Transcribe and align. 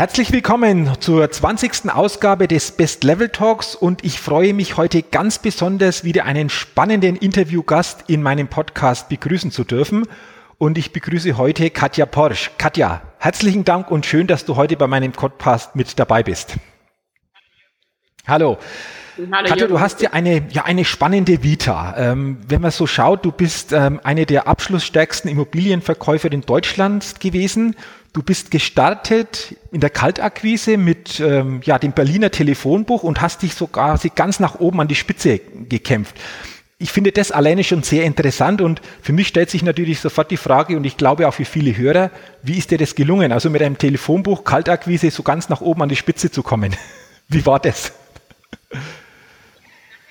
Herzlich 0.00 0.32
willkommen 0.32 0.90
zur 1.00 1.30
20. 1.30 1.90
Ausgabe 1.92 2.48
des 2.48 2.72
Best 2.72 3.04
Level 3.04 3.28
Talks 3.28 3.74
und 3.74 4.02
ich 4.02 4.18
freue 4.18 4.54
mich 4.54 4.78
heute 4.78 5.02
ganz 5.02 5.38
besonders 5.38 6.04
wieder 6.04 6.24
einen 6.24 6.48
spannenden 6.48 7.16
Interviewgast 7.16 8.04
in 8.06 8.22
meinem 8.22 8.48
Podcast 8.48 9.10
begrüßen 9.10 9.50
zu 9.50 9.62
dürfen. 9.62 10.06
Und 10.56 10.78
ich 10.78 10.94
begrüße 10.94 11.36
heute 11.36 11.68
Katja 11.68 12.06
Porsch. 12.06 12.50
Katja, 12.56 13.02
herzlichen 13.18 13.66
Dank 13.66 13.90
und 13.90 14.06
schön, 14.06 14.26
dass 14.26 14.46
du 14.46 14.56
heute 14.56 14.78
bei 14.78 14.86
meinem 14.86 15.12
Podcast 15.12 15.76
mit 15.76 15.98
dabei 15.98 16.22
bist. 16.22 16.56
Hallo. 18.26 18.56
Hallo 19.32 19.48
Katja, 19.48 19.66
du 19.66 19.80
hast 19.80 20.00
ja 20.00 20.14
eine, 20.14 20.48
ja 20.50 20.64
eine 20.64 20.86
spannende 20.86 21.42
Vita. 21.42 21.94
Ähm, 21.98 22.38
wenn 22.48 22.62
man 22.62 22.70
so 22.70 22.86
schaut, 22.86 23.22
du 23.26 23.32
bist 23.32 23.74
ähm, 23.74 24.00
eine 24.02 24.24
der 24.24 24.48
abschlussstärksten 24.48 25.30
Immobilienverkäufer 25.30 26.32
in 26.32 26.40
Deutschland 26.40 27.20
gewesen. 27.20 27.76
Du 28.12 28.24
bist 28.24 28.50
gestartet 28.50 29.54
in 29.70 29.80
der 29.80 29.90
Kaltakquise 29.90 30.76
mit 30.76 31.20
ähm, 31.20 31.60
ja, 31.62 31.78
dem 31.78 31.92
Berliner 31.92 32.32
Telefonbuch 32.32 33.04
und 33.04 33.20
hast 33.20 33.42
dich 33.42 33.54
sogar 33.54 34.00
ganz 34.16 34.40
nach 34.40 34.58
oben 34.58 34.80
an 34.80 34.88
die 34.88 34.96
Spitze 34.96 35.38
gekämpft. 35.38 36.16
Ich 36.78 36.90
finde 36.90 37.12
das 37.12 37.30
alleine 37.30 37.62
schon 37.62 37.84
sehr 37.84 38.04
interessant 38.04 38.62
und 38.62 38.80
für 39.00 39.12
mich 39.12 39.28
stellt 39.28 39.50
sich 39.50 39.62
natürlich 39.62 40.00
sofort 40.00 40.30
die 40.32 40.38
Frage 40.38 40.76
und 40.76 40.84
ich 40.84 40.96
glaube 40.96 41.28
auch 41.28 41.34
für 41.34 41.44
viele 41.44 41.76
Hörer, 41.76 42.10
wie 42.42 42.58
ist 42.58 42.72
dir 42.72 42.78
das 42.78 42.96
gelungen, 42.96 43.30
also 43.30 43.48
mit 43.48 43.62
einem 43.62 43.78
Telefonbuch 43.78 44.42
Kaltakquise 44.42 45.10
so 45.10 45.22
ganz 45.22 45.48
nach 45.48 45.60
oben 45.60 45.82
an 45.82 45.88
die 45.88 45.96
Spitze 45.96 46.32
zu 46.32 46.42
kommen? 46.42 46.74
Wie 47.28 47.46
war 47.46 47.60
das? 47.60 47.92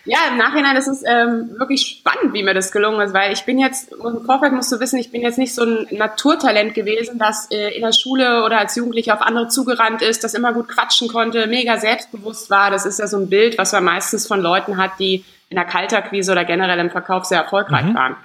Ja, 0.05 0.19
im 0.29 0.37
Nachhinein 0.37 0.75
ist 0.75 0.87
es 0.87 1.03
ähm, 1.05 1.51
wirklich 1.57 1.81
spannend, 1.99 2.33
wie 2.33 2.43
mir 2.43 2.53
das 2.53 2.71
gelungen 2.71 3.01
ist, 3.01 3.13
weil 3.13 3.33
ich 3.33 3.43
bin 3.43 3.59
jetzt, 3.59 3.91
im 3.91 4.25
Vorfeld 4.25 4.53
musst 4.53 4.71
du 4.71 4.79
wissen, 4.79 4.97
ich 4.97 5.11
bin 5.11 5.21
jetzt 5.21 5.37
nicht 5.37 5.53
so 5.53 5.63
ein 5.63 5.87
Naturtalent 5.91 6.73
gewesen, 6.73 7.19
das 7.19 7.51
äh, 7.51 7.75
in 7.75 7.81
der 7.81 7.93
Schule 7.93 8.43
oder 8.45 8.59
als 8.59 8.75
Jugendlicher 8.75 9.13
auf 9.13 9.21
andere 9.21 9.49
zugerannt 9.49 10.01
ist, 10.01 10.23
das 10.23 10.33
immer 10.33 10.53
gut 10.53 10.69
quatschen 10.69 11.09
konnte, 11.09 11.47
mega 11.47 11.77
selbstbewusst 11.77 12.49
war. 12.49 12.71
Das 12.71 12.85
ist 12.85 12.99
ja 12.99 13.07
so 13.07 13.17
ein 13.17 13.29
Bild, 13.29 13.57
was 13.57 13.71
man 13.73 13.83
meistens 13.83 14.25
von 14.25 14.41
Leuten 14.41 14.77
hat, 14.77 14.91
die 14.99 15.25
in 15.49 15.55
der 15.55 15.65
Kalterquise 15.65 16.31
oder 16.31 16.45
generell 16.45 16.79
im 16.79 16.91
Verkauf 16.91 17.25
sehr 17.25 17.39
erfolgreich 17.39 17.85
mhm. 17.85 17.95
waren. 17.95 18.15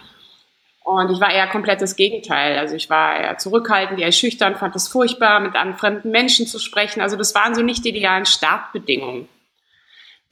Und 0.84 1.10
ich 1.10 1.18
war 1.18 1.32
eher 1.32 1.46
komplett 1.46 1.80
das 1.80 1.96
Gegenteil. 1.96 2.58
Also 2.58 2.74
ich 2.74 2.90
war 2.90 3.16
eher 3.16 3.38
zurückhaltend, 3.38 3.98
eher 3.98 4.12
schüchtern, 4.12 4.54
fand 4.54 4.76
es 4.76 4.86
furchtbar, 4.86 5.40
mit 5.40 5.56
einem 5.56 5.74
fremden 5.76 6.10
Menschen 6.10 6.46
zu 6.46 6.58
sprechen. 6.58 7.00
Also 7.00 7.16
das 7.16 7.34
waren 7.34 7.54
so 7.54 7.62
nicht 7.62 7.86
die 7.86 7.88
idealen 7.88 8.26
Startbedingungen. 8.26 9.26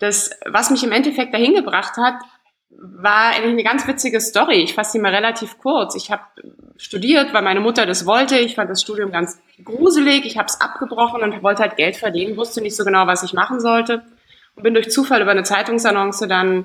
Das, 0.02 0.30
was 0.46 0.70
mich 0.70 0.82
im 0.82 0.90
Endeffekt 0.90 1.32
dahin 1.32 1.54
gebracht 1.54 1.96
hat, 1.96 2.16
war 2.70 3.30
eigentlich 3.30 3.52
eine 3.52 3.62
ganz 3.62 3.86
witzige 3.86 4.20
Story. 4.20 4.56
Ich 4.56 4.74
fasse 4.74 4.92
sie 4.92 4.98
mal 4.98 5.14
relativ 5.14 5.58
kurz. 5.58 5.94
Ich 5.94 6.10
habe 6.10 6.22
studiert, 6.76 7.32
weil 7.32 7.42
meine 7.42 7.60
Mutter 7.60 7.86
das 7.86 8.04
wollte. 8.04 8.36
Ich 8.36 8.56
fand 8.56 8.68
das 8.68 8.82
Studium 8.82 9.12
ganz 9.12 9.40
gruselig. 9.62 10.26
Ich 10.26 10.38
habe 10.38 10.46
es 10.46 10.60
abgebrochen 10.60 11.22
und 11.22 11.40
wollte 11.44 11.62
halt 11.62 11.76
Geld 11.76 11.94
verdienen, 11.94 12.36
wusste 12.36 12.60
nicht 12.60 12.74
so 12.74 12.84
genau, 12.84 13.06
was 13.06 13.22
ich 13.22 13.32
machen 13.32 13.60
sollte. 13.60 14.02
Und 14.56 14.64
bin 14.64 14.74
durch 14.74 14.90
Zufall 14.90 15.22
über 15.22 15.30
eine 15.30 15.44
Zeitungsannonce 15.44 16.26
dann 16.26 16.64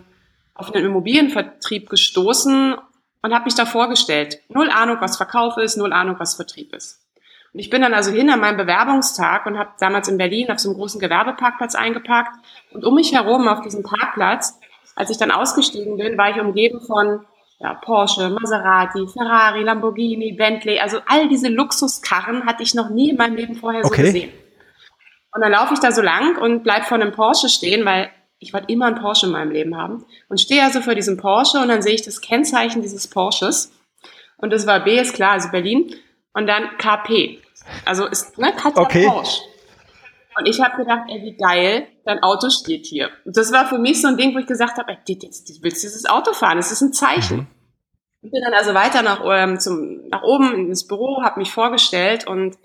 auf 0.56 0.73
einen 0.73 0.85
Immobilienvertrieb 0.85 1.91
gestoßen 1.91 2.75
und 3.22 3.34
habe 3.35 3.45
mich 3.45 3.53
da 3.53 3.67
vorgestellt. 3.67 4.40
Null 4.50 4.72
Ahnung, 4.72 4.97
was 5.00 5.16
Verkauf 5.16 5.57
ist, 5.57 5.78
null 5.78 5.94
Ahnung, 5.94 6.16
was 6.17 6.34
Vertrieb 6.34 6.73
ist. 6.73 7.06
Und 7.53 7.59
ich 7.59 7.69
bin 7.69 7.81
dann 7.81 7.94
also 7.94 8.12
hin 8.12 8.30
an 8.30 8.40
meinem 8.40 8.58
Bewerbungstag 8.58 9.46
und 9.46 9.58
habe 9.58 9.72
damals 9.80 10.08
in 10.08 10.18
Berlin 10.18 10.52
auf 10.52 10.59
so 10.59 10.69
einem 10.69 10.78
großen 10.78 11.00
Gewerbeparkplatz 11.00 11.75
eingepackt. 11.75 12.31
Und 12.72 12.84
um 12.85 12.96
mich 12.96 13.13
herum 13.13 13.47
auf 13.47 13.62
diesem 13.62 13.84
Parkplatz, 13.84 14.59
als 14.96 15.09
ich 15.09 15.18
dann 15.18 15.31
ausgestiegen 15.31 15.97
bin, 15.97 16.18
war 16.18 16.30
ich 16.30 16.40
umgeben 16.40 16.81
von 16.81 17.25
ja, 17.59 17.74
Porsche, 17.74 18.30
Maserati, 18.30 19.08
Ferrari, 19.08 19.63
Lamborghini, 19.63 20.34
Bentley. 20.34 20.80
Also 20.80 21.00
all 21.08 21.28
diese 21.28 21.47
Luxuskarren 21.47 22.46
hatte 22.46 22.63
ich 22.63 22.75
noch 22.75 22.90
nie 22.90 23.12
in 23.12 23.18
meinem 23.18 23.35
Leben 23.35 23.56
vorher 23.56 23.84
so 23.84 23.90
okay. 23.90 24.03
gesehen. 24.03 24.31
Und 25.34 25.41
dann 25.41 25.52
laufe 25.52 25.74
ich 25.74 25.79
da 25.79 25.91
so 25.91 26.02
lang 26.02 26.38
und 26.38 26.64
bleib 26.64 26.85
vor 26.85 26.96
einem 26.96 27.12
Porsche 27.12 27.50
stehen, 27.50 27.85
weil 27.85 28.09
ich 28.40 28.53
wollte 28.53 28.72
immer 28.72 28.85
einen 28.85 29.00
Porsche 29.00 29.28
in 29.28 29.31
meinem 29.31 29.52
Leben 29.52 29.75
haben. 29.75 30.06
Und 30.29 30.40
stehe 30.40 30.64
also 30.64 30.81
vor 30.81 30.96
diesem 30.96 31.18
Porsche 31.18 31.59
und 31.59 31.68
dann 31.69 31.81
sehe 31.81 31.94
ich 31.94 32.03
das 32.03 32.22
Kennzeichen 32.22 32.81
dieses 32.81 33.08
Porsches. 33.08 33.72
Und 34.38 34.52
das 34.53 34.68
war 34.68 34.84
B, 34.84 35.00
ist 35.00 35.16
klar, 35.16 35.31
also 35.31 35.50
Berlin. 35.50 35.96
Und 36.37 36.45
dann 36.45 36.77
KP. 36.77 37.41
Also 37.83 38.05
ist, 38.05 38.37
ne, 38.37 38.53
Katja 38.55 38.83
okay. 38.83 39.07
Porsche. 39.07 39.41
Und 40.37 40.45
ich 40.45 40.61
habe 40.61 40.77
gedacht, 40.77 41.05
ey, 41.09 41.23
wie 41.23 41.35
geil, 41.35 41.87
dein 42.05 42.21
Auto 42.21 42.51
steht 42.51 42.85
hier. 42.85 43.09
Und 43.25 43.35
das 43.35 43.51
war 43.51 43.65
für 43.65 43.79
mich 43.79 44.03
so 44.03 44.07
ein 44.07 44.17
Ding, 44.17 44.35
wo 44.35 44.37
ich 44.37 44.45
gesagt 44.45 44.77
habe, 44.77 44.91
ey, 44.91 44.97
willst 45.07 45.49
du 45.83 45.87
dieses 45.87 46.05
Auto 46.05 46.33
fahren? 46.33 46.57
Das 46.57 46.71
ist 46.71 46.81
ein 46.81 46.93
Zeichen. 46.93 47.37
Mhm. 47.37 47.47
Ich 48.21 48.29
bin 48.31 48.43
dann 48.43 48.53
also 48.53 48.75
weiter 48.75 49.01
nach, 49.01 49.21
ähm, 49.25 49.59
zum, 49.59 50.07
nach 50.09 50.21
oben 50.21 50.67
ins 50.67 50.85
Büro, 50.85 51.23
habe 51.23 51.39
mich 51.39 51.51
vorgestellt 51.51 52.27
und 52.27 52.55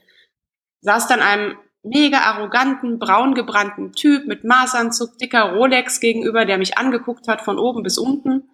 saß 0.82 1.06
dann 1.08 1.22
einem 1.22 1.56
mega 1.82 2.18
arroganten, 2.18 2.98
braun 2.98 3.34
gebrannten 3.34 3.92
Typ 3.92 4.26
mit 4.26 4.44
Maßanzug, 4.44 5.16
dicker 5.16 5.54
Rolex 5.54 5.98
gegenüber, 5.98 6.44
der 6.44 6.58
mich 6.58 6.76
angeguckt 6.76 7.26
hat 7.26 7.40
von 7.40 7.58
oben 7.58 7.82
bis 7.82 7.96
unten 7.96 8.50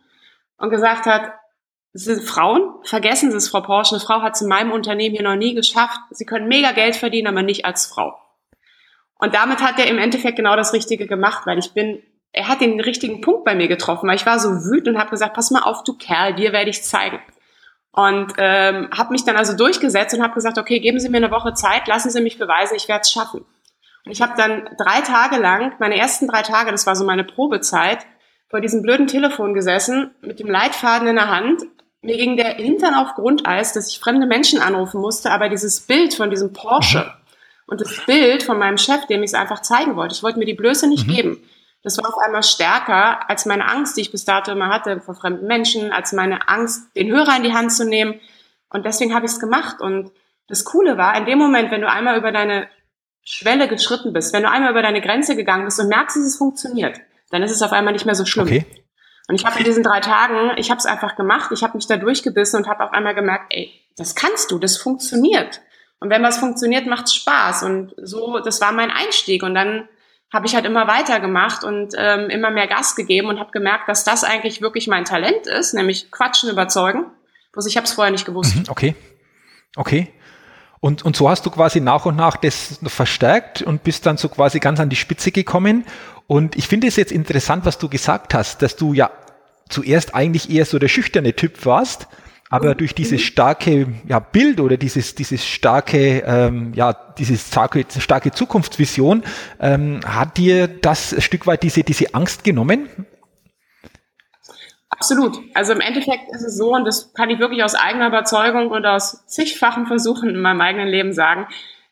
und 0.58 0.70
gesagt 0.70 1.06
hat, 1.06 1.32
sind 1.92 2.22
Frauen, 2.22 2.74
vergessen 2.84 3.30
Sie 3.30 3.36
es, 3.36 3.48
Frau 3.48 3.60
Porsche, 3.60 3.94
eine 3.94 4.04
Frau 4.04 4.22
hat 4.22 4.34
es 4.34 4.42
in 4.42 4.48
meinem 4.48 4.72
Unternehmen 4.72 5.14
hier 5.14 5.24
noch 5.24 5.36
nie 5.36 5.54
geschafft. 5.54 5.98
Sie 6.10 6.26
können 6.26 6.48
mega 6.48 6.72
Geld 6.72 6.96
verdienen, 6.96 7.28
aber 7.28 7.42
nicht 7.42 7.64
als 7.64 7.86
Frau. 7.86 8.18
Und 9.18 9.34
damit 9.34 9.60
hat 9.60 9.78
er 9.78 9.86
im 9.86 9.98
Endeffekt 9.98 10.36
genau 10.36 10.54
das 10.54 10.72
Richtige 10.72 11.06
gemacht, 11.06 11.46
weil 11.46 11.58
ich 11.58 11.72
bin, 11.72 12.02
er 12.32 12.48
hat 12.48 12.60
den 12.60 12.78
richtigen 12.80 13.20
Punkt 13.20 13.44
bei 13.44 13.54
mir 13.54 13.68
getroffen, 13.68 14.08
weil 14.08 14.16
ich 14.16 14.26
war 14.26 14.38
so 14.38 14.50
wütend 14.50 14.96
und 14.96 14.98
habe 14.98 15.10
gesagt, 15.10 15.34
pass 15.34 15.50
mal 15.50 15.62
auf, 15.62 15.82
du 15.82 15.96
Kerl, 15.96 16.34
dir 16.34 16.52
werde 16.52 16.70
ich 16.70 16.84
zeigen. 16.84 17.20
Und 17.90 18.34
ähm, 18.38 18.90
habe 18.96 19.10
mich 19.10 19.24
dann 19.24 19.36
also 19.36 19.56
durchgesetzt 19.56 20.14
und 20.14 20.22
habe 20.22 20.34
gesagt, 20.34 20.58
okay, 20.58 20.78
geben 20.78 21.00
Sie 21.00 21.08
mir 21.08 21.16
eine 21.16 21.32
Woche 21.32 21.54
Zeit, 21.54 21.88
lassen 21.88 22.10
Sie 22.10 22.20
mich 22.20 22.38
beweisen, 22.38 22.76
ich 22.76 22.86
werde 22.86 23.00
es 23.00 23.10
schaffen. 23.10 23.44
Und 24.04 24.12
ich 24.12 24.22
habe 24.22 24.34
dann 24.36 24.68
drei 24.78 25.00
Tage 25.00 25.36
lang, 25.36 25.74
meine 25.80 25.98
ersten 25.98 26.28
drei 26.28 26.42
Tage, 26.42 26.70
das 26.70 26.86
war 26.86 26.94
so 26.94 27.04
meine 27.04 27.24
Probezeit, 27.24 28.06
vor 28.48 28.60
diesem 28.60 28.82
blöden 28.82 29.08
Telefon 29.08 29.52
gesessen, 29.52 30.14
mit 30.20 30.38
dem 30.38 30.48
Leitfaden 30.48 31.08
in 31.08 31.16
der 31.16 31.28
Hand 31.28 31.62
mir 32.02 32.16
ging 32.16 32.36
der 32.36 32.54
Hintern 32.54 32.94
auf 32.94 33.14
Grundeis, 33.14 33.72
dass 33.72 33.90
ich 33.90 33.98
fremde 33.98 34.26
Menschen 34.26 34.60
anrufen 34.60 35.00
musste, 35.00 35.30
aber 35.30 35.48
dieses 35.48 35.80
Bild 35.80 36.14
von 36.14 36.30
diesem 36.30 36.52
Porsche 36.52 37.00
mhm. 37.00 37.12
und 37.66 37.80
das 37.80 38.04
Bild 38.06 38.42
von 38.42 38.58
meinem 38.58 38.78
Chef, 38.78 39.06
dem 39.06 39.22
ich 39.22 39.30
es 39.30 39.34
einfach 39.34 39.62
zeigen 39.62 39.96
wollte, 39.96 40.14
ich 40.14 40.22
wollte 40.22 40.38
mir 40.38 40.44
die 40.44 40.54
Blöße 40.54 40.88
nicht 40.88 41.06
mhm. 41.08 41.12
geben. 41.12 41.42
Das 41.82 41.96
war 41.98 42.08
auf 42.08 42.18
einmal 42.18 42.42
stärker 42.42 43.28
als 43.30 43.46
meine 43.46 43.68
Angst, 43.68 43.96
die 43.96 44.00
ich 44.00 44.10
bis 44.10 44.24
dato 44.24 44.50
immer 44.52 44.68
hatte 44.68 45.00
vor 45.00 45.14
fremden 45.14 45.46
Menschen, 45.46 45.92
als 45.92 46.12
meine 46.12 46.48
Angst, 46.48 46.94
den 46.96 47.10
Hörer 47.10 47.36
in 47.36 47.44
die 47.44 47.52
Hand 47.52 47.72
zu 47.72 47.84
nehmen. 47.84 48.20
Und 48.68 48.84
deswegen 48.84 49.14
habe 49.14 49.26
ich 49.26 49.32
es 49.32 49.40
gemacht. 49.40 49.80
Und 49.80 50.10
das 50.48 50.64
Coole 50.64 50.98
war, 50.98 51.16
in 51.16 51.24
dem 51.24 51.38
Moment, 51.38 51.70
wenn 51.70 51.80
du 51.80 51.88
einmal 51.88 52.18
über 52.18 52.32
deine 52.32 52.68
Schwelle 53.22 53.68
geschritten 53.68 54.12
bist, 54.12 54.32
wenn 54.32 54.42
du 54.42 54.50
einmal 54.50 54.72
über 54.72 54.82
deine 54.82 55.00
Grenze 55.00 55.36
gegangen 55.36 55.66
bist 55.66 55.78
und 55.78 55.88
merkst, 55.88 56.16
dass 56.16 56.24
es 56.24 56.36
funktioniert, 56.36 56.98
dann 57.30 57.42
ist 57.42 57.52
es 57.52 57.62
auf 57.62 57.72
einmal 57.72 57.92
nicht 57.92 58.06
mehr 58.06 58.14
so 58.14 58.24
schlimm. 58.24 58.46
Okay. 58.46 58.66
Und 59.28 59.34
ich 59.34 59.44
habe 59.44 59.58
in 59.58 59.64
diesen 59.64 59.82
drei 59.82 60.00
Tagen, 60.00 60.56
ich 60.56 60.70
habe 60.70 60.78
es 60.78 60.86
einfach 60.86 61.14
gemacht, 61.14 61.50
ich 61.52 61.62
habe 61.62 61.76
mich 61.76 61.86
da 61.86 61.98
durchgebissen 61.98 62.60
und 62.60 62.68
habe 62.68 62.82
auf 62.82 62.92
einmal 62.92 63.14
gemerkt, 63.14 63.46
ey, 63.50 63.70
das 63.96 64.14
kannst 64.14 64.50
du, 64.50 64.58
das 64.58 64.78
funktioniert. 64.78 65.60
Und 66.00 66.10
wenn 66.10 66.22
was 66.22 66.38
funktioniert, 66.38 66.86
macht's 66.86 67.14
Spaß. 67.14 67.62
Und 67.64 67.94
so, 68.02 68.38
das 68.38 68.60
war 68.60 68.72
mein 68.72 68.90
Einstieg. 68.90 69.42
Und 69.42 69.54
dann 69.54 69.88
habe 70.32 70.46
ich 70.46 70.54
halt 70.54 70.64
immer 70.64 70.86
weitergemacht 70.86 71.62
und 71.62 71.94
ähm, 71.96 72.30
immer 72.30 72.50
mehr 72.50 72.66
Gas 72.66 72.96
gegeben 72.96 73.28
und 73.28 73.38
habe 73.38 73.50
gemerkt, 73.50 73.88
dass 73.88 74.04
das 74.04 74.24
eigentlich 74.24 74.60
wirklich 74.62 74.86
mein 74.86 75.04
Talent 75.04 75.46
ist, 75.46 75.74
nämlich 75.74 76.10
Quatschen 76.10 76.50
überzeugen. 76.50 77.06
Bloß 77.52 77.66
ich 77.66 77.76
habe 77.76 77.84
es 77.86 77.92
vorher 77.92 78.12
nicht 78.12 78.26
gewusst. 78.26 78.56
Mhm, 78.56 78.64
okay, 78.68 78.94
okay. 79.76 80.12
Und, 80.80 81.04
und 81.04 81.16
so 81.16 81.28
hast 81.28 81.44
du 81.44 81.50
quasi 81.50 81.80
nach 81.80 82.06
und 82.06 82.16
nach 82.16 82.36
das 82.36 82.78
verstärkt 82.86 83.62
und 83.62 83.82
bist 83.82 84.06
dann 84.06 84.16
so 84.16 84.28
quasi 84.28 84.60
ganz 84.60 84.78
an 84.78 84.88
die 84.88 84.96
Spitze 84.96 85.32
gekommen. 85.32 85.84
Und 86.28 86.56
ich 86.56 86.68
finde 86.68 86.86
es 86.86 86.96
jetzt 86.96 87.10
interessant, 87.10 87.64
was 87.64 87.78
du 87.78 87.88
gesagt 87.88 88.34
hast, 88.34 88.60
dass 88.60 88.76
du 88.76 88.92
ja 88.92 89.10
zuerst 89.70 90.14
eigentlich 90.14 90.50
eher 90.50 90.66
so 90.66 90.78
der 90.78 90.88
schüchterne 90.88 91.34
Typ 91.34 91.64
warst, 91.64 92.06
aber 92.50 92.74
durch 92.74 92.94
dieses 92.94 93.22
starke 93.22 93.86
ja, 94.06 94.20
Bild 94.20 94.60
oder 94.60 94.76
dieses, 94.76 95.14
dieses 95.14 95.46
starke, 95.46 96.22
ähm, 96.26 96.72
ja, 96.74 96.92
dieses 96.92 97.48
starke, 97.48 97.84
starke 97.98 98.30
Zukunftsvision, 98.30 99.22
ähm, 99.58 100.00
hat 100.06 100.36
dir 100.36 100.68
das 100.68 101.14
ein 101.14 101.22
Stück 101.22 101.46
weit 101.46 101.62
diese, 101.62 101.82
diese 101.82 102.14
Angst 102.14 102.44
genommen? 102.44 102.88
Absolut. 104.90 105.38
Also 105.54 105.72
im 105.72 105.80
Endeffekt 105.80 106.30
ist 106.32 106.42
es 106.42 106.58
so, 106.58 106.74
und 106.74 106.84
das 106.84 107.14
kann 107.14 107.30
ich 107.30 107.38
wirklich 107.38 107.62
aus 107.62 107.74
eigener 107.74 108.08
Überzeugung 108.08 108.70
und 108.70 108.84
aus 108.84 109.26
zigfachen 109.26 109.86
Versuchen 109.86 110.28
in 110.28 110.40
meinem 110.40 110.60
eigenen 110.60 110.88
Leben 110.88 111.14
sagen, 111.14 111.46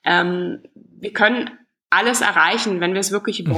ähm, 0.05 0.63
wir 0.75 1.13
können 1.13 1.51
alles 1.89 2.21
erreichen, 2.21 2.81
wenn 2.81 2.93
wir 2.93 3.01
es 3.01 3.13
wirklich 3.13 3.45
mhm. 3.45 3.53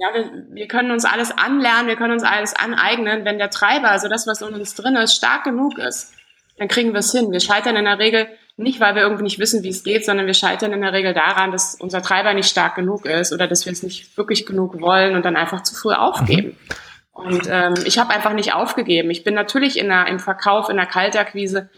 Ja, 0.00 0.14
wir, 0.14 0.46
wir 0.50 0.68
können 0.68 0.92
uns 0.92 1.04
alles 1.04 1.36
anlernen, 1.36 1.88
wir 1.88 1.96
können 1.96 2.12
uns 2.12 2.22
alles 2.22 2.54
aneignen, 2.54 3.24
wenn 3.24 3.38
der 3.38 3.50
Treiber, 3.50 3.90
also 3.90 4.08
das, 4.08 4.28
was 4.28 4.40
in 4.40 4.54
uns 4.54 4.76
drin 4.76 4.94
ist, 4.94 5.16
stark 5.16 5.42
genug 5.42 5.76
ist, 5.76 6.14
dann 6.56 6.68
kriegen 6.68 6.92
wir 6.92 7.00
es 7.00 7.10
hin. 7.10 7.32
Wir 7.32 7.40
scheitern 7.40 7.74
in 7.74 7.84
der 7.84 7.98
Regel 7.98 8.28
nicht, 8.56 8.80
weil 8.80 8.94
wir 8.94 9.02
irgendwie 9.02 9.24
nicht 9.24 9.40
wissen, 9.40 9.64
wie 9.64 9.70
es 9.70 9.82
geht, 9.82 10.04
sondern 10.04 10.26
wir 10.26 10.34
scheitern 10.34 10.72
in 10.72 10.82
der 10.82 10.92
Regel 10.92 11.14
daran, 11.14 11.50
dass 11.50 11.74
unser 11.74 12.00
Treiber 12.00 12.32
nicht 12.32 12.48
stark 12.48 12.76
genug 12.76 13.06
ist 13.06 13.32
oder 13.32 13.48
dass 13.48 13.66
wir 13.66 13.72
es 13.72 13.82
nicht 13.82 14.16
wirklich 14.16 14.46
genug 14.46 14.80
wollen 14.80 15.16
und 15.16 15.24
dann 15.24 15.36
einfach 15.36 15.62
zu 15.64 15.74
früh 15.74 15.92
aufgeben. 15.92 16.48
Mhm. 16.48 16.74
Und 17.18 17.48
ähm, 17.50 17.74
ich 17.84 17.98
habe 17.98 18.14
einfach 18.14 18.32
nicht 18.32 18.54
aufgegeben. 18.54 19.10
Ich 19.10 19.24
bin 19.24 19.34
natürlich 19.34 19.78
in 19.78 19.88
der, 19.88 20.06
im 20.06 20.20
Verkauf, 20.20 20.68
in 20.68 20.76
der 20.76 20.86
Kaltakquise. 20.86 21.68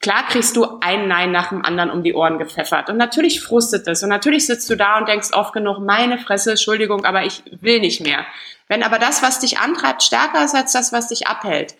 Klar 0.00 0.26
kriegst 0.26 0.56
du 0.56 0.66
ein 0.80 1.08
Nein 1.08 1.30
nach 1.30 1.50
dem 1.50 1.62
anderen 1.62 1.90
um 1.90 2.02
die 2.02 2.14
Ohren 2.14 2.38
gepfeffert. 2.38 2.88
Und 2.88 2.96
natürlich 2.96 3.42
frustet 3.42 3.86
es. 3.86 4.02
Und 4.02 4.08
natürlich 4.08 4.46
sitzt 4.46 4.70
du 4.70 4.76
da 4.76 4.96
und 4.98 5.08
denkst 5.08 5.32
oft 5.34 5.52
genug, 5.52 5.78
meine 5.78 6.18
Fresse, 6.18 6.52
Entschuldigung, 6.52 7.04
aber 7.04 7.24
ich 7.24 7.42
will 7.60 7.80
nicht 7.80 8.00
mehr. 8.00 8.24
Wenn 8.66 8.82
aber 8.82 8.98
das, 8.98 9.22
was 9.22 9.40
dich 9.40 9.58
antreibt, 9.58 10.02
stärker 10.02 10.42
ist 10.42 10.54
als 10.54 10.72
das, 10.72 10.92
was 10.92 11.08
dich 11.08 11.26
abhält, 11.26 11.74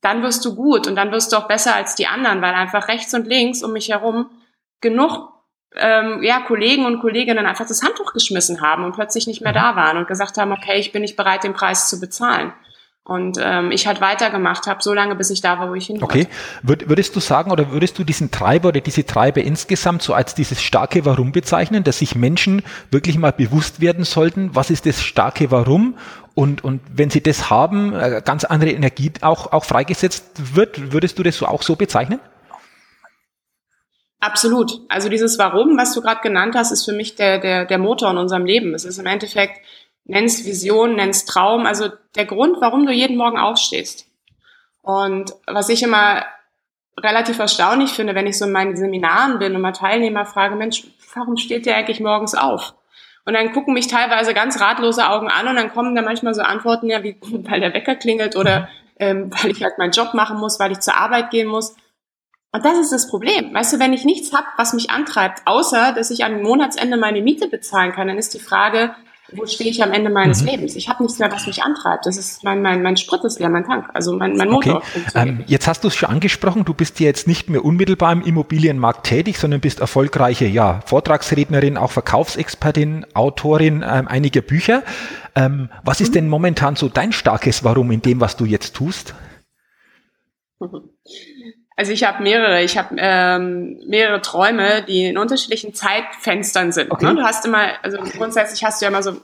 dann 0.00 0.22
wirst 0.22 0.44
du 0.46 0.54
gut 0.54 0.86
und 0.86 0.96
dann 0.96 1.12
wirst 1.12 1.32
du 1.32 1.36
auch 1.36 1.48
besser 1.48 1.74
als 1.74 1.94
die 1.94 2.06
anderen, 2.06 2.40
weil 2.40 2.54
einfach 2.54 2.88
rechts 2.88 3.12
und 3.12 3.26
links 3.26 3.62
um 3.62 3.72
mich 3.72 3.90
herum 3.90 4.30
genug 4.80 5.32
ähm, 5.74 6.22
ja, 6.22 6.40
Kollegen 6.40 6.86
und 6.86 7.00
Kolleginnen 7.00 7.44
einfach 7.44 7.66
das 7.66 7.82
Handtuch 7.82 8.12
geschmissen 8.12 8.62
haben 8.62 8.84
und 8.84 8.94
plötzlich 8.94 9.26
nicht 9.26 9.42
mehr 9.42 9.52
mhm. 9.52 9.56
da 9.56 9.76
waren 9.76 9.98
und 9.98 10.08
gesagt 10.08 10.38
haben, 10.38 10.52
okay, 10.52 10.78
ich 10.78 10.92
bin 10.92 11.02
nicht 11.02 11.16
bereit, 11.16 11.44
den 11.44 11.52
Preis 11.52 11.88
zu 11.88 12.00
bezahlen. 12.00 12.52
Und 13.06 13.38
ähm, 13.40 13.70
ich 13.70 13.86
halt 13.86 14.00
weitergemacht 14.00 14.66
habe, 14.66 14.82
so 14.82 14.92
lange, 14.92 15.14
bis 15.14 15.30
ich 15.30 15.40
da 15.40 15.60
war, 15.60 15.70
wo 15.70 15.74
ich 15.74 15.86
hin 15.86 16.00
wollte. 16.00 16.26
Okay. 16.26 16.28
würdest 16.62 17.14
du 17.14 17.20
sagen 17.20 17.52
oder 17.52 17.70
würdest 17.70 17.96
du 18.00 18.04
diesen 18.04 18.32
Treiber 18.32 18.70
oder 18.70 18.80
diese 18.80 19.06
Treiber 19.06 19.42
insgesamt 19.42 20.02
so 20.02 20.12
als 20.12 20.34
dieses 20.34 20.60
starke 20.60 21.04
Warum 21.04 21.30
bezeichnen, 21.30 21.84
dass 21.84 21.98
sich 21.98 22.16
Menschen 22.16 22.62
wirklich 22.90 23.16
mal 23.16 23.30
bewusst 23.30 23.80
werden 23.80 24.04
sollten, 24.04 24.56
was 24.56 24.70
ist 24.70 24.86
das 24.86 25.00
starke 25.00 25.52
Warum? 25.52 25.96
Und, 26.34 26.64
und 26.64 26.80
wenn 26.92 27.08
sie 27.08 27.22
das 27.22 27.48
haben, 27.48 27.94
äh, 27.94 28.20
ganz 28.24 28.44
andere 28.44 28.72
Energie 28.72 29.12
auch, 29.20 29.52
auch 29.52 29.64
freigesetzt 29.64 30.56
wird, 30.56 30.92
würdest 30.92 31.16
du 31.18 31.22
das 31.22 31.36
so 31.36 31.46
auch 31.46 31.62
so 31.62 31.76
bezeichnen? 31.76 32.18
Absolut. 34.18 34.80
Also 34.88 35.08
dieses 35.08 35.38
Warum, 35.38 35.78
was 35.78 35.94
du 35.94 36.00
gerade 36.00 36.22
genannt 36.22 36.56
hast, 36.56 36.72
ist 36.72 36.84
für 36.84 36.92
mich 36.92 37.14
der, 37.14 37.38
der, 37.38 37.66
der 37.66 37.78
Motor 37.78 38.10
in 38.10 38.16
unserem 38.16 38.44
Leben. 38.44 38.74
Es 38.74 38.84
ist 38.84 38.98
im 38.98 39.06
Endeffekt, 39.06 39.60
nenn's 40.06 40.44
Vision, 40.44 40.96
nenn's 40.96 41.24
Traum, 41.24 41.66
also 41.66 41.90
der 42.14 42.26
Grund, 42.26 42.56
warum 42.60 42.86
du 42.86 42.92
jeden 42.92 43.16
Morgen 43.16 43.38
aufstehst. 43.38 44.06
Und 44.82 45.32
was 45.46 45.68
ich 45.68 45.82
immer 45.82 46.24
relativ 46.98 47.38
erstaunlich 47.38 47.90
finde, 47.90 48.14
wenn 48.14 48.26
ich 48.26 48.38
so 48.38 48.46
in 48.46 48.52
meinen 48.52 48.76
Seminaren 48.76 49.38
bin 49.38 49.54
und 49.54 49.60
mal 49.60 49.72
Teilnehmer 49.72 50.24
frage, 50.24 50.56
Mensch, 50.56 50.84
warum 51.14 51.36
steht 51.36 51.66
der 51.66 51.76
eigentlich 51.76 52.00
morgens 52.00 52.34
auf? 52.34 52.74
Und 53.24 53.34
dann 53.34 53.52
gucken 53.52 53.74
mich 53.74 53.88
teilweise 53.88 54.32
ganz 54.34 54.60
ratlose 54.60 55.08
Augen 55.08 55.28
an 55.28 55.48
und 55.48 55.56
dann 55.56 55.72
kommen 55.72 55.96
da 55.96 56.02
manchmal 56.02 56.34
so 56.34 56.42
Antworten, 56.42 56.88
ja, 56.88 57.02
wie 57.02 57.16
weil 57.20 57.60
der 57.60 57.74
Wecker 57.74 57.96
klingelt 57.96 58.36
oder 58.36 58.68
ähm, 58.98 59.30
weil 59.42 59.50
ich 59.50 59.62
halt 59.62 59.78
meinen 59.78 59.90
Job 59.90 60.14
machen 60.14 60.38
muss, 60.38 60.60
weil 60.60 60.72
ich 60.72 60.80
zur 60.80 60.96
Arbeit 60.96 61.30
gehen 61.30 61.48
muss. 61.48 61.76
Und 62.52 62.64
das 62.64 62.78
ist 62.78 62.92
das 62.92 63.08
Problem. 63.08 63.52
Weißt 63.52 63.72
du, 63.72 63.78
wenn 63.80 63.92
ich 63.92 64.04
nichts 64.04 64.32
habe, 64.32 64.46
was 64.56 64.72
mich 64.72 64.90
antreibt, 64.90 65.42
außer 65.44 65.92
dass 65.92 66.10
ich 66.10 66.24
am 66.24 66.40
Monatsende 66.40 66.96
meine 66.96 67.20
Miete 67.20 67.48
bezahlen 67.48 67.92
kann, 67.92 68.06
dann 68.06 68.16
ist 68.16 68.32
die 68.32 68.38
Frage, 68.38 68.94
wo 69.32 69.44
stehe 69.46 69.70
ich 69.70 69.82
am 69.82 69.92
Ende 69.92 70.08
meines 70.08 70.42
mhm. 70.42 70.48
Lebens? 70.48 70.76
Ich 70.76 70.88
habe 70.88 71.02
nichts 71.02 71.18
mehr, 71.18 71.30
was 71.32 71.46
mich 71.46 71.62
antreibt. 71.62 72.06
Das 72.06 72.16
ist 72.16 72.44
mein, 72.44 72.62
mein, 72.62 72.82
mein 72.82 72.96
Sprit 72.96 73.24
ist 73.24 73.40
leer, 73.40 73.48
mein 73.48 73.64
Tank, 73.64 73.88
also 73.92 74.12
mein, 74.12 74.36
mein 74.36 74.48
Motor. 74.48 74.76
Okay. 74.76 75.02
Ähm, 75.14 75.44
jetzt 75.46 75.66
hast 75.66 75.82
du 75.82 75.88
es 75.88 75.96
schon 75.96 76.08
angesprochen, 76.08 76.64
du 76.64 76.74
bist 76.74 77.00
ja 77.00 77.06
jetzt 77.06 77.26
nicht 77.26 77.50
mehr 77.50 77.64
unmittelbar 77.64 78.12
im 78.12 78.22
Immobilienmarkt 78.22 79.04
tätig, 79.06 79.38
sondern 79.38 79.60
bist 79.60 79.80
erfolgreiche 79.80 80.46
ja, 80.46 80.80
Vortragsrednerin, 80.86 81.76
auch 81.76 81.90
Verkaufsexpertin, 81.90 83.04
Autorin 83.14 83.84
ähm, 83.86 84.06
einiger 84.06 84.42
Bücher. 84.42 84.84
Ähm, 85.34 85.70
was 85.82 86.00
ist 86.00 86.10
mhm. 86.10 86.14
denn 86.14 86.28
momentan 86.28 86.76
so 86.76 86.88
dein 86.88 87.12
starkes 87.12 87.64
Warum 87.64 87.90
in 87.90 88.02
dem, 88.02 88.20
was 88.20 88.36
du 88.36 88.44
jetzt 88.44 88.76
tust? 88.76 89.14
Also 91.76 91.92
ich 91.92 92.04
habe 92.04 92.22
mehrere, 92.22 92.62
ich 92.62 92.78
habe 92.78 92.96
ähm, 92.98 93.78
mehrere 93.86 94.22
Träume, 94.22 94.82
die 94.82 95.04
in 95.04 95.18
unterschiedlichen 95.18 95.74
Zeitfenstern 95.74 96.72
sind. 96.72 96.90
Okay. 96.90 97.04
Ne? 97.04 97.16
Du 97.16 97.22
hast 97.22 97.44
immer, 97.44 97.68
also 97.82 97.98
grundsätzlich 97.98 98.64
hast 98.64 98.80
du 98.80 98.86
ja 98.86 98.88
immer 98.88 99.02
so 99.02 99.20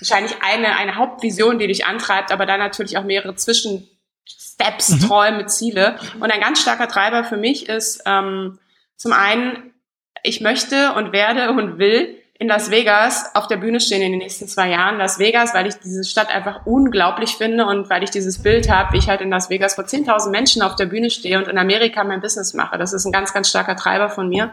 wahrscheinlich 0.00 0.32
eine, 0.40 0.74
eine 0.76 0.96
Hauptvision, 0.96 1.58
die 1.58 1.66
dich 1.66 1.84
antreibt, 1.84 2.32
aber 2.32 2.46
dann 2.46 2.60
natürlich 2.60 2.96
auch 2.96 3.04
mehrere 3.04 3.36
Zwischensteps, 3.36 4.88
mhm. 4.88 5.00
Träume, 5.00 5.46
Ziele. 5.46 5.98
Und 6.18 6.30
ein 6.30 6.40
ganz 6.40 6.62
starker 6.62 6.88
Treiber 6.88 7.24
für 7.24 7.36
mich 7.36 7.68
ist 7.68 8.02
ähm, 8.06 8.58
zum 8.96 9.12
einen, 9.12 9.74
ich 10.22 10.40
möchte 10.40 10.94
und 10.94 11.12
werde 11.12 11.50
und 11.50 11.78
will 11.78 12.16
in 12.38 12.48
Las 12.48 12.70
Vegas 12.70 13.34
auf 13.34 13.46
der 13.46 13.56
Bühne 13.56 13.80
stehen 13.80 14.02
in 14.02 14.12
den 14.12 14.18
nächsten 14.18 14.46
zwei 14.46 14.70
Jahren. 14.70 14.98
Las 14.98 15.18
Vegas, 15.18 15.54
weil 15.54 15.66
ich 15.66 15.76
diese 15.76 16.04
Stadt 16.04 16.28
einfach 16.28 16.66
unglaublich 16.66 17.36
finde 17.36 17.66
und 17.66 17.88
weil 17.88 18.02
ich 18.02 18.10
dieses 18.10 18.42
Bild 18.42 18.70
habe, 18.70 18.92
wie 18.92 18.98
ich 18.98 19.08
halt 19.08 19.22
in 19.22 19.30
Las 19.30 19.48
Vegas 19.48 19.74
vor 19.74 19.84
10.000 19.84 20.30
Menschen 20.30 20.62
auf 20.62 20.76
der 20.76 20.86
Bühne 20.86 21.08
stehe 21.10 21.38
und 21.38 21.48
in 21.48 21.56
Amerika 21.56 22.04
mein 22.04 22.20
Business 22.20 22.52
mache. 22.52 22.76
Das 22.76 22.92
ist 22.92 23.06
ein 23.06 23.12
ganz, 23.12 23.32
ganz 23.32 23.48
starker 23.48 23.76
Treiber 23.76 24.10
von 24.10 24.28
mir, 24.28 24.52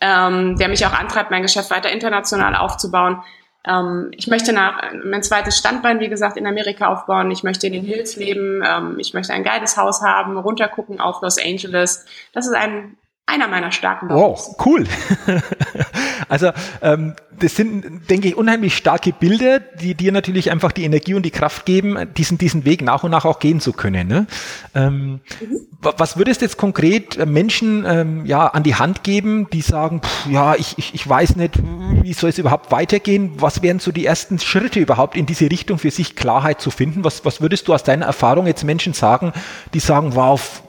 ähm, 0.00 0.56
der 0.58 0.68
mich 0.68 0.84
auch 0.84 0.92
antreibt, 0.92 1.30
mein 1.30 1.42
Geschäft 1.42 1.70
weiter 1.70 1.90
international 1.90 2.56
aufzubauen. 2.56 3.22
Ähm, 3.64 4.10
ich 4.16 4.26
möchte 4.26 4.52
nach, 4.52 4.82
mein 5.04 5.22
zweites 5.22 5.56
Standbein, 5.56 6.00
wie 6.00 6.08
gesagt, 6.08 6.36
in 6.36 6.46
Amerika 6.46 6.88
aufbauen. 6.88 7.30
Ich 7.30 7.44
möchte 7.44 7.68
in 7.68 7.72
den 7.72 7.84
Hills 7.84 8.16
leben. 8.16 8.64
Ähm, 8.66 8.98
ich 8.98 9.14
möchte 9.14 9.32
ein 9.32 9.44
geiles 9.44 9.76
Haus 9.76 10.02
haben, 10.02 10.36
runtergucken 10.36 11.00
auf 11.00 11.22
Los 11.22 11.38
Angeles. 11.38 12.04
Das 12.32 12.46
ist 12.46 12.54
ein 12.54 12.96
einer 13.26 13.48
meiner 13.48 13.72
starken 13.72 14.08
Wow, 14.10 14.56
cool. 14.66 14.84
also 16.28 16.50
ähm, 16.82 17.14
das 17.38 17.56
sind, 17.56 18.10
denke 18.10 18.28
ich, 18.28 18.36
unheimlich 18.36 18.76
starke 18.76 19.12
Bilder, 19.12 19.60
die 19.60 19.94
dir 19.94 20.12
natürlich 20.12 20.50
einfach 20.50 20.72
die 20.72 20.84
Energie 20.84 21.14
und 21.14 21.22
die 21.22 21.30
Kraft 21.30 21.64
geben, 21.64 21.96
diesen, 22.16 22.36
diesen 22.36 22.64
Weg 22.64 22.82
nach 22.82 23.04
und 23.04 23.10
nach 23.10 23.24
auch 23.24 23.38
gehen 23.38 23.60
zu 23.60 23.72
können. 23.72 24.08
Ne? 24.08 24.26
Ähm, 24.74 25.20
mhm. 25.40 25.60
Was 25.80 26.16
würdest 26.16 26.40
du 26.40 26.44
jetzt 26.44 26.58
konkret 26.58 27.16
äh, 27.16 27.26
Menschen 27.26 27.84
ähm, 27.86 28.26
ja, 28.26 28.46
an 28.46 28.62
die 28.62 28.74
Hand 28.74 29.02
geben, 29.02 29.48
die 29.52 29.62
sagen, 29.62 30.00
pff, 30.02 30.26
ja, 30.28 30.54
ich, 30.54 30.76
ich, 30.78 30.94
ich 30.94 31.08
weiß 31.08 31.36
nicht, 31.36 31.54
wie 32.02 32.12
soll 32.12 32.30
es 32.30 32.38
überhaupt 32.38 32.70
weitergehen? 32.70 33.32
Was 33.36 33.62
wären 33.62 33.78
so 33.78 33.92
die 33.92 34.04
ersten 34.04 34.38
Schritte 34.38 34.78
überhaupt 34.78 35.16
in 35.16 35.26
diese 35.26 35.50
Richtung 35.50 35.78
für 35.78 35.90
sich 35.90 36.16
Klarheit 36.16 36.60
zu 36.60 36.70
finden? 36.70 37.04
Was, 37.04 37.24
was 37.24 37.40
würdest 37.40 37.66
du 37.68 37.74
aus 37.74 37.82
deiner 37.82 38.06
Erfahrung 38.06 38.46
jetzt 38.46 38.64
Menschen 38.64 38.92
sagen, 38.92 39.32
die 39.74 39.80
sagen, 39.80 40.14
wow, 40.14 40.62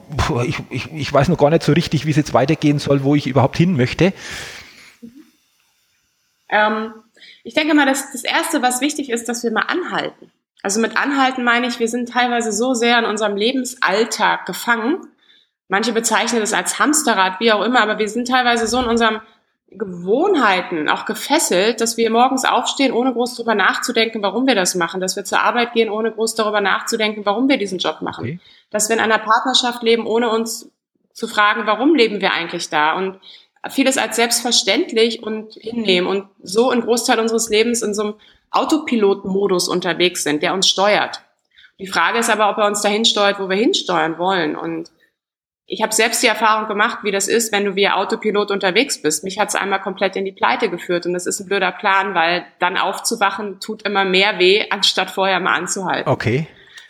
ich, 0.44 0.58
ich, 0.70 0.92
ich 0.92 1.12
weiß 1.12 1.28
noch 1.28 1.38
gar 1.38 1.50
nicht 1.50 1.62
so 1.62 1.72
richtig, 1.72 2.06
wie 2.06 2.10
es 2.10 2.16
jetzt 2.16 2.34
weitergehen 2.34 2.78
soll, 2.78 3.04
wo 3.04 3.14
ich 3.14 3.26
überhaupt 3.26 3.56
hin 3.56 3.76
möchte? 3.76 4.12
Ähm, 6.48 6.92
ich 7.42 7.54
denke 7.54 7.74
mal, 7.74 7.86
dass 7.86 8.12
das 8.12 8.24
Erste, 8.24 8.62
was 8.62 8.80
wichtig 8.80 9.10
ist, 9.10 9.28
dass 9.28 9.44
wir 9.44 9.50
mal 9.50 9.62
anhalten. 9.62 10.30
Also 10.62 10.80
mit 10.80 10.96
anhalten 10.96 11.44
meine 11.44 11.66
ich, 11.66 11.78
wir 11.78 11.88
sind 11.88 12.08
teilweise 12.08 12.52
so 12.52 12.72
sehr 12.72 12.98
in 12.98 13.04
unserem 13.04 13.36
Lebensalltag 13.36 14.46
gefangen. 14.46 15.06
Manche 15.68 15.92
bezeichnen 15.92 16.40
das 16.40 16.52
als 16.52 16.78
Hamsterrad, 16.78 17.40
wie 17.40 17.52
auch 17.52 17.62
immer, 17.62 17.80
aber 17.80 17.98
wir 17.98 18.08
sind 18.08 18.28
teilweise 18.28 18.66
so 18.66 18.80
in 18.80 18.86
unserem 18.86 19.20
Gewohnheiten 19.78 20.88
auch 20.88 21.04
gefesselt, 21.04 21.80
dass 21.80 21.96
wir 21.96 22.10
morgens 22.10 22.44
aufstehen, 22.44 22.92
ohne 22.92 23.12
groß 23.12 23.36
darüber 23.36 23.54
nachzudenken, 23.54 24.22
warum 24.22 24.46
wir 24.46 24.54
das 24.54 24.74
machen, 24.74 25.00
dass 25.00 25.16
wir 25.16 25.24
zur 25.24 25.40
Arbeit 25.40 25.72
gehen, 25.72 25.90
ohne 25.90 26.12
groß 26.12 26.34
darüber 26.34 26.60
nachzudenken, 26.60 27.26
warum 27.26 27.48
wir 27.48 27.56
diesen 27.56 27.78
Job 27.78 28.00
machen, 28.00 28.24
okay. 28.24 28.40
dass 28.70 28.88
wir 28.88 28.96
in 28.96 29.02
einer 29.02 29.18
Partnerschaft 29.18 29.82
leben, 29.82 30.06
ohne 30.06 30.30
uns 30.30 30.70
zu 31.12 31.28
fragen, 31.28 31.66
warum 31.66 31.94
leben 31.94 32.20
wir 32.20 32.32
eigentlich 32.32 32.70
da 32.70 32.94
und 32.94 33.18
vieles 33.70 33.98
als 33.98 34.16
selbstverständlich 34.16 35.22
und 35.22 35.54
hinnehmen 35.54 36.08
und 36.08 36.26
so 36.42 36.70
einen 36.70 36.82
Großteil 36.82 37.18
unseres 37.18 37.48
Lebens 37.48 37.82
in 37.82 37.94
so 37.94 38.02
einem 38.02 38.14
Autopilot-Modus 38.50 39.68
unterwegs 39.68 40.22
sind, 40.22 40.42
der 40.42 40.54
uns 40.54 40.68
steuert. 40.68 41.22
Die 41.78 41.86
Frage 41.86 42.18
ist 42.18 42.30
aber, 42.30 42.50
ob 42.50 42.58
er 42.58 42.66
uns 42.66 42.82
dahin 42.82 43.04
steuert, 43.04 43.40
wo 43.40 43.48
wir 43.48 43.56
hinsteuern 43.56 44.18
wollen. 44.18 44.54
Und 44.54 44.90
ich 45.74 45.82
habe 45.82 45.92
selbst 45.92 46.22
die 46.22 46.28
Erfahrung 46.28 46.68
gemacht, 46.68 47.00
wie 47.02 47.10
das 47.10 47.26
ist, 47.26 47.52
wenn 47.52 47.64
du 47.64 47.74
wie 47.74 47.88
Autopilot 47.88 48.52
unterwegs 48.52 49.02
bist. 49.02 49.24
Mich 49.24 49.40
hat 49.40 49.48
es 49.48 49.56
einmal 49.56 49.80
komplett 49.80 50.14
in 50.14 50.24
die 50.24 50.30
Pleite 50.30 50.70
geführt 50.70 51.04
und 51.04 51.14
das 51.14 51.26
ist 51.26 51.40
ein 51.40 51.46
blöder 51.46 51.72
Plan, 51.72 52.14
weil 52.14 52.46
dann 52.60 52.76
aufzuwachen 52.76 53.58
tut 53.58 53.82
immer 53.82 54.04
mehr 54.04 54.38
weh, 54.38 54.66
anstatt 54.70 55.10
vorher 55.10 55.40
mal 55.40 55.54
anzuhalten. 55.54 56.08
Okay. 56.08 56.46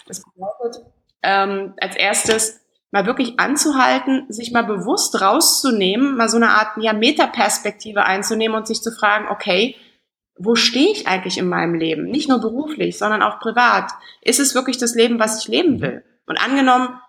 Das 0.06 0.22
bedeutet, 0.22 0.84
ähm, 1.22 1.72
als 1.80 1.96
erstes 1.96 2.60
mal 2.90 3.06
wirklich 3.06 3.40
anzuhalten, 3.40 4.26
sich 4.28 4.52
mal 4.52 4.64
bewusst 4.64 5.18
rauszunehmen, 5.18 6.18
mal 6.18 6.28
so 6.28 6.36
eine 6.36 6.50
Art 6.50 6.76
ja, 6.78 6.92
Metaperspektive 6.92 8.04
einzunehmen 8.04 8.54
und 8.54 8.66
sich 8.66 8.82
zu 8.82 8.92
fragen, 8.92 9.28
okay, 9.30 9.76
wo 10.36 10.56
stehe 10.56 10.90
ich 10.90 11.08
eigentlich 11.08 11.38
in 11.38 11.48
meinem 11.48 11.74
Leben? 11.74 12.04
Nicht 12.04 12.28
nur 12.28 12.40
beruflich, 12.40 12.98
sondern 12.98 13.22
auch 13.22 13.40
privat. 13.40 13.92
Ist 14.20 14.40
es 14.40 14.54
wirklich 14.54 14.76
das 14.76 14.94
Leben, 14.94 15.18
was 15.18 15.42
ich 15.42 15.48
leben 15.48 15.80
will? 15.80 16.04
Und 16.26 16.36
angenommen, 16.36 17.00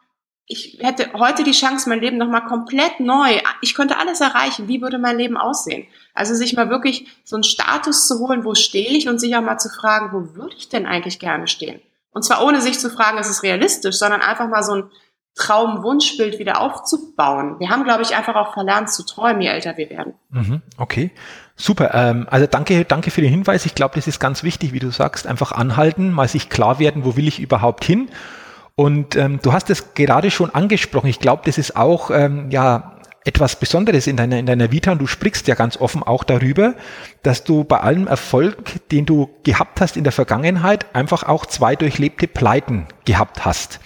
ich 0.47 0.77
hätte 0.81 1.11
heute 1.13 1.43
die 1.43 1.51
Chance, 1.51 1.89
mein 1.89 2.01
Leben 2.01 2.17
nochmal 2.17 2.45
komplett 2.45 2.99
neu, 2.99 3.39
ich 3.61 3.73
könnte 3.73 3.97
alles 3.97 4.21
erreichen, 4.21 4.67
wie 4.67 4.81
würde 4.81 4.99
mein 4.99 5.17
Leben 5.17 5.37
aussehen? 5.37 5.87
Also 6.13 6.35
sich 6.35 6.53
mal 6.55 6.69
wirklich 6.69 7.07
so 7.23 7.35
einen 7.35 7.43
Status 7.43 8.07
zu 8.07 8.19
holen, 8.19 8.45
wo 8.45 8.53
stehe 8.53 8.89
ich 8.89 9.09
und 9.09 9.19
sich 9.19 9.35
auch 9.35 9.41
mal 9.41 9.57
zu 9.57 9.69
fragen, 9.69 10.11
wo 10.11 10.35
würde 10.35 10.55
ich 10.55 10.69
denn 10.69 10.85
eigentlich 10.85 11.19
gerne 11.19 11.47
stehen? 11.47 11.81
Und 12.11 12.23
zwar 12.23 12.45
ohne 12.45 12.61
sich 12.61 12.79
zu 12.79 12.89
fragen, 12.89 13.17
ist 13.17 13.29
es 13.29 13.43
realistisch, 13.43 13.97
sondern 13.97 14.21
einfach 14.21 14.47
mal 14.47 14.63
so 14.63 14.75
ein 14.75 14.83
Traum-Wunschbild 15.35 16.39
wieder 16.39 16.61
aufzubauen. 16.61 17.59
Wir 17.59 17.69
haben, 17.69 17.83
glaube 17.83 18.03
ich, 18.03 18.15
einfach 18.15 18.35
auch 18.35 18.53
verlernt 18.53 18.89
zu 18.89 19.03
träumen, 19.03 19.41
je 19.41 19.49
älter 19.49 19.75
wir 19.75 19.89
werden. 19.89 20.13
Mhm, 20.29 20.61
okay, 20.77 21.11
super. 21.57 21.93
Ähm, 21.93 22.25
also 22.29 22.47
danke, 22.47 22.85
danke 22.85 23.11
für 23.11 23.19
den 23.19 23.31
Hinweis. 23.31 23.65
Ich 23.65 23.75
glaube, 23.75 23.95
das 23.95 24.07
ist 24.07 24.19
ganz 24.19 24.43
wichtig, 24.43 24.71
wie 24.71 24.79
du 24.79 24.91
sagst, 24.91 25.27
einfach 25.27 25.51
anhalten, 25.51 26.11
mal 26.11 26.29
sich 26.29 26.49
klar 26.49 26.79
werden, 26.79 27.03
wo 27.03 27.17
will 27.17 27.27
ich 27.27 27.41
überhaupt 27.41 27.83
hin. 27.83 28.09
Und 28.75 29.15
ähm, 29.15 29.39
du 29.41 29.53
hast 29.53 29.69
es 29.69 29.93
gerade 29.93 30.29
schon 30.31 30.49
angesprochen. 30.49 31.07
Ich 31.07 31.19
glaube, 31.19 31.43
das 31.45 31.57
ist 31.57 31.77
auch 31.77 32.11
ähm, 32.11 32.51
ja 32.51 32.95
etwas 33.23 33.57
Besonderes 33.59 34.05
in 34.05 34.17
deiner, 34.17 34.37
in 34.37 34.45
deiner 34.45 34.71
Vita 34.71 34.91
und 34.91 34.99
du 34.99 35.07
sprichst 35.07 35.47
ja 35.47 35.55
ganz 35.55 35.77
offen 35.77 36.03
auch 36.03 36.23
darüber, 36.23 36.75
dass 37.23 37.43
du 37.43 37.63
bei 37.63 37.79
allem 37.79 38.05
Erfolg, 38.05 38.57
den 38.91 39.05
du 39.05 39.29
gehabt 39.43 39.81
hast 39.81 39.97
in 39.97 40.03
der 40.03 40.13
Vergangenheit, 40.13 40.93
einfach 40.93 41.23
auch 41.23 41.45
zwei 41.47 41.75
durchlebte 41.75 42.27
Pleiten 42.27 42.85
gehabt 43.05 43.43
hast. 43.43 43.79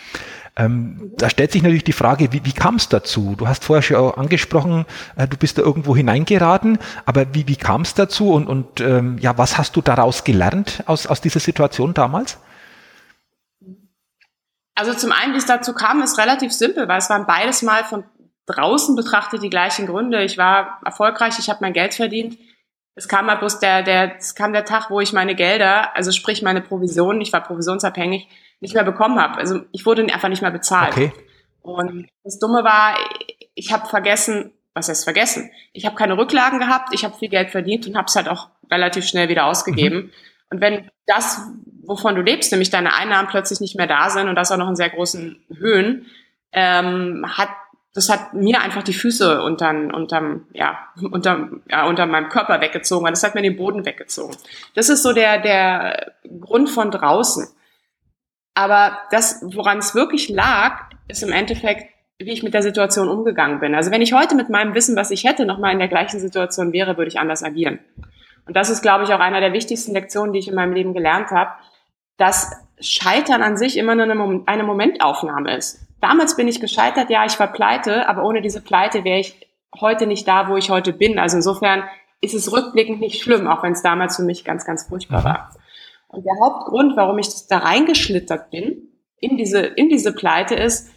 Ähm, 0.57 1.11
da 1.17 1.29
stellt 1.29 1.53
sich 1.53 1.61
natürlich 1.61 1.85
die 1.85 1.93
Frage, 1.93 2.33
wie, 2.33 2.43
wie 2.43 2.51
kam 2.51 2.75
es 2.75 2.89
dazu? 2.89 3.35
Du 3.37 3.47
hast 3.47 3.63
vorher 3.63 3.81
schon 3.81 4.13
angesprochen, 4.15 4.85
äh, 5.15 5.25
du 5.25 5.37
bist 5.37 5.57
da 5.57 5.61
irgendwo 5.61 5.95
hineingeraten, 5.95 6.79
aber 7.05 7.33
wie, 7.33 7.47
wie 7.47 7.55
kam 7.55 7.81
es 7.81 7.93
dazu 7.93 8.33
und, 8.33 8.47
und 8.47 8.81
ähm, 8.81 9.17
ja, 9.19 9.37
was 9.37 9.57
hast 9.57 9.75
du 9.77 9.81
daraus 9.81 10.25
gelernt 10.25 10.83
aus, 10.85 11.07
aus 11.07 11.21
dieser 11.21 11.39
Situation 11.39 11.93
damals? 11.93 12.39
Also 14.79 14.93
zum 14.93 15.11
einen, 15.11 15.33
wie 15.33 15.37
es 15.37 15.45
dazu 15.45 15.73
kam, 15.73 16.01
ist 16.01 16.17
relativ 16.17 16.53
simpel, 16.53 16.87
weil 16.87 16.99
es 16.99 17.09
waren 17.09 17.25
beides 17.25 17.63
mal 17.63 17.83
von 17.83 18.05
draußen 18.45 18.95
betrachtet 18.95 19.43
die 19.43 19.49
gleichen 19.49 19.85
Gründe. 19.85 20.23
Ich 20.23 20.37
war 20.37 20.79
erfolgreich, 20.85 21.37
ich 21.37 21.49
habe 21.49 21.59
mein 21.61 21.73
Geld 21.73 21.93
verdient. 21.93 22.37
Es 22.95 23.09
kam 23.09 23.25
mal 23.25 23.35
bloß 23.35 23.59
der, 23.59 23.83
der, 23.83 24.15
es 24.15 24.35
kam 24.35 24.53
der 24.53 24.63
Tag, 24.63 24.89
wo 24.89 25.01
ich 25.01 25.11
meine 25.11 25.35
Gelder, 25.35 25.95
also 25.97 26.11
sprich 26.13 26.41
meine 26.41 26.61
Provisionen, 26.61 27.19
ich 27.19 27.33
war 27.33 27.43
provisionsabhängig, 27.43 28.29
nicht 28.61 28.73
mehr 28.73 28.85
bekommen 28.85 29.19
habe. 29.19 29.37
Also 29.37 29.61
ich 29.73 29.85
wurde 29.85 30.01
einfach 30.03 30.29
nicht 30.29 30.41
mehr 30.41 30.51
bezahlt. 30.51 30.93
Okay. 30.93 31.11
Und 31.61 32.07
das 32.23 32.39
Dumme 32.39 32.63
war, 32.63 32.95
ich 33.55 33.73
habe 33.73 33.85
vergessen, 33.87 34.53
was 34.73 34.87
heißt 34.87 35.03
vergessen? 35.03 35.51
Ich 35.73 35.85
habe 35.85 35.97
keine 35.97 36.17
Rücklagen 36.17 36.59
gehabt, 36.59 36.93
ich 36.93 37.03
habe 37.03 37.17
viel 37.17 37.29
Geld 37.29 37.51
verdient 37.51 37.85
und 37.85 37.97
habe 37.97 38.05
es 38.07 38.15
halt 38.15 38.29
auch 38.29 38.49
relativ 38.71 39.05
schnell 39.05 39.27
wieder 39.27 39.45
ausgegeben. 39.45 39.97
Mhm. 39.97 40.11
Und 40.49 40.61
wenn 40.61 40.89
das, 41.05 41.41
wovon 41.83 42.15
du 42.15 42.21
lebst, 42.21 42.51
nämlich 42.51 42.69
deine 42.69 42.95
Einnahmen 42.95 43.27
plötzlich 43.29 43.59
nicht 43.59 43.75
mehr 43.75 43.87
da 43.87 44.09
sind 44.09 44.27
und 44.27 44.35
das 44.35 44.51
auch 44.51 44.57
noch 44.57 44.69
in 44.69 44.75
sehr 44.75 44.89
großen 44.89 45.43
Höhen, 45.57 46.07
ähm, 46.51 47.25
hat 47.27 47.49
das 47.93 48.09
hat 48.09 48.33
mir 48.33 48.61
einfach 48.61 48.83
die 48.83 48.93
Füße 48.93 49.41
unterm, 49.41 49.93
unterm, 49.93 50.45
ja, 50.53 50.79
unterm, 51.11 51.61
ja, 51.69 51.85
unter 51.87 52.05
meinem 52.05 52.29
Körper 52.29 52.61
weggezogen, 52.61 53.03
weil 53.05 53.11
das 53.11 53.23
hat 53.23 53.35
mir 53.35 53.41
den 53.41 53.57
Boden 53.57 53.85
weggezogen. 53.85 54.35
Das 54.75 54.89
ist 54.89 55.03
so 55.03 55.13
der, 55.13 55.39
der 55.39 56.13
Grund 56.39 56.69
von 56.69 56.91
draußen. 56.91 57.47
Aber 58.53 58.97
das, 59.11 59.41
woran 59.41 59.79
es 59.79 59.95
wirklich 59.95 60.29
lag, 60.29 60.89
ist 61.07 61.23
im 61.23 61.31
Endeffekt, 61.31 61.93
wie 62.19 62.31
ich 62.31 62.43
mit 62.43 62.53
der 62.53 62.61
Situation 62.61 63.07
umgegangen 63.07 63.59
bin. 63.59 63.73
Also 63.73 63.91
wenn 63.91 64.01
ich 64.01 64.13
heute 64.13 64.35
mit 64.35 64.49
meinem 64.49 64.75
Wissen, 64.75 64.95
was 64.95 65.11
ich 65.11 65.23
hätte, 65.23 65.45
nochmal 65.45 65.71
in 65.71 65.79
der 65.79 65.87
gleichen 65.87 66.19
Situation 66.19 66.73
wäre, 66.73 66.97
würde 66.97 67.07
ich 67.07 67.19
anders 67.19 67.43
agieren. 67.43 67.79
Und 68.49 68.55
das 68.55 68.71
ist, 68.71 68.81
glaube 68.81 69.03
ich, 69.03 69.13
auch 69.13 69.19
einer 69.19 69.41
der 69.41 69.53
wichtigsten 69.53 69.93
Lektionen, 69.93 70.33
die 70.33 70.39
ich 70.39 70.47
in 70.47 70.55
meinem 70.55 70.73
Leben 70.73 70.95
gelernt 70.95 71.29
habe, 71.29 71.51
dass 72.17 72.51
Scheitern 72.79 73.43
an 73.43 73.57
sich 73.57 73.77
immer 73.77 73.93
nur 73.93 74.05
eine 74.47 74.63
Momentaufnahme 74.63 75.55
ist. 75.55 75.85
Damals 76.01 76.35
bin 76.35 76.47
ich 76.47 76.59
gescheitert, 76.59 77.11
ja, 77.11 77.25
ich 77.27 77.39
war 77.39 77.51
pleite, 77.51 78.09
aber 78.09 78.23
ohne 78.23 78.41
diese 78.41 78.61
Pleite 78.61 79.03
wäre 79.03 79.19
ich 79.19 79.47
heute 79.79 80.07
nicht 80.07 80.27
da, 80.27 80.49
wo 80.49 80.57
ich 80.57 80.71
heute 80.71 80.93
bin. 80.93 81.19
Also 81.19 81.35
insofern 81.37 81.83
ist 82.21 82.33
es 82.33 82.51
rückblickend 82.51 82.99
nicht 82.99 83.21
schlimm, 83.21 83.45
auch 83.45 83.61
wenn 83.61 83.73
es 83.73 83.83
damals 83.83 84.15
für 84.15 84.23
mich 84.23 84.43
ganz, 84.43 84.65
ganz 84.65 84.87
furchtbar 84.87 85.23
war. 85.23 85.55
Und 86.07 86.25
der 86.25 86.33
Hauptgrund, 86.43 86.97
warum 86.97 87.19
ich 87.19 87.27
da 87.47 87.59
reingeschlittert 87.59 88.49
bin, 88.49 88.89
in 89.19 89.37
diese, 89.37 89.59
in 89.59 89.89
diese 89.89 90.11
Pleite 90.11 90.55
ist, 90.55 90.89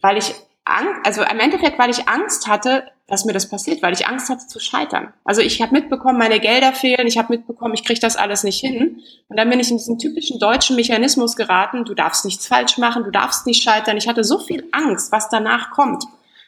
weil 0.00 0.16
ich 0.16 0.32
Angst, 0.64 1.00
also 1.04 1.22
im 1.24 1.40
Endeffekt, 1.40 1.76
weil 1.76 1.90
ich 1.90 2.06
Angst 2.08 2.46
hatte, 2.46 2.84
dass 3.06 3.24
mir 3.24 3.32
das 3.32 3.48
passiert, 3.48 3.82
weil 3.82 3.92
ich 3.92 4.08
Angst 4.08 4.28
hatte 4.28 4.46
zu 4.48 4.58
scheitern. 4.58 5.12
Also 5.24 5.40
ich 5.40 5.62
habe 5.62 5.72
mitbekommen, 5.72 6.18
meine 6.18 6.40
Gelder 6.40 6.72
fehlen, 6.72 7.06
ich 7.06 7.18
habe 7.18 7.34
mitbekommen, 7.34 7.74
ich 7.74 7.84
kriege 7.84 8.00
das 8.00 8.16
alles 8.16 8.42
nicht 8.42 8.58
hin. 8.58 9.00
Und 9.28 9.38
dann 9.38 9.48
bin 9.48 9.60
ich 9.60 9.70
in 9.70 9.76
diesen 9.76 9.98
typischen 9.98 10.40
deutschen 10.40 10.74
Mechanismus 10.74 11.36
geraten, 11.36 11.84
du 11.84 11.94
darfst 11.94 12.24
nichts 12.24 12.48
falsch 12.48 12.78
machen, 12.78 13.04
du 13.04 13.12
darfst 13.12 13.46
nicht 13.46 13.62
scheitern. 13.62 13.96
Ich 13.96 14.08
hatte 14.08 14.24
so 14.24 14.38
viel 14.38 14.68
Angst, 14.72 15.12
was 15.12 15.28
danach 15.28 15.70
kommt. 15.70 16.04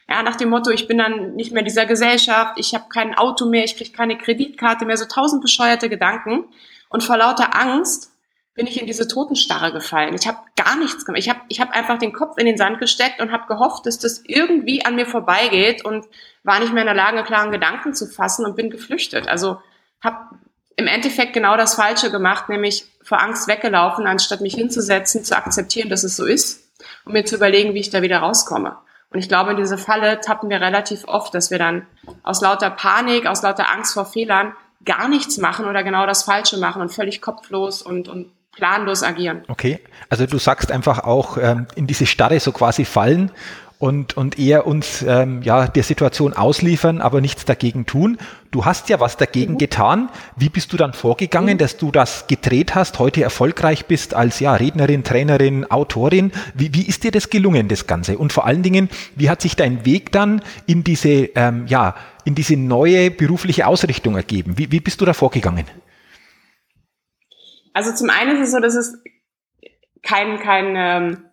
Ja, 0.09 0.21
nach 0.23 0.35
dem 0.35 0.49
Motto, 0.49 0.71
ich 0.71 0.87
bin 0.87 0.97
dann 0.97 1.35
nicht 1.35 1.51
mehr 1.51 1.63
dieser 1.63 1.85
Gesellschaft, 1.85 2.55
ich 2.57 2.73
habe 2.73 2.85
kein 2.89 3.15
Auto 3.15 3.45
mehr, 3.45 3.63
ich 3.63 3.77
kriege 3.77 3.91
keine 3.91 4.17
Kreditkarte 4.17 4.85
mehr, 4.85 4.97
so 4.97 5.05
tausend 5.05 5.41
bescheuerte 5.41 5.87
Gedanken. 5.87 6.45
Und 6.89 7.03
vor 7.03 7.17
lauter 7.17 7.55
Angst 7.55 8.11
bin 8.59 8.67
ich 8.67 8.81
in 8.81 8.87
diese 8.87 9.07
Totenstarre 9.07 9.71
gefallen. 9.71 10.13
Ich 10.15 10.27
habe 10.27 10.39
gar 10.57 10.75
nichts 10.75 11.05
gemacht. 11.05 11.21
Ich 11.21 11.29
habe 11.29 11.39
ich 11.47 11.61
hab 11.61 11.71
einfach 11.71 11.97
den 11.97 12.11
Kopf 12.11 12.37
in 12.37 12.45
den 12.45 12.57
Sand 12.57 12.79
gesteckt 12.79 13.21
und 13.21 13.31
habe 13.31 13.47
gehofft, 13.47 13.85
dass 13.85 13.99
das 13.99 14.21
irgendwie 14.25 14.83
an 14.83 14.95
mir 14.95 15.05
vorbeigeht 15.05 15.85
und 15.85 16.05
war 16.43 16.59
nicht 16.59 16.73
mehr 16.73 16.81
in 16.81 16.87
der 16.87 16.93
Lage, 16.93 17.23
klaren 17.23 17.53
Gedanken 17.53 17.93
zu 17.93 18.05
fassen 18.05 18.45
und 18.45 18.57
bin 18.57 18.69
geflüchtet. 18.69 19.29
Also 19.29 19.61
habe 20.03 20.35
im 20.75 20.87
Endeffekt 20.87 21.31
genau 21.31 21.55
das 21.55 21.75
Falsche 21.75 22.11
gemacht, 22.11 22.49
nämlich 22.49 22.85
vor 23.01 23.21
Angst 23.21 23.47
weggelaufen, 23.47 24.07
anstatt 24.07 24.41
mich 24.41 24.55
hinzusetzen, 24.55 25.23
zu 25.23 25.37
akzeptieren, 25.37 25.87
dass 25.87 26.03
es 26.03 26.17
so 26.17 26.25
ist 26.25 26.69
und 27.05 27.13
mir 27.13 27.23
zu 27.23 27.37
überlegen, 27.37 27.73
wie 27.73 27.79
ich 27.79 27.91
da 27.91 28.01
wieder 28.01 28.17
rauskomme. 28.17 28.75
Und 29.09 29.19
ich 29.19 29.29
glaube, 29.29 29.51
in 29.51 29.57
diese 29.57 29.77
Falle 29.77 30.19
tappen 30.19 30.49
wir 30.49 30.59
relativ 30.59 31.05
oft, 31.07 31.33
dass 31.33 31.49
wir 31.49 31.59
dann 31.59 31.87
aus 32.23 32.41
lauter 32.41 32.71
Panik, 32.71 33.25
aus 33.25 33.41
lauter 33.41 33.71
Angst 33.71 33.93
vor 33.93 34.05
Fehlern 34.05 34.53
gar 34.83 35.07
nichts 35.07 35.37
machen 35.37 35.65
oder 35.65 35.81
genau 35.81 36.05
das 36.05 36.23
Falsche 36.23 36.57
machen 36.57 36.81
und 36.81 36.89
völlig 36.89 37.21
kopflos 37.21 37.81
und, 37.81 38.09
und 38.09 38.33
planlos 38.59 39.03
agieren. 39.03 39.41
Okay, 39.47 39.79
also 40.09 40.25
du 40.25 40.37
sagst 40.37 40.71
einfach 40.71 40.99
auch 40.99 41.37
ähm, 41.37 41.67
in 41.75 41.87
diese 41.87 42.05
Starre 42.05 42.39
so 42.39 42.51
quasi 42.51 42.85
fallen 42.85 43.31
und, 43.79 44.17
und 44.17 44.37
eher 44.37 44.67
uns 44.67 45.03
ähm, 45.07 45.41
ja 45.41 45.67
der 45.67 45.83
Situation 45.83 46.33
ausliefern, 46.33 46.99
aber 46.99 47.21
nichts 47.21 47.45
dagegen 47.45 47.85
tun. 47.85 48.17
Du 48.51 48.65
hast 48.65 48.89
ja 48.89 48.99
was 48.99 49.15
dagegen 49.15 49.53
mhm. 49.53 49.57
getan. 49.57 50.09
Wie 50.35 50.49
bist 50.49 50.73
du 50.73 50.77
dann 50.77 50.91
vorgegangen, 50.91 51.53
mhm. 51.53 51.59
dass 51.59 51.77
du 51.77 51.89
das 51.89 52.27
gedreht 52.27 52.75
hast, 52.75 52.99
heute 52.99 53.23
erfolgreich 53.23 53.85
bist 53.85 54.13
als 54.13 54.41
ja 54.41 54.53
Rednerin, 54.53 55.05
Trainerin, 55.05 55.71
Autorin? 55.71 56.33
Wie, 56.53 56.73
wie 56.73 56.81
ist 56.81 57.05
dir 57.05 57.11
das 57.11 57.29
gelungen, 57.29 57.69
das 57.69 57.87
Ganze? 57.87 58.17
Und 58.17 58.33
vor 58.33 58.45
allen 58.45 58.63
Dingen, 58.63 58.89
wie 59.15 59.29
hat 59.29 59.41
sich 59.41 59.55
dein 59.55 59.85
Weg 59.85 60.11
dann 60.11 60.41
in 60.65 60.83
diese 60.83 61.09
ähm, 61.09 61.65
ja 61.67 61.95
in 62.25 62.35
diese 62.35 62.57
neue 62.57 63.11
berufliche 63.11 63.65
Ausrichtung 63.65 64.17
ergeben? 64.17 64.57
Wie, 64.57 64.71
wie 64.73 64.81
bist 64.81 64.99
du 64.99 65.05
da 65.05 65.13
vorgegangen? 65.13 65.65
Also 67.73 67.93
zum 67.93 68.09
einen 68.09 68.37
ist 68.37 68.47
es 68.47 68.51
so, 68.51 68.59
dass 68.59 68.75
es 68.75 68.97
kein, 70.01 70.39
kein, 70.39 70.75
ähm, 70.75 71.25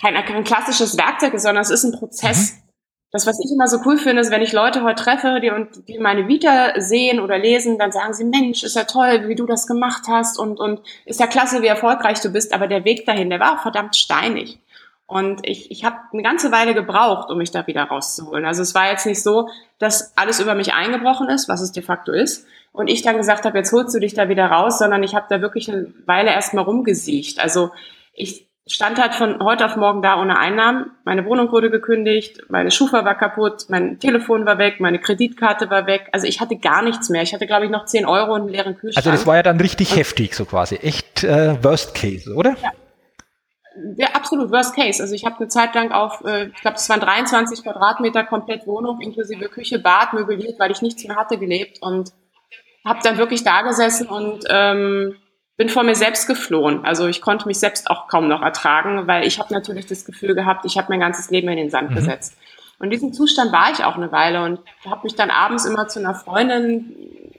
kein, 0.00 0.14
kein 0.24 0.44
klassisches 0.44 0.96
Werkzeug 0.96 1.34
ist, 1.34 1.42
sondern 1.42 1.62
es 1.62 1.70
ist 1.70 1.84
ein 1.84 1.92
Prozess. 1.92 2.52
Mhm. 2.52 2.70
Das, 3.12 3.26
was 3.26 3.40
ich 3.44 3.50
immer 3.50 3.66
so 3.66 3.78
cool 3.84 3.98
finde, 3.98 4.22
ist, 4.22 4.30
wenn 4.30 4.42
ich 4.42 4.52
Leute 4.52 4.84
heute 4.84 5.02
treffe, 5.02 5.40
die, 5.42 5.50
und, 5.50 5.88
die 5.88 5.98
meine 5.98 6.28
Vita 6.28 6.80
sehen 6.80 7.18
oder 7.18 7.38
lesen, 7.38 7.76
dann 7.76 7.90
sagen 7.90 8.14
sie, 8.14 8.24
Mensch, 8.24 8.62
ist 8.62 8.76
ja 8.76 8.84
toll, 8.84 9.26
wie 9.26 9.34
du 9.34 9.46
das 9.46 9.66
gemacht 9.66 10.04
hast 10.06 10.38
und, 10.38 10.60
und 10.60 10.80
ist 11.06 11.18
ja 11.18 11.26
klasse, 11.26 11.60
wie 11.62 11.66
erfolgreich 11.66 12.20
du 12.20 12.30
bist, 12.30 12.52
aber 12.52 12.68
der 12.68 12.84
Weg 12.84 13.06
dahin, 13.06 13.28
der 13.28 13.40
war 13.40 13.56
auch 13.56 13.62
verdammt 13.62 13.96
steinig. 13.96 14.60
Und 15.10 15.40
ich, 15.42 15.72
ich 15.72 15.84
habe 15.84 15.96
eine 16.12 16.22
ganze 16.22 16.52
Weile 16.52 16.72
gebraucht, 16.72 17.30
um 17.30 17.38
mich 17.38 17.50
da 17.50 17.66
wieder 17.66 17.82
rauszuholen. 17.82 18.44
Also 18.44 18.62
es 18.62 18.76
war 18.76 18.88
jetzt 18.92 19.06
nicht 19.06 19.20
so, 19.20 19.48
dass 19.80 20.16
alles 20.16 20.38
über 20.38 20.54
mich 20.54 20.72
eingebrochen 20.72 21.28
ist, 21.28 21.48
was 21.48 21.60
es 21.60 21.72
de 21.72 21.82
facto 21.82 22.12
ist, 22.12 22.46
und 22.70 22.86
ich 22.86 23.02
dann 23.02 23.16
gesagt 23.16 23.44
habe, 23.44 23.58
jetzt 23.58 23.72
holst 23.72 23.92
du 23.92 23.98
dich 23.98 24.14
da 24.14 24.28
wieder 24.28 24.46
raus, 24.46 24.78
sondern 24.78 25.02
ich 25.02 25.16
habe 25.16 25.26
da 25.28 25.40
wirklich 25.40 25.68
eine 25.68 25.92
Weile 26.06 26.30
erstmal 26.30 26.62
rumgesiecht. 26.62 27.40
Also 27.40 27.72
ich 28.14 28.46
stand 28.68 29.00
halt 29.00 29.16
von 29.16 29.42
heute 29.42 29.66
auf 29.66 29.74
morgen 29.74 30.00
da 30.00 30.20
ohne 30.20 30.38
Einnahmen. 30.38 30.92
Meine 31.04 31.24
Wohnung 31.24 31.50
wurde 31.50 31.70
gekündigt, 31.70 32.42
meine 32.48 32.70
Schufa 32.70 33.04
war 33.04 33.16
kaputt, 33.16 33.64
mein 33.68 33.98
Telefon 33.98 34.46
war 34.46 34.58
weg, 34.58 34.78
meine 34.78 35.00
Kreditkarte 35.00 35.70
war 35.70 35.88
weg. 35.88 36.08
Also 36.12 36.28
ich 36.28 36.40
hatte 36.40 36.56
gar 36.56 36.82
nichts 36.82 37.08
mehr. 37.08 37.22
Ich 37.22 37.34
hatte, 37.34 37.48
glaube 37.48 37.64
ich, 37.64 37.72
noch 37.72 37.86
10 37.86 38.06
Euro 38.06 38.34
und 38.34 38.42
einen 38.42 38.50
leeren 38.50 38.76
Kühlschrank. 38.76 39.04
Also 39.04 39.10
das 39.10 39.26
war 39.26 39.34
ja 39.34 39.42
dann 39.42 39.60
richtig 39.60 39.90
und 39.90 39.96
heftig 39.96 40.36
so 40.36 40.44
quasi. 40.44 40.76
Echt 40.76 41.24
äh, 41.24 41.56
Worst 41.64 41.96
Case, 41.96 42.32
oder? 42.32 42.50
Ja. 42.62 42.70
Ja, 43.96 44.08
absolut 44.14 44.50
Worst 44.50 44.74
Case. 44.74 45.02
Also 45.02 45.14
ich 45.14 45.24
habe 45.24 45.36
eine 45.38 45.48
Zeit 45.48 45.74
lang 45.74 45.92
auf, 45.92 46.24
äh, 46.24 46.46
ich 46.46 46.60
glaube, 46.60 46.76
es 46.76 46.88
waren 46.88 47.00
23 47.00 47.62
Quadratmeter 47.62 48.24
komplett 48.24 48.66
Wohnung 48.66 49.00
inklusive 49.00 49.48
Küche, 49.48 49.78
Bad 49.78 50.12
möbliert, 50.12 50.58
weil 50.58 50.70
ich 50.70 50.82
nichts 50.82 51.04
mehr 51.04 51.16
hatte, 51.16 51.38
gelebt 51.38 51.78
und 51.82 52.12
habe 52.84 53.00
dann 53.02 53.18
wirklich 53.18 53.44
da 53.44 53.62
gesessen 53.62 54.08
und 54.08 54.44
ähm, 54.48 55.16
bin 55.56 55.68
vor 55.68 55.82
mir 55.82 55.94
selbst 55.94 56.26
geflohen. 56.26 56.84
Also 56.84 57.06
ich 57.06 57.20
konnte 57.20 57.46
mich 57.46 57.58
selbst 57.58 57.90
auch 57.90 58.08
kaum 58.08 58.28
noch 58.28 58.40
ertragen, 58.40 59.06
weil 59.06 59.26
ich 59.26 59.38
habe 59.38 59.52
natürlich 59.52 59.86
das 59.86 60.04
Gefühl 60.04 60.34
gehabt, 60.34 60.64
ich 60.64 60.78
habe 60.78 60.86
mein 60.88 61.00
ganzes 61.00 61.30
Leben 61.30 61.48
in 61.48 61.56
den 61.56 61.70
Sand 61.70 61.90
mhm. 61.90 61.96
gesetzt. 61.96 62.36
Und 62.78 62.86
in 62.86 62.90
diesem 62.90 63.12
Zustand 63.12 63.52
war 63.52 63.70
ich 63.70 63.84
auch 63.84 63.96
eine 63.96 64.10
Weile 64.10 64.42
und 64.42 64.60
habe 64.86 65.02
mich 65.04 65.14
dann 65.14 65.30
abends 65.30 65.66
immer 65.66 65.86
zu 65.86 65.98
einer 65.98 66.14
Freundin, 66.14 66.96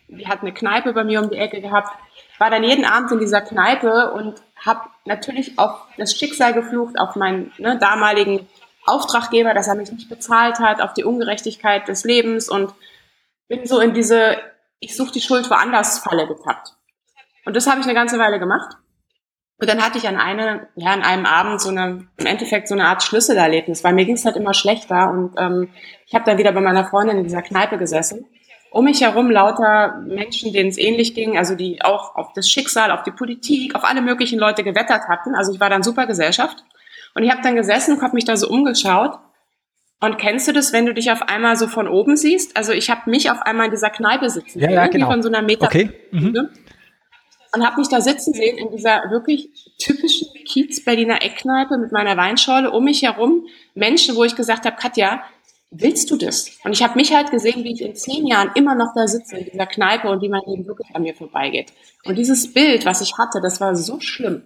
die 0.07 0.27
hat 0.27 0.41
eine 0.41 0.53
Kneipe 0.53 0.93
bei 0.93 1.03
mir 1.03 1.19
um 1.19 1.31
die 1.31 1.37
Ecke 1.37 1.61
gehabt, 1.61 1.89
war 2.37 2.51
dann 2.51 2.63
jeden 2.63 2.85
Abend 2.85 3.11
in 3.11 3.19
dieser 3.19 3.41
Kneipe 3.41 4.11
und 4.11 4.35
habe 4.65 4.89
natürlich 5.05 5.57
auf 5.57 5.87
das 5.97 6.15
Schicksal 6.15 6.53
geflucht, 6.53 6.99
auf 6.99 7.15
meinen 7.15 7.51
ne, 7.57 7.77
damaligen 7.77 8.47
Auftraggeber, 8.85 9.53
dass 9.53 9.67
er 9.67 9.75
mich 9.75 9.91
nicht 9.91 10.09
bezahlt 10.09 10.59
hat, 10.59 10.81
auf 10.81 10.93
die 10.93 11.03
Ungerechtigkeit 11.03 11.87
des 11.87 12.03
Lebens 12.03 12.49
und 12.49 12.73
bin 13.47 13.65
so 13.65 13.79
in 13.79 13.93
diese 13.93 14.37
ich 14.81 14.97
suche 14.97 15.13
die 15.13 15.21
Schuld 15.21 15.49
woanders 15.49 15.99
Falle 15.99 16.27
getappt. 16.27 16.75
Und 17.45 17.55
das 17.55 17.67
habe 17.67 17.79
ich 17.79 17.85
eine 17.85 17.93
ganze 17.93 18.19
Weile 18.19 18.39
gemacht, 18.39 18.75
Und 19.59 19.69
dann 19.69 19.81
hatte 19.85 19.99
ich 19.99 20.07
an 20.07 20.17
eine, 20.17 20.67
ja, 20.75 20.89
an 20.89 21.03
einem 21.03 21.27
Abend 21.27 21.61
so 21.61 21.69
eine, 21.69 22.07
im 22.17 22.25
Endeffekt 22.25 22.67
so 22.67 22.73
eine 22.73 22.87
Art 22.87 23.03
Schlüsselerlebnis, 23.03 23.83
weil 23.83 23.93
mir 23.93 24.05
ging 24.05 24.15
es 24.15 24.25
halt 24.25 24.35
immer 24.35 24.55
schlechter 24.55 25.11
und 25.11 25.35
ähm, 25.37 25.69
ich 26.07 26.15
habe 26.15 26.25
dann 26.25 26.39
wieder 26.39 26.51
bei 26.51 26.61
meiner 26.61 26.85
Freundin 26.85 27.17
in 27.17 27.23
dieser 27.23 27.43
Kneipe 27.43 27.77
gesessen. 27.77 28.25
Um 28.71 28.85
mich 28.85 29.01
herum 29.01 29.29
lauter 29.29 30.01
Menschen, 30.07 30.53
denen 30.53 30.69
es 30.69 30.77
ähnlich 30.77 31.13
ging, 31.13 31.37
also 31.37 31.55
die 31.55 31.81
auch 31.81 32.15
auf 32.15 32.31
das 32.33 32.49
Schicksal, 32.49 32.89
auf 32.91 33.03
die 33.03 33.11
Politik, 33.11 33.75
auf 33.75 33.83
alle 33.83 34.01
möglichen 34.01 34.39
Leute 34.39 34.63
gewettert 34.63 35.09
hatten. 35.09 35.35
Also 35.35 35.51
ich 35.53 35.59
war 35.59 35.69
dann 35.69 35.83
super 35.83 36.07
Gesellschaft. 36.07 36.63
Und 37.13 37.23
ich 37.23 37.31
habe 37.31 37.41
dann 37.41 37.55
gesessen 37.55 37.95
und 37.95 38.01
habe 38.01 38.15
mich 38.15 38.23
da 38.23 38.37
so 38.37 38.47
umgeschaut. 38.47 39.19
Und 39.99 40.17
kennst 40.17 40.47
du 40.47 40.53
das, 40.53 40.71
wenn 40.71 40.85
du 40.85 40.93
dich 40.93 41.11
auf 41.11 41.21
einmal 41.23 41.57
so 41.57 41.67
von 41.67 41.87
oben 41.87 42.15
siehst? 42.15 42.55
Also 42.55 42.71
ich 42.71 42.89
habe 42.89 43.09
mich 43.09 43.29
auf 43.29 43.41
einmal 43.41 43.65
in 43.65 43.71
dieser 43.71 43.89
Kneipe 43.89 44.29
sitzen 44.29 44.59
ja, 44.59 44.71
ja, 44.71 44.87
genau. 44.87 45.11
von 45.11 45.21
so 45.21 45.27
einer 45.27 45.41
Meter. 45.41 45.65
Okay. 45.65 45.91
Mhm 46.11 46.49
und 47.53 47.65
habe 47.65 47.79
mich 47.79 47.89
da 47.89 48.01
sitzen 48.01 48.33
sehen 48.33 48.57
in 48.57 48.71
dieser 48.71 49.09
wirklich 49.09 49.49
typischen 49.77 50.27
Kiez-Berliner 50.45 51.21
Eckkneipe 51.21 51.77
mit 51.77 51.91
meiner 51.91 52.15
Weinschorle 52.15 52.71
um 52.71 52.85
mich 52.85 53.03
herum. 53.03 53.47
Menschen, 53.73 54.15
wo 54.15 54.23
ich 54.23 54.35
gesagt 54.35 54.65
habe, 54.65 54.77
Katja, 54.77 55.23
willst 55.71 56.11
du 56.11 56.17
das? 56.17 56.51
Und 56.63 56.73
ich 56.73 56.83
habe 56.83 56.95
mich 56.95 57.13
halt 57.13 57.31
gesehen, 57.31 57.63
wie 57.63 57.73
ich 57.73 57.81
in 57.81 57.95
zehn 57.95 58.27
Jahren 58.27 58.51
immer 58.55 58.75
noch 58.75 58.93
da 58.93 59.07
sitze 59.07 59.37
in 59.37 59.45
dieser 59.45 59.65
Kneipe 59.65 60.09
und 60.09 60.21
wie 60.21 60.29
mein 60.29 60.43
Leben 60.45 60.67
wirklich 60.67 60.93
an 60.93 61.01
mir 61.01 61.15
vorbeigeht. 61.15 61.73
Und 62.03 62.17
dieses 62.17 62.53
Bild, 62.53 62.85
was 62.85 63.01
ich 63.01 63.17
hatte, 63.17 63.39
das 63.41 63.61
war 63.61 63.75
so 63.75 63.99
schlimm, 63.99 64.43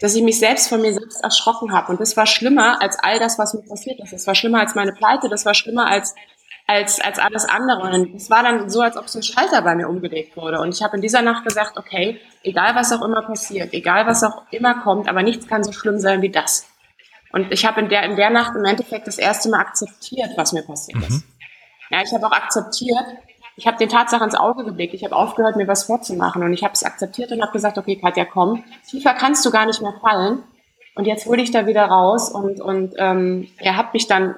dass 0.00 0.14
ich 0.14 0.22
mich 0.22 0.38
selbst 0.38 0.68
von 0.68 0.80
mir 0.80 0.92
selbst 0.92 1.22
erschrocken 1.24 1.72
habe. 1.72 1.90
Und 1.90 2.00
das 2.00 2.16
war 2.16 2.26
schlimmer 2.26 2.80
als 2.82 2.98
all 2.98 3.18
das, 3.18 3.38
was 3.38 3.54
mir 3.54 3.62
passiert 3.62 4.00
ist. 4.00 4.12
Das 4.12 4.26
war 4.26 4.34
schlimmer 4.34 4.60
als 4.60 4.74
meine 4.74 4.92
Pleite, 4.92 5.28
das 5.28 5.46
war 5.46 5.54
schlimmer 5.54 5.86
als 5.86 6.14
als, 6.66 7.00
als 7.00 7.18
alles 7.18 7.44
andere. 7.44 7.82
Und 7.82 8.14
es 8.14 8.30
war 8.30 8.42
dann 8.42 8.70
so, 8.70 8.80
als 8.80 8.96
ob 8.96 9.08
so 9.08 9.18
ein 9.18 9.22
Schalter 9.22 9.62
bei 9.62 9.74
mir 9.74 9.88
umgelegt 9.88 10.36
wurde. 10.36 10.60
Und 10.60 10.74
ich 10.74 10.82
habe 10.82 10.96
in 10.96 11.02
dieser 11.02 11.22
Nacht 11.22 11.44
gesagt, 11.44 11.76
okay, 11.76 12.18
egal 12.42 12.74
was 12.74 12.92
auch 12.92 13.02
immer 13.02 13.22
passiert, 13.22 13.72
egal 13.74 14.06
was 14.06 14.24
auch 14.24 14.42
immer 14.50 14.82
kommt, 14.82 15.08
aber 15.08 15.22
nichts 15.22 15.46
kann 15.46 15.62
so 15.62 15.72
schlimm 15.72 15.98
sein 15.98 16.22
wie 16.22 16.30
das. 16.30 16.66
Und 17.34 17.52
ich 17.52 17.66
habe 17.66 17.80
in 17.80 17.88
der, 17.88 18.04
in 18.04 18.14
der 18.14 18.30
Nacht 18.30 18.54
im 18.54 18.64
Endeffekt 18.64 19.08
das 19.08 19.18
erste 19.18 19.48
Mal 19.48 19.60
akzeptiert, 19.60 20.30
was 20.36 20.52
mir 20.52 20.62
passiert 20.62 20.98
mhm. 20.98 21.04
ist. 21.04 21.24
Ja, 21.90 22.00
ich 22.00 22.12
habe 22.12 22.26
auch 22.26 22.32
akzeptiert, 22.32 23.04
ich 23.56 23.66
habe 23.66 23.76
den 23.76 23.88
Tatsachen 23.88 24.26
ins 24.26 24.36
Auge 24.36 24.64
geblickt, 24.64 24.94
ich 24.94 25.04
habe 25.04 25.16
aufgehört, 25.16 25.56
mir 25.56 25.66
was 25.66 25.84
vorzumachen 25.84 26.42
und 26.42 26.52
ich 26.52 26.62
habe 26.62 26.74
es 26.74 26.84
akzeptiert 26.84 27.32
und 27.32 27.42
habe 27.42 27.52
gesagt, 27.52 27.76
okay, 27.76 27.96
Katja, 27.96 28.24
komm, 28.24 28.62
tiefer 28.88 29.14
kannst 29.14 29.44
du 29.44 29.50
gar 29.50 29.66
nicht 29.66 29.82
mehr 29.82 29.94
fallen. 30.00 30.44
Und 30.94 31.06
jetzt 31.06 31.26
hole 31.26 31.42
ich 31.42 31.50
da 31.50 31.66
wieder 31.66 31.86
raus 31.86 32.30
und, 32.30 32.60
und 32.60 32.94
ähm, 32.98 33.48
er 33.58 33.76
hat 33.76 33.94
mich 33.94 34.06
dann 34.06 34.36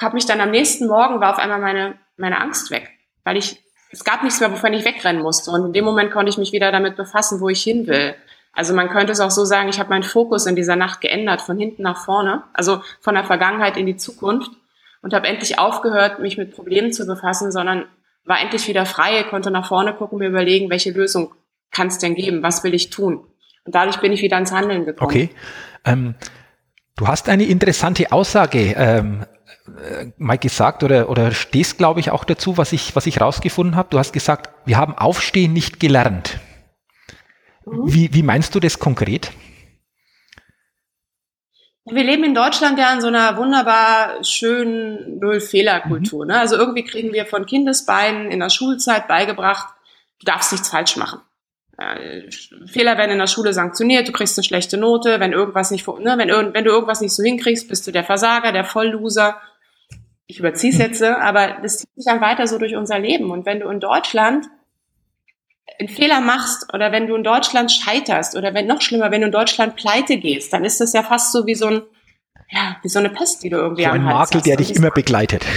habe 0.00 0.14
mich 0.14 0.26
dann 0.26 0.40
am 0.40 0.50
nächsten 0.50 0.86
Morgen 0.86 1.20
war 1.20 1.32
auf 1.32 1.38
einmal 1.38 1.60
meine, 1.60 1.98
meine 2.16 2.40
Angst 2.40 2.70
weg, 2.70 2.90
weil 3.24 3.36
ich, 3.36 3.62
es 3.90 4.04
gab 4.04 4.22
nichts 4.22 4.40
mehr, 4.40 4.52
wovon 4.52 4.72
ich 4.74 4.84
wegrennen 4.84 5.22
musste. 5.22 5.50
Und 5.50 5.66
in 5.66 5.72
dem 5.72 5.84
Moment 5.84 6.10
konnte 6.10 6.28
ich 6.28 6.38
mich 6.38 6.52
wieder 6.52 6.72
damit 6.72 6.96
befassen, 6.96 7.40
wo 7.40 7.48
ich 7.48 7.62
hin 7.62 7.86
will. 7.86 8.14
Also 8.56 8.74
man 8.74 8.88
könnte 8.88 9.12
es 9.12 9.20
auch 9.20 9.30
so 9.30 9.44
sagen, 9.44 9.68
ich 9.68 9.78
habe 9.78 9.90
meinen 9.90 10.02
Fokus 10.02 10.46
in 10.46 10.56
dieser 10.56 10.76
Nacht 10.76 11.02
geändert, 11.02 11.42
von 11.42 11.58
hinten 11.58 11.82
nach 11.82 12.02
vorne, 12.04 12.42
also 12.54 12.80
von 13.00 13.14
der 13.14 13.24
Vergangenheit 13.24 13.76
in 13.76 13.84
die 13.84 13.98
Zukunft 13.98 14.50
und 15.02 15.12
habe 15.12 15.28
endlich 15.28 15.58
aufgehört, 15.58 16.20
mich 16.20 16.38
mit 16.38 16.54
Problemen 16.54 16.90
zu 16.90 17.06
befassen, 17.06 17.52
sondern 17.52 17.84
war 18.24 18.40
endlich 18.40 18.66
wieder 18.66 18.86
frei, 18.86 19.24
konnte 19.24 19.50
nach 19.50 19.68
vorne 19.68 19.92
gucken, 19.92 20.18
mir 20.18 20.28
überlegen, 20.28 20.70
welche 20.70 20.90
Lösung 20.90 21.34
kann 21.70 21.88
es 21.88 21.98
denn 21.98 22.14
geben, 22.14 22.42
was 22.42 22.64
will 22.64 22.72
ich 22.72 22.88
tun. 22.88 23.26
Und 23.64 23.74
dadurch 23.74 23.98
bin 23.98 24.12
ich 24.12 24.22
wieder 24.22 24.38
ins 24.38 24.52
Handeln 24.52 24.86
gekommen. 24.86 25.10
Okay. 25.10 25.30
Ähm, 25.84 26.14
du 26.96 27.06
hast 27.06 27.28
eine 27.28 27.44
interessante 27.44 28.10
Aussage 28.10 28.74
ähm, 28.74 29.26
äh, 29.66 30.06
mal 30.16 30.38
gesagt 30.38 30.82
oder, 30.82 31.10
oder 31.10 31.30
stehst, 31.32 31.76
glaube 31.76 32.00
ich, 32.00 32.10
auch 32.10 32.24
dazu, 32.24 32.56
was 32.56 32.72
ich, 32.72 32.96
was 32.96 33.06
ich 33.06 33.20
rausgefunden 33.20 33.76
habe. 33.76 33.90
Du 33.90 33.98
hast 33.98 34.12
gesagt, 34.12 34.48
wir 34.64 34.78
haben 34.78 34.96
Aufstehen 34.96 35.52
nicht 35.52 35.78
gelernt. 35.78 36.40
Mhm. 37.66 37.92
Wie, 37.92 38.14
wie 38.14 38.22
meinst 38.22 38.54
du 38.54 38.60
das 38.60 38.78
konkret? 38.78 39.30
Wir 41.84 42.02
leben 42.02 42.24
in 42.24 42.34
Deutschland 42.34 42.78
ja 42.78 42.92
in 42.92 43.00
so 43.00 43.06
einer 43.06 43.36
wunderbar 43.36 44.24
schönen 44.24 45.18
Null-Fehler-Kultur. 45.18 46.24
Mhm. 46.24 46.30
Ne? 46.30 46.40
Also 46.40 46.56
irgendwie 46.56 46.84
kriegen 46.84 47.12
wir 47.12 47.26
von 47.26 47.46
Kindesbeinen 47.46 48.30
in 48.30 48.40
der 48.40 48.50
Schulzeit 48.50 49.06
beigebracht, 49.06 49.68
du 50.20 50.24
darfst 50.24 50.52
nichts 50.52 50.68
falsch 50.68 50.96
machen. 50.96 51.20
Äh, 51.78 52.30
Fehler 52.66 52.96
werden 52.96 53.12
in 53.12 53.18
der 53.18 53.26
Schule 53.26 53.52
sanktioniert, 53.52 54.08
du 54.08 54.12
kriegst 54.12 54.38
eine 54.38 54.44
schlechte 54.44 54.78
Note, 54.78 55.20
wenn 55.20 55.32
irgendwas 55.32 55.70
nicht, 55.70 55.86
ne, 55.86 56.16
wenn, 56.16 56.54
wenn 56.54 56.64
du 56.64 56.70
irgendwas 56.70 57.02
nicht 57.02 57.14
so 57.14 57.22
hinkriegst, 57.22 57.68
bist 57.68 57.86
du 57.86 57.92
der 57.92 58.04
Versager, 58.04 58.50
der 58.50 58.64
Vollloser 58.64 59.36
ich 60.26 60.40
überziehe 60.40 60.72
es 60.72 60.78
jetzt, 60.78 61.02
aber 61.02 61.58
das 61.62 61.78
zieht 61.78 61.94
sich 61.94 62.04
dann 62.04 62.20
weiter 62.20 62.46
so 62.46 62.58
durch 62.58 62.74
unser 62.76 62.98
Leben. 62.98 63.30
Und 63.30 63.46
wenn 63.46 63.60
du 63.60 63.68
in 63.68 63.80
Deutschland 63.80 64.46
einen 65.78 65.88
Fehler 65.88 66.20
machst 66.20 66.72
oder 66.72 66.92
wenn 66.92 67.06
du 67.06 67.14
in 67.16 67.24
Deutschland 67.24 67.70
scheiterst 67.70 68.36
oder 68.36 68.54
wenn 68.54 68.66
noch 68.66 68.80
schlimmer, 68.80 69.10
wenn 69.10 69.20
du 69.20 69.26
in 69.26 69.32
Deutschland 69.32 69.76
pleite 69.76 70.16
gehst, 70.16 70.52
dann 70.52 70.64
ist 70.64 70.80
das 70.80 70.92
ja 70.92 71.02
fast 71.02 71.32
so 71.32 71.46
wie 71.46 71.54
so 71.54 71.66
ein, 71.66 71.82
ja, 72.50 72.76
wie 72.82 72.88
so 72.88 72.98
eine 72.98 73.10
Pest, 73.10 73.42
die 73.42 73.50
du 73.50 73.56
irgendwie 73.56 73.82
so 73.82 73.90
am 73.90 73.94
ein 73.96 74.04
Hals 74.04 74.30
Makel, 74.30 74.38
hast. 74.38 74.46
der 74.46 74.56
dich 74.56 74.74
immer 74.74 74.90
begleitet. 74.90 75.44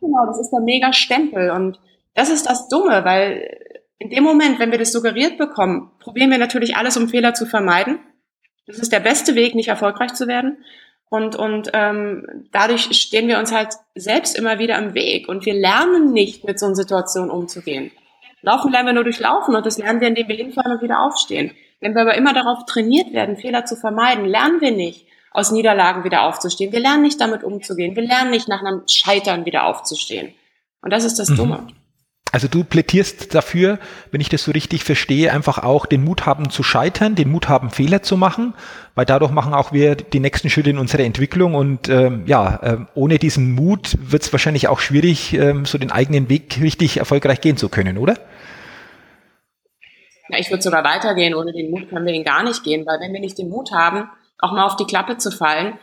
Genau, 0.00 0.26
das 0.26 0.40
ist 0.40 0.50
der 0.50 0.60
mega 0.60 0.92
Stempel 0.92 1.50
und 1.52 1.78
das 2.14 2.28
ist 2.28 2.44
das 2.46 2.68
Dumme, 2.68 3.04
weil 3.04 3.48
in 3.98 4.10
dem 4.10 4.24
Moment, 4.24 4.58
wenn 4.58 4.72
wir 4.72 4.78
das 4.78 4.90
suggeriert 4.90 5.38
bekommen, 5.38 5.92
probieren 6.00 6.30
wir 6.30 6.38
natürlich 6.38 6.76
alles, 6.76 6.96
um 6.96 7.08
Fehler 7.08 7.34
zu 7.34 7.46
vermeiden. 7.46 8.00
Das 8.66 8.78
ist 8.78 8.92
der 8.92 8.98
beste 8.98 9.36
Weg, 9.36 9.54
nicht 9.54 9.68
erfolgreich 9.68 10.12
zu 10.14 10.26
werden. 10.26 10.64
Und, 11.08 11.36
und 11.36 11.70
ähm, 11.72 12.48
dadurch 12.50 12.92
stehen 13.00 13.28
wir 13.28 13.38
uns 13.38 13.52
halt 13.52 13.74
selbst 13.94 14.36
immer 14.36 14.58
wieder 14.58 14.76
im 14.76 14.94
Weg 14.94 15.28
und 15.28 15.46
wir 15.46 15.54
lernen 15.54 16.12
nicht, 16.12 16.44
mit 16.44 16.58
so 16.58 16.66
einer 16.66 16.74
Situation 16.74 17.30
umzugehen. 17.30 17.92
Laufen 18.42 18.72
lernen 18.72 18.88
wir 18.88 18.92
nur 18.92 19.04
durch 19.04 19.20
Laufen 19.20 19.54
und 19.54 19.64
das 19.64 19.78
lernen 19.78 20.00
wir, 20.00 20.08
indem 20.08 20.28
wir 20.28 20.36
hinfallen 20.36 20.72
und 20.72 20.82
wieder 20.82 21.00
aufstehen. 21.00 21.52
Wenn 21.80 21.94
wir 21.94 22.02
aber 22.02 22.14
immer 22.14 22.34
darauf 22.34 22.64
trainiert 22.66 23.12
werden, 23.12 23.36
Fehler 23.36 23.64
zu 23.64 23.76
vermeiden, 23.76 24.24
lernen 24.24 24.60
wir 24.60 24.72
nicht, 24.72 25.06
aus 25.32 25.50
Niederlagen 25.50 26.04
wieder 26.04 26.22
aufzustehen. 26.22 26.72
Wir 26.72 26.80
lernen 26.80 27.02
nicht 27.02 27.20
damit 27.20 27.42
umzugehen. 27.42 27.96
Wir 27.96 28.02
lernen 28.02 28.30
nicht 28.30 28.48
nach 28.48 28.60
einem 28.60 28.82
Scheitern 28.88 29.46
wieder 29.46 29.64
aufzustehen. 29.64 30.34
Und 30.82 30.92
das 30.92 31.04
ist 31.04 31.18
das 31.18 31.30
mhm. 31.30 31.36
Dumme. 31.36 31.66
Also 32.32 32.48
du 32.48 32.64
plädierst 32.64 33.34
dafür, 33.34 33.78
wenn 34.10 34.22
ich 34.22 34.30
das 34.30 34.44
so 34.44 34.52
richtig 34.52 34.84
verstehe, 34.84 35.32
einfach 35.32 35.58
auch 35.58 35.84
den 35.84 36.02
Mut 36.02 36.24
haben 36.24 36.48
zu 36.48 36.62
scheitern, 36.62 37.14
den 37.14 37.30
Mut 37.30 37.50
haben 37.50 37.70
Fehler 37.70 38.02
zu 38.02 38.16
machen, 38.16 38.54
weil 38.94 39.04
dadurch 39.04 39.32
machen 39.32 39.52
auch 39.52 39.72
wir 39.72 39.96
die 39.96 40.18
nächsten 40.18 40.48
Schritte 40.48 40.70
in 40.70 40.78
unserer 40.78 41.02
Entwicklung 41.02 41.54
und 41.54 41.90
ähm, 41.90 42.22
ja, 42.24 42.56
äh, 42.62 42.78
ohne 42.94 43.18
diesen 43.18 43.52
Mut 43.52 43.98
wird 44.00 44.22
es 44.22 44.32
wahrscheinlich 44.32 44.68
auch 44.68 44.80
schwierig, 44.80 45.34
ähm, 45.34 45.66
so 45.66 45.76
den 45.76 45.90
eigenen 45.90 46.30
Weg 46.30 46.58
richtig 46.62 46.96
erfolgreich 46.96 47.42
gehen 47.42 47.58
zu 47.58 47.68
können, 47.68 47.98
oder? 47.98 48.16
Ja, 50.28 50.38
ich 50.38 50.50
würde 50.50 50.62
sogar 50.62 50.84
weitergehen. 50.84 51.34
Ohne 51.34 51.52
den 51.52 51.70
Mut 51.70 51.88
können 51.88 52.06
wir 52.06 52.14
ihn 52.14 52.24
gar 52.24 52.42
nicht 52.42 52.64
gehen, 52.64 52.86
weil 52.86 53.00
wenn 53.00 53.12
wir 53.12 53.20
nicht 53.20 53.38
den 53.38 53.48
Mut 53.48 53.72
haben, 53.72 54.10
auch 54.38 54.52
mal 54.52 54.64
auf 54.64 54.76
die 54.76 54.86
Klappe 54.86 55.18
zu 55.18 55.30
fallen, 55.30 55.78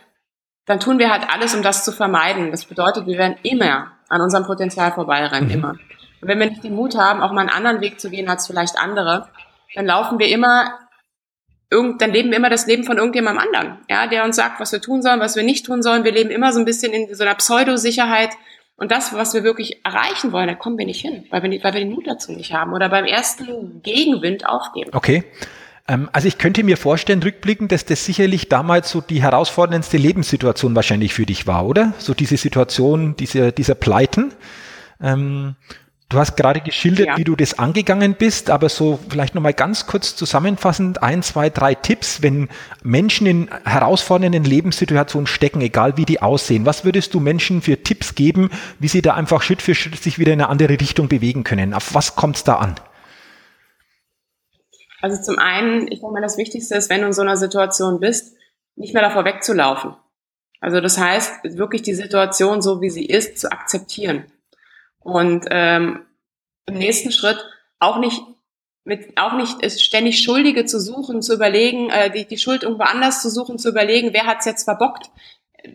dann 0.66 0.80
tun 0.80 0.98
wir 0.98 1.10
halt 1.10 1.24
alles, 1.32 1.54
um 1.54 1.62
das 1.62 1.84
zu 1.84 1.92
vermeiden. 1.92 2.50
Das 2.50 2.64
bedeutet, 2.64 3.06
wir 3.06 3.18
werden 3.18 3.36
immer 3.42 3.92
an 4.08 4.20
unserem 4.20 4.44
Potenzial 4.44 4.92
vorbeirennen, 4.92 5.48
mhm. 5.48 5.54
immer. 5.54 5.70
Und 5.70 6.28
wenn 6.28 6.38
wir 6.38 6.50
nicht 6.50 6.64
den 6.64 6.74
Mut 6.74 6.96
haben, 6.96 7.22
auch 7.22 7.32
mal 7.32 7.40
einen 7.40 7.50
anderen 7.50 7.80
Weg 7.80 8.00
zu 8.00 8.10
gehen 8.10 8.28
als 8.28 8.46
vielleicht 8.46 8.78
andere, 8.78 9.28
dann 9.74 9.86
laufen 9.86 10.18
wir 10.18 10.28
immer, 10.28 10.78
irgend, 11.70 12.02
dann 12.02 12.10
leben 12.10 12.30
wir 12.30 12.36
immer 12.36 12.50
das 12.50 12.66
Leben 12.66 12.84
von 12.84 12.98
irgendjemandem 12.98 13.44
anderen, 13.44 13.78
ja, 13.88 14.06
der 14.06 14.24
uns 14.24 14.36
sagt, 14.36 14.60
was 14.60 14.72
wir 14.72 14.80
tun 14.80 15.02
sollen, 15.02 15.20
was 15.20 15.36
wir 15.36 15.42
nicht 15.42 15.64
tun 15.64 15.82
sollen. 15.82 16.04
Wir 16.04 16.12
leben 16.12 16.30
immer 16.30 16.52
so 16.52 16.58
ein 16.58 16.64
bisschen 16.64 16.92
in 16.92 17.14
so 17.14 17.24
einer 17.24 17.34
Pseudosicherheit. 17.36 18.30
Und 18.80 18.90
das, 18.90 19.12
was 19.12 19.34
wir 19.34 19.44
wirklich 19.44 19.84
erreichen 19.84 20.32
wollen, 20.32 20.48
da 20.48 20.54
kommen 20.54 20.78
wir 20.78 20.86
nicht 20.86 21.02
hin, 21.02 21.24
weil 21.28 21.42
wir, 21.42 21.50
weil 21.62 21.74
wir 21.74 21.80
den 21.80 21.90
Mut 21.90 22.06
dazu 22.06 22.32
nicht 22.32 22.54
haben 22.54 22.72
oder 22.72 22.88
beim 22.88 23.04
ersten 23.04 23.82
Gegenwind 23.82 24.48
aufgeben. 24.48 24.90
Okay. 24.94 25.22
Ähm, 25.86 26.08
also 26.14 26.28
ich 26.28 26.38
könnte 26.38 26.64
mir 26.64 26.78
vorstellen, 26.78 27.22
rückblickend, 27.22 27.72
dass 27.72 27.84
das 27.84 28.06
sicherlich 28.06 28.48
damals 28.48 28.90
so 28.90 29.02
die 29.02 29.22
herausforderndste 29.22 29.98
Lebenssituation 29.98 30.74
wahrscheinlich 30.74 31.12
für 31.12 31.26
dich 31.26 31.46
war, 31.46 31.66
oder? 31.66 31.92
So 31.98 32.14
diese 32.14 32.38
Situation, 32.38 33.16
diese, 33.16 33.52
dieser 33.52 33.74
Pleiten. 33.74 34.32
Ähm, 35.02 35.56
Du 36.10 36.18
hast 36.18 36.34
gerade 36.36 36.60
geschildert, 36.60 37.06
ja. 37.06 37.16
wie 37.18 37.22
du 37.22 37.36
das 37.36 37.60
angegangen 37.60 38.14
bist, 38.14 38.50
aber 38.50 38.68
so 38.68 38.98
vielleicht 39.08 39.36
nochmal 39.36 39.54
ganz 39.54 39.86
kurz 39.86 40.16
zusammenfassend 40.16 41.04
ein, 41.04 41.22
zwei, 41.22 41.50
drei 41.50 41.76
Tipps, 41.76 42.20
wenn 42.20 42.48
Menschen 42.82 43.28
in 43.28 43.48
herausfordernden 43.64 44.42
Lebenssituationen 44.42 45.28
stecken, 45.28 45.60
egal 45.60 45.96
wie 45.96 46.04
die 46.04 46.20
aussehen. 46.20 46.66
Was 46.66 46.84
würdest 46.84 47.14
du 47.14 47.20
Menschen 47.20 47.62
für 47.62 47.84
Tipps 47.84 48.16
geben, 48.16 48.50
wie 48.80 48.88
sie 48.88 49.02
da 49.02 49.14
einfach 49.14 49.40
Schritt 49.42 49.62
für 49.62 49.76
Schritt 49.76 50.02
sich 50.02 50.18
wieder 50.18 50.32
in 50.32 50.40
eine 50.40 50.48
andere 50.48 50.80
Richtung 50.80 51.06
bewegen 51.06 51.44
können? 51.44 51.74
Auf 51.74 51.94
was 51.94 52.16
kommt 52.16 52.34
es 52.34 52.42
da 52.42 52.56
an? 52.56 52.74
Also 55.00 55.22
zum 55.22 55.38
einen, 55.38 55.82
ich 55.92 56.00
denke 56.00 56.12
mal, 56.12 56.22
das 56.22 56.38
Wichtigste 56.38 56.74
ist, 56.74 56.90
wenn 56.90 57.02
du 57.02 57.06
in 57.06 57.12
so 57.12 57.22
einer 57.22 57.36
Situation 57.36 58.00
bist, 58.00 58.34
nicht 58.74 58.94
mehr 58.94 59.04
davor 59.04 59.24
wegzulaufen. 59.24 59.94
Also 60.60 60.80
das 60.80 60.98
heißt, 60.98 61.56
wirklich 61.56 61.82
die 61.82 61.94
Situation 61.94 62.62
so, 62.62 62.80
wie 62.80 62.90
sie 62.90 63.06
ist, 63.06 63.38
zu 63.38 63.52
akzeptieren 63.52 64.24
und 65.00 65.46
ähm, 65.50 66.06
im 66.66 66.74
nächsten 66.74 67.12
Schritt 67.12 67.38
auch 67.78 67.98
nicht 67.98 68.20
mit 68.84 69.18
auch 69.18 69.34
nicht 69.34 69.70
ständig 69.80 70.22
Schuldige 70.22 70.64
zu 70.64 70.80
suchen, 70.80 71.22
zu 71.22 71.34
überlegen, 71.34 71.90
äh, 71.90 72.10
die, 72.10 72.26
die 72.26 72.38
Schuld 72.38 72.62
irgendwo 72.62 72.84
anders 72.84 73.22
zu 73.22 73.30
suchen, 73.30 73.58
zu 73.58 73.68
überlegen, 73.68 74.12
wer 74.12 74.26
hat's 74.26 74.46
jetzt 74.46 74.64
verbockt. 74.64 75.10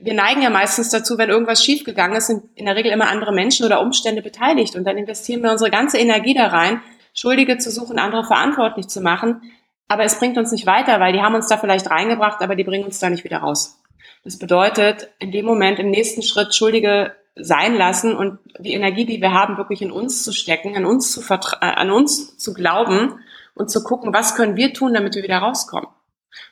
Wir 0.01 0.15
neigen 0.15 0.41
ja 0.41 0.49
meistens 0.49 0.89
dazu, 0.89 1.17
wenn 1.17 1.29
irgendwas 1.29 1.63
schiefgegangen 1.63 2.17
ist, 2.17 2.27
sind 2.27 2.43
in 2.55 2.65
der 2.65 2.75
Regel 2.75 2.91
immer 2.91 3.07
andere 3.07 3.31
Menschen 3.31 3.65
oder 3.65 3.81
Umstände 3.81 4.23
beteiligt 4.23 4.75
und 4.75 4.83
dann 4.85 4.97
investieren 4.97 5.43
wir 5.43 5.51
unsere 5.51 5.69
ganze 5.69 5.99
Energie 5.99 6.33
da 6.33 6.47
rein, 6.47 6.81
Schuldige 7.13 7.59
zu 7.59 7.69
suchen, 7.69 7.99
andere 7.99 8.25
verantwortlich 8.25 8.87
zu 8.87 9.01
machen. 9.01 9.43
Aber 9.87 10.03
es 10.03 10.17
bringt 10.17 10.37
uns 10.39 10.51
nicht 10.51 10.65
weiter, 10.65 10.99
weil 10.99 11.13
die 11.13 11.21
haben 11.21 11.35
uns 11.35 11.47
da 11.47 11.57
vielleicht 11.57 11.89
reingebracht, 11.89 12.41
aber 12.41 12.55
die 12.55 12.63
bringen 12.63 12.85
uns 12.85 12.97
da 12.97 13.11
nicht 13.11 13.23
wieder 13.23 13.37
raus. 13.37 13.79
Das 14.23 14.39
bedeutet, 14.39 15.09
in 15.19 15.31
dem 15.31 15.45
Moment, 15.45 15.77
im 15.77 15.91
nächsten 15.91 16.23
Schritt 16.23 16.55
Schuldige 16.55 17.15
sein 17.35 17.75
lassen 17.75 18.15
und 18.15 18.39
die 18.59 18.73
Energie, 18.73 19.05
die 19.05 19.21
wir 19.21 19.33
haben, 19.33 19.57
wirklich 19.57 19.81
in 19.81 19.91
uns 19.91 20.23
zu 20.23 20.31
stecken, 20.31 20.75
an 20.75 20.85
uns 20.85 21.11
zu, 21.11 21.21
äh, 21.21 21.37
an 21.59 21.91
uns 21.91 22.37
zu 22.37 22.53
glauben 22.53 23.19
und 23.53 23.69
zu 23.69 23.83
gucken, 23.83 24.13
was 24.13 24.35
können 24.35 24.55
wir 24.55 24.73
tun, 24.73 24.93
damit 24.93 25.15
wir 25.15 25.23
wieder 25.23 25.39
rauskommen. 25.39 25.89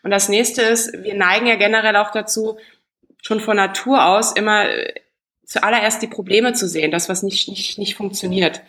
Und 0.03 0.11
das 0.11 0.29
nächste 0.29 0.61
ist, 0.61 0.93
wir 1.03 1.15
neigen 1.15 1.47
ja 1.47 1.55
generell 1.55 1.95
auch 1.95 2.11
dazu, 2.11 2.57
schon 3.21 3.39
von 3.39 3.55
Natur 3.55 4.05
aus 4.05 4.33
immer 4.33 4.69
äh, 4.69 4.93
zuallererst 5.45 6.01
die 6.01 6.07
Probleme 6.07 6.53
zu 6.53 6.67
sehen, 6.67 6.91
das, 6.91 7.09
was 7.09 7.23
nicht, 7.23 7.47
nicht, 7.47 7.77
nicht 7.77 7.95
funktioniert. 7.95 8.61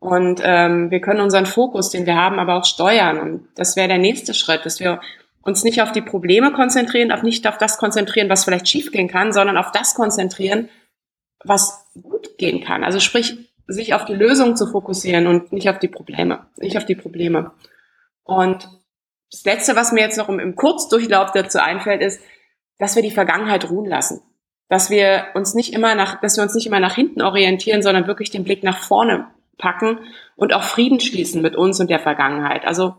Und 0.00 0.40
ähm, 0.42 0.90
wir 0.90 1.00
können 1.00 1.20
unseren 1.20 1.46
Fokus, 1.46 1.90
den 1.90 2.06
wir 2.06 2.16
haben, 2.16 2.40
aber 2.40 2.56
auch 2.56 2.64
steuern. 2.64 3.20
Und 3.20 3.48
das 3.54 3.76
wäre 3.76 3.86
der 3.86 3.98
nächste 3.98 4.34
Schritt, 4.34 4.66
dass 4.66 4.80
wir 4.80 5.00
uns 5.42 5.62
nicht 5.62 5.80
auf 5.80 5.92
die 5.92 6.02
Probleme 6.02 6.52
konzentrieren, 6.52 7.12
auf 7.12 7.22
nicht 7.22 7.46
auf 7.46 7.58
das 7.58 7.78
konzentrieren, 7.78 8.28
was 8.28 8.44
vielleicht 8.44 8.68
schiefgehen 8.68 9.08
kann, 9.08 9.32
sondern 9.32 9.56
auf 9.56 9.70
das 9.70 9.94
konzentrieren, 9.94 10.68
was 11.44 11.86
gut 12.00 12.38
gehen 12.38 12.62
kann. 12.62 12.84
Also 12.84 13.00
sprich, 13.00 13.36
sich 13.66 13.94
auf 13.94 14.04
die 14.04 14.14
Lösung 14.14 14.56
zu 14.56 14.66
fokussieren 14.66 15.26
und 15.26 15.52
nicht 15.52 15.68
auf 15.68 15.78
die 15.78 15.88
Probleme, 15.88 16.46
nicht 16.56 16.76
auf 16.76 16.84
die 16.84 16.94
Probleme. 16.94 17.52
Und 18.24 18.68
das 19.30 19.44
Letzte, 19.44 19.76
was 19.76 19.92
mir 19.92 20.00
jetzt 20.00 20.18
noch 20.18 20.28
im, 20.28 20.56
Kurzdurchlauf 20.56 21.32
dazu 21.32 21.58
einfällt, 21.58 22.02
ist, 22.02 22.20
dass 22.78 22.96
wir 22.96 23.02
die 23.02 23.10
Vergangenheit 23.10 23.70
ruhen 23.70 23.86
lassen. 23.86 24.20
Dass 24.68 24.90
wir 24.90 25.26
uns 25.34 25.54
nicht 25.54 25.72
immer 25.72 25.94
nach, 25.94 26.20
dass 26.20 26.36
wir 26.36 26.42
uns 26.42 26.54
nicht 26.54 26.66
immer 26.66 26.80
nach 26.80 26.94
hinten 26.94 27.22
orientieren, 27.22 27.82
sondern 27.82 28.06
wirklich 28.06 28.30
den 28.30 28.44
Blick 28.44 28.62
nach 28.62 28.78
vorne 28.78 29.26
packen 29.58 29.98
und 30.36 30.52
auch 30.52 30.62
Frieden 30.62 31.00
schließen 31.00 31.42
mit 31.42 31.56
uns 31.56 31.80
und 31.80 31.90
der 31.90 32.00
Vergangenheit. 32.00 32.64
Also, 32.64 32.94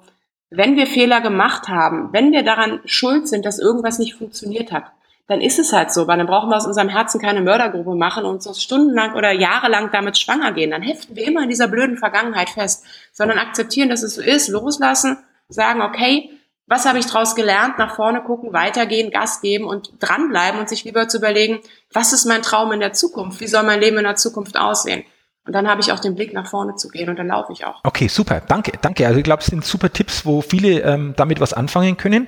wenn 0.49 0.75
wir 0.75 0.85
Fehler 0.85 1.19
gemacht 1.21 1.67
haben, 1.67 2.09
wenn 2.13 2.31
wir 2.31 2.43
daran 2.43 2.79
schuld 2.85 3.27
sind, 3.27 3.45
dass 3.45 3.59
irgendwas 3.59 3.97
nicht 3.97 4.13
funktioniert 4.13 4.71
hat, 4.71 4.91
dann 5.27 5.39
ist 5.39 5.57
es 5.57 5.71
halt 5.71 5.91
so, 5.91 6.07
weil 6.07 6.17
dann 6.17 6.27
brauchen 6.27 6.49
wir 6.49 6.57
aus 6.57 6.65
unserem 6.65 6.89
Herzen 6.89 7.21
keine 7.21 7.41
Mördergrube 7.41 7.95
machen 7.95 8.25
und 8.25 8.45
uns 8.45 8.61
stundenlang 8.61 9.13
oder 9.13 9.31
jahrelang 9.31 9.89
damit 9.91 10.17
schwanger 10.17 10.51
gehen. 10.51 10.71
Dann 10.71 10.81
heften 10.81 11.15
wir 11.15 11.25
immer 11.25 11.43
in 11.43 11.49
dieser 11.49 11.67
blöden 11.67 11.97
Vergangenheit 11.97 12.49
fest, 12.49 12.83
sondern 13.13 13.37
akzeptieren, 13.37 13.89
dass 13.89 14.03
es 14.03 14.15
so 14.15 14.21
ist, 14.21 14.49
loslassen, 14.49 15.17
sagen, 15.47 15.81
okay, 15.81 16.29
was 16.67 16.85
habe 16.85 16.99
ich 16.99 17.05
daraus 17.05 17.35
gelernt, 17.35 17.77
nach 17.77 17.95
vorne 17.95 18.21
gucken, 18.21 18.53
weitergehen, 18.53 19.11
Gas 19.11 19.41
geben 19.41 19.65
und 19.65 19.91
dranbleiben 19.99 20.59
und 20.59 20.69
sich 20.69 20.83
lieber 20.83 21.07
zu 21.07 21.17
überlegen, 21.17 21.59
was 21.91 22.13
ist 22.13 22.25
mein 22.25 22.41
Traum 22.41 22.71
in 22.71 22.79
der 22.79 22.93
Zukunft? 22.93 23.39
Wie 23.41 23.47
soll 23.47 23.63
mein 23.63 23.79
Leben 23.79 23.97
in 23.97 24.05
der 24.05 24.15
Zukunft 24.15 24.57
aussehen? 24.57 25.03
Und 25.45 25.53
dann 25.53 25.67
habe 25.67 25.81
ich 25.81 25.91
auch 25.91 25.99
den 25.99 26.15
Blick 26.15 26.33
nach 26.33 26.47
vorne 26.47 26.75
zu 26.75 26.87
gehen 26.87 27.09
und 27.09 27.19
dann 27.19 27.27
laufe 27.27 27.51
ich 27.51 27.65
auch. 27.65 27.81
Okay, 27.83 28.07
super. 28.07 28.41
Danke, 28.47 28.71
danke. 28.81 29.05
Also 29.05 29.19
ich 29.19 29.25
glaube, 29.25 29.41
es 29.41 29.47
sind 29.47 29.65
super 29.65 29.91
Tipps, 29.91 30.25
wo 30.25 30.41
viele 30.41 30.79
ähm, 30.81 31.13
damit 31.17 31.41
was 31.41 31.51
anfangen 31.51 31.97
können. 31.97 32.27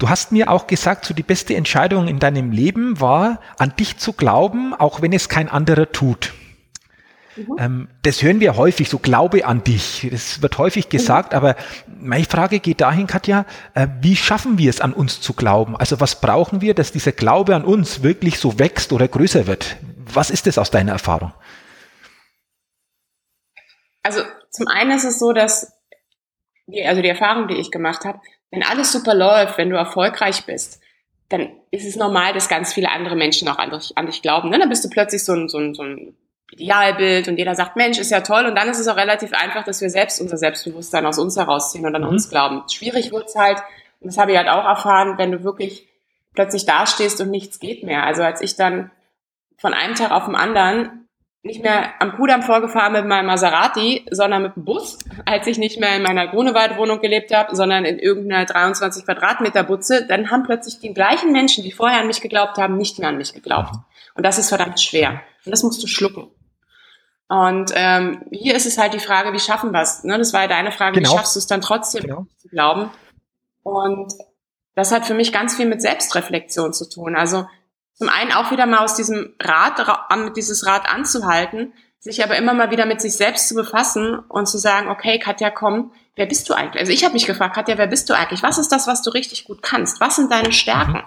Du 0.00 0.08
hast 0.08 0.32
mir 0.32 0.50
auch 0.50 0.66
gesagt, 0.66 1.04
so 1.04 1.12
die 1.12 1.22
beste 1.22 1.54
Entscheidung 1.54 2.08
in 2.08 2.18
deinem 2.18 2.52
Leben 2.52 3.00
war, 3.02 3.38
an 3.58 3.74
dich 3.78 3.98
zu 3.98 4.14
glauben, 4.14 4.72
auch 4.72 5.02
wenn 5.02 5.12
es 5.12 5.28
kein 5.28 5.50
anderer 5.50 5.92
tut. 5.92 6.32
Mhm. 7.36 7.56
Ähm, 7.58 7.88
das 8.02 8.22
hören 8.22 8.40
wir 8.40 8.56
häufig, 8.56 8.88
so 8.88 8.98
Glaube 8.98 9.44
an 9.44 9.62
dich. 9.62 10.08
Das 10.10 10.40
wird 10.40 10.56
häufig 10.56 10.86
mhm. 10.86 10.88
gesagt, 10.88 11.32
mhm. 11.32 11.36
aber 11.36 11.56
meine 11.86 12.24
Frage 12.24 12.60
geht 12.60 12.80
dahin, 12.80 13.06
Katja, 13.06 13.44
äh, 13.74 13.88
wie 14.00 14.16
schaffen 14.16 14.56
wir 14.56 14.70
es, 14.70 14.80
an 14.80 14.94
uns 14.94 15.20
zu 15.20 15.34
glauben? 15.34 15.76
Also 15.76 16.00
was 16.00 16.18
brauchen 16.18 16.62
wir, 16.62 16.72
dass 16.72 16.92
dieser 16.92 17.12
Glaube 17.12 17.54
an 17.54 17.62
uns 17.62 18.02
wirklich 18.02 18.38
so 18.38 18.58
wächst 18.58 18.94
oder 18.94 19.06
größer 19.06 19.46
wird? 19.46 19.76
Was 19.98 20.30
ist 20.30 20.46
das 20.46 20.56
aus 20.56 20.70
deiner 20.70 20.92
Erfahrung? 20.92 21.34
Also 24.02 24.22
zum 24.50 24.66
einen 24.66 24.92
ist 24.92 25.04
es 25.04 25.18
so, 25.18 25.34
dass 25.34 25.74
die, 26.66 26.82
also 26.86 27.02
die 27.02 27.08
Erfahrung, 27.08 27.48
die 27.48 27.56
ich 27.56 27.70
gemacht 27.70 28.06
habe, 28.06 28.18
wenn 28.50 28.62
alles 28.62 28.92
super 28.92 29.14
läuft, 29.14 29.58
wenn 29.58 29.70
du 29.70 29.76
erfolgreich 29.76 30.44
bist, 30.44 30.80
dann 31.28 31.50
ist 31.70 31.86
es 31.86 31.96
normal, 31.96 32.32
dass 32.32 32.48
ganz 32.48 32.72
viele 32.72 32.90
andere 32.90 33.14
Menschen 33.14 33.48
auch 33.48 33.58
an 33.58 33.70
dich, 33.70 33.96
an 33.96 34.06
dich 34.06 34.22
glauben. 34.22 34.50
Ne? 34.50 34.58
Dann 34.58 34.68
bist 34.68 34.84
du 34.84 34.90
plötzlich 34.90 35.24
so 35.24 35.32
ein, 35.32 35.48
so, 35.48 35.58
ein, 35.58 35.74
so 35.74 35.82
ein 35.82 36.16
Idealbild 36.50 37.28
und 37.28 37.36
jeder 37.36 37.54
sagt, 37.54 37.76
Mensch, 37.76 37.98
ist 37.98 38.10
ja 38.10 38.20
toll. 38.20 38.46
Und 38.46 38.56
dann 38.56 38.68
ist 38.68 38.80
es 38.80 38.88
auch 38.88 38.96
relativ 38.96 39.32
einfach, 39.32 39.62
dass 39.62 39.80
wir 39.80 39.90
selbst 39.90 40.20
unser 40.20 40.36
Selbstbewusstsein 40.36 41.06
aus 41.06 41.18
uns 41.18 41.36
herausziehen 41.36 41.86
und 41.86 41.94
an 41.94 42.02
mhm. 42.02 42.08
uns 42.08 42.28
glauben. 42.28 42.64
Schwierig 42.68 43.12
wird's 43.12 43.36
halt, 43.36 43.58
und 44.00 44.08
das 44.08 44.18
habe 44.18 44.32
ich 44.32 44.38
halt 44.38 44.48
auch 44.48 44.64
erfahren, 44.64 45.18
wenn 45.18 45.30
du 45.30 45.44
wirklich 45.44 45.86
plötzlich 46.34 46.66
dastehst 46.66 47.20
und 47.20 47.30
nichts 47.30 47.60
geht 47.60 47.84
mehr. 47.84 48.04
Also 48.04 48.22
als 48.22 48.40
ich 48.40 48.56
dann 48.56 48.90
von 49.56 49.74
einem 49.74 49.94
Tag 49.94 50.10
auf 50.10 50.24
den 50.24 50.34
anderen 50.34 51.08
nicht 51.42 51.62
mehr 51.62 52.00
am 52.00 52.12
Kudamm 52.16 52.42
vorgefahren 52.42 52.92
mit 52.92 53.06
meinem 53.06 53.26
Maserati, 53.26 54.04
sondern 54.10 54.42
mit 54.42 54.56
dem 54.56 54.64
Bus, 54.64 54.98
als 55.24 55.46
ich 55.46 55.56
nicht 55.56 55.80
mehr 55.80 55.96
in 55.96 56.02
meiner 56.02 56.28
Grunewaldwohnung 56.28 57.00
gelebt 57.00 57.34
habe, 57.34 57.56
sondern 57.56 57.86
in 57.86 57.98
irgendeiner 57.98 58.44
23 58.44 59.06
Quadratmeter 59.06 59.64
Butze, 59.64 60.06
dann 60.06 60.30
haben 60.30 60.42
plötzlich 60.42 60.80
die 60.80 60.92
gleichen 60.92 61.32
Menschen, 61.32 61.64
die 61.64 61.72
vorher 61.72 62.00
an 62.00 62.06
mich 62.06 62.20
geglaubt 62.20 62.58
haben, 62.58 62.76
nicht 62.76 62.98
mehr 62.98 63.08
an 63.08 63.16
mich 63.16 63.32
geglaubt. 63.32 63.74
Und 64.14 64.26
das 64.26 64.38
ist 64.38 64.50
verdammt 64.50 64.80
schwer. 64.80 65.22
Und 65.46 65.52
das 65.52 65.62
musst 65.62 65.82
du 65.82 65.86
schlucken. 65.86 66.28
Und 67.28 67.72
ähm, 67.74 68.24
hier 68.32 68.54
ist 68.54 68.66
es 68.66 68.76
halt 68.76 68.92
die 68.92 68.98
Frage, 68.98 69.32
wie 69.32 69.40
schaffen 69.40 69.70
wir 69.70 69.80
es? 69.80 70.04
Ne? 70.04 70.18
Das 70.18 70.34
war 70.34 70.42
ja 70.42 70.48
deine 70.48 70.72
Frage, 70.72 70.96
genau. 70.96 71.10
wie 71.10 71.16
schaffst 71.16 71.36
du 71.36 71.38
es 71.38 71.46
dann 71.46 71.60
trotzdem 71.62 72.02
genau. 72.02 72.26
zu 72.36 72.48
glauben? 72.48 72.90
Und 73.62 74.12
das 74.74 74.92
hat 74.92 75.06
für 75.06 75.14
mich 75.14 75.32
ganz 75.32 75.56
viel 75.56 75.66
mit 75.66 75.80
Selbstreflexion 75.80 76.72
zu 76.72 76.88
tun. 76.88 77.16
Also 77.16 77.46
zum 78.00 78.08
einen 78.08 78.32
auch 78.32 78.50
wieder 78.50 78.64
mal 78.64 78.78
aus 78.78 78.94
diesem 78.94 79.34
Rad, 79.38 79.84
dieses 80.34 80.64
Rad 80.66 80.88
anzuhalten, 80.90 81.74
sich 81.98 82.24
aber 82.24 82.34
immer 82.38 82.54
mal 82.54 82.70
wieder 82.70 82.86
mit 82.86 83.02
sich 83.02 83.12
selbst 83.12 83.46
zu 83.46 83.54
befassen 83.54 84.20
und 84.20 84.46
zu 84.46 84.56
sagen, 84.56 84.88
okay, 84.88 85.18
Katja, 85.18 85.50
komm, 85.50 85.92
wer 86.16 86.24
bist 86.24 86.48
du 86.48 86.54
eigentlich? 86.54 86.80
Also 86.80 86.92
ich 86.92 87.04
habe 87.04 87.12
mich 87.12 87.26
gefragt, 87.26 87.54
Katja, 87.54 87.76
wer 87.76 87.88
bist 87.88 88.08
du 88.08 88.14
eigentlich? 88.14 88.42
Was 88.42 88.56
ist 88.56 88.72
das, 88.72 88.86
was 88.86 89.02
du 89.02 89.10
richtig 89.10 89.44
gut 89.44 89.62
kannst? 89.62 90.00
Was 90.00 90.16
sind 90.16 90.32
deine 90.32 90.50
Stärken? 90.50 91.02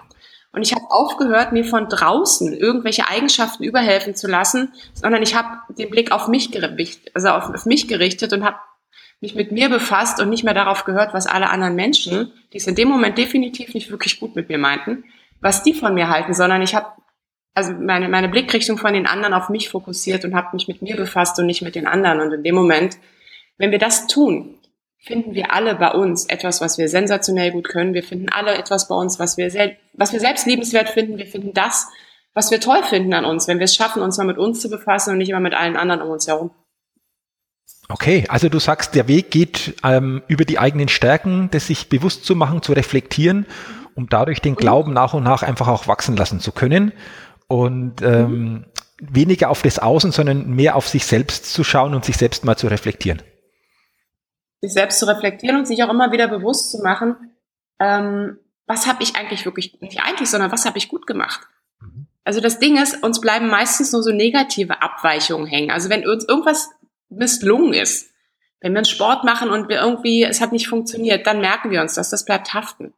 Und 0.52 0.62
ich 0.62 0.72
habe 0.72 0.84
aufgehört, 0.88 1.50
mir 1.50 1.64
von 1.64 1.88
draußen 1.88 2.52
irgendwelche 2.52 3.08
Eigenschaften 3.08 3.64
überhelfen 3.64 4.14
zu 4.14 4.28
lassen, 4.28 4.72
sondern 4.92 5.20
ich 5.20 5.34
habe 5.34 5.48
den 5.76 5.90
Blick 5.90 6.12
auf 6.12 6.28
mich 6.28 6.52
gerichtet, 6.52 7.10
also 7.12 7.30
auf, 7.30 7.52
auf 7.52 7.66
mich 7.66 7.88
gerichtet 7.88 8.32
und 8.32 8.44
habe 8.44 8.58
mich 9.20 9.34
mit 9.34 9.50
mir 9.50 9.68
befasst 9.68 10.20
und 10.20 10.28
nicht 10.28 10.44
mehr 10.44 10.54
darauf 10.54 10.84
gehört, 10.84 11.12
was 11.12 11.26
alle 11.26 11.50
anderen 11.50 11.74
Menschen, 11.74 12.30
die 12.52 12.58
es 12.58 12.68
in 12.68 12.76
dem 12.76 12.86
Moment 12.86 13.18
definitiv 13.18 13.74
nicht 13.74 13.90
wirklich 13.90 14.20
gut 14.20 14.36
mit 14.36 14.48
mir 14.48 14.58
meinten, 14.58 15.02
was 15.44 15.62
die 15.62 15.74
von 15.74 15.92
mir 15.92 16.08
halten, 16.08 16.32
sondern 16.32 16.62
ich 16.62 16.74
habe 16.74 16.86
also 17.52 17.72
meine, 17.72 18.08
meine 18.08 18.30
Blickrichtung 18.30 18.78
von 18.78 18.94
den 18.94 19.06
anderen 19.06 19.34
auf 19.34 19.50
mich 19.50 19.68
fokussiert 19.68 20.24
und 20.24 20.34
habe 20.34 20.48
mich 20.54 20.66
mit 20.66 20.80
mir 20.80 20.96
befasst 20.96 21.38
und 21.38 21.46
nicht 21.46 21.60
mit 21.60 21.74
den 21.74 21.86
anderen. 21.86 22.20
Und 22.20 22.32
in 22.32 22.42
dem 22.42 22.54
Moment, 22.54 22.96
wenn 23.58 23.70
wir 23.70 23.78
das 23.78 24.06
tun, 24.06 24.58
finden 24.98 25.34
wir 25.34 25.52
alle 25.52 25.74
bei 25.74 25.90
uns 25.92 26.24
etwas, 26.24 26.62
was 26.62 26.78
wir 26.78 26.88
sensationell 26.88 27.52
gut 27.52 27.68
können. 27.68 27.92
Wir 27.92 28.02
finden 28.02 28.30
alle 28.30 28.54
etwas 28.54 28.88
bei 28.88 28.94
uns, 28.94 29.18
was 29.18 29.36
wir, 29.36 29.50
sel 29.50 29.76
was 29.92 30.14
wir 30.14 30.18
selbst 30.18 30.46
liebenswert 30.46 30.88
finden. 30.88 31.18
Wir 31.18 31.26
finden 31.26 31.52
das, 31.52 31.88
was 32.32 32.50
wir 32.50 32.58
toll 32.58 32.82
finden 32.82 33.12
an 33.12 33.26
uns, 33.26 33.46
wenn 33.46 33.58
wir 33.58 33.64
es 33.64 33.74
schaffen, 33.76 34.02
uns 34.02 34.16
mal 34.16 34.24
mit 34.24 34.38
uns 34.38 34.60
zu 34.60 34.70
befassen 34.70 35.10
und 35.10 35.18
nicht 35.18 35.28
immer 35.28 35.40
mit 35.40 35.52
allen 35.52 35.76
anderen 35.76 36.00
um 36.00 36.08
uns 36.08 36.26
herum. 36.26 36.52
Okay, 37.90 38.24
also 38.28 38.48
du 38.48 38.58
sagst, 38.58 38.94
der 38.94 39.08
Weg 39.08 39.30
geht 39.30 39.74
ähm, 39.84 40.22
über 40.26 40.46
die 40.46 40.58
eigenen 40.58 40.88
Stärken, 40.88 41.50
das 41.50 41.66
sich 41.66 41.90
bewusst 41.90 42.24
zu 42.24 42.34
machen, 42.34 42.62
zu 42.62 42.72
reflektieren 42.72 43.46
um 43.94 44.08
dadurch 44.08 44.40
den 44.40 44.56
Glauben 44.56 44.92
nach 44.92 45.14
und 45.14 45.22
nach 45.22 45.42
einfach 45.42 45.68
auch 45.68 45.86
wachsen 45.86 46.16
lassen 46.16 46.40
zu 46.40 46.52
können 46.52 46.92
und 47.46 48.02
ähm, 48.02 48.66
weniger 49.00 49.50
auf 49.50 49.62
das 49.62 49.78
Außen, 49.78 50.12
sondern 50.12 50.50
mehr 50.50 50.76
auf 50.76 50.88
sich 50.88 51.06
selbst 51.06 51.52
zu 51.52 51.64
schauen 51.64 51.94
und 51.94 52.04
sich 52.04 52.16
selbst 52.16 52.44
mal 52.44 52.56
zu 52.56 52.66
reflektieren. 52.68 53.22
Sich 54.60 54.72
selbst 54.72 54.98
zu 54.98 55.06
reflektieren 55.06 55.56
und 55.56 55.66
sich 55.66 55.82
auch 55.82 55.90
immer 55.90 56.12
wieder 56.12 56.28
bewusst 56.28 56.70
zu 56.70 56.78
machen, 56.82 57.16
ähm, 57.80 58.38
was 58.66 58.86
habe 58.86 59.02
ich 59.02 59.16
eigentlich 59.16 59.44
wirklich, 59.44 59.78
nicht 59.80 60.00
eigentlich, 60.02 60.30
sondern 60.30 60.52
was 60.52 60.64
habe 60.64 60.78
ich 60.78 60.88
gut 60.88 61.06
gemacht. 61.06 61.40
Mhm. 61.80 62.06
Also 62.24 62.40
das 62.40 62.58
Ding 62.58 62.80
ist, 62.80 63.02
uns 63.02 63.20
bleiben 63.20 63.48
meistens 63.48 63.92
nur 63.92 64.02
so 64.02 64.10
negative 64.10 64.80
Abweichungen 64.80 65.46
hängen. 65.46 65.70
Also 65.70 65.90
wenn 65.90 66.08
uns 66.08 66.26
irgendwas 66.26 66.70
misslungen 67.10 67.74
ist, 67.74 68.10
wenn 68.60 68.72
wir 68.72 68.78
einen 68.78 68.86
Sport 68.86 69.24
machen 69.24 69.50
und 69.50 69.68
wir 69.68 69.80
irgendwie, 69.80 70.24
es 70.24 70.40
hat 70.40 70.52
nicht 70.52 70.68
funktioniert, 70.68 71.26
dann 71.26 71.40
merken 71.40 71.70
wir 71.70 71.82
uns 71.82 71.94
das, 71.94 72.08
das 72.08 72.24
bleibt 72.24 72.54
haften. 72.54 72.94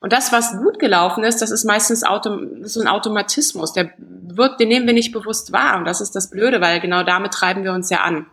Und 0.00 0.12
das, 0.12 0.32
was 0.32 0.56
gut 0.56 0.78
gelaufen 0.78 1.24
ist, 1.24 1.42
das 1.42 1.50
ist 1.50 1.64
meistens 1.64 2.04
Auto, 2.04 2.34
das 2.36 2.76
ist 2.76 2.82
ein 2.82 2.88
Automatismus. 2.88 3.74
Der 3.74 3.92
wird, 3.98 4.58
den 4.58 4.68
nehmen 4.68 4.86
wir 4.86 4.94
nicht 4.94 5.12
bewusst 5.12 5.52
wahr. 5.52 5.76
Und 5.78 5.84
das 5.84 6.00
ist 6.00 6.16
das 6.16 6.30
Blöde, 6.30 6.60
weil 6.60 6.80
genau 6.80 7.02
damit 7.02 7.32
treiben 7.32 7.64
wir 7.64 7.72
uns 7.72 7.90
ja 7.90 8.00
an. 8.00 8.26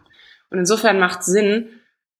Und 0.49 0.59
insofern 0.59 0.99
macht 0.99 1.23
Sinn, 1.23 1.67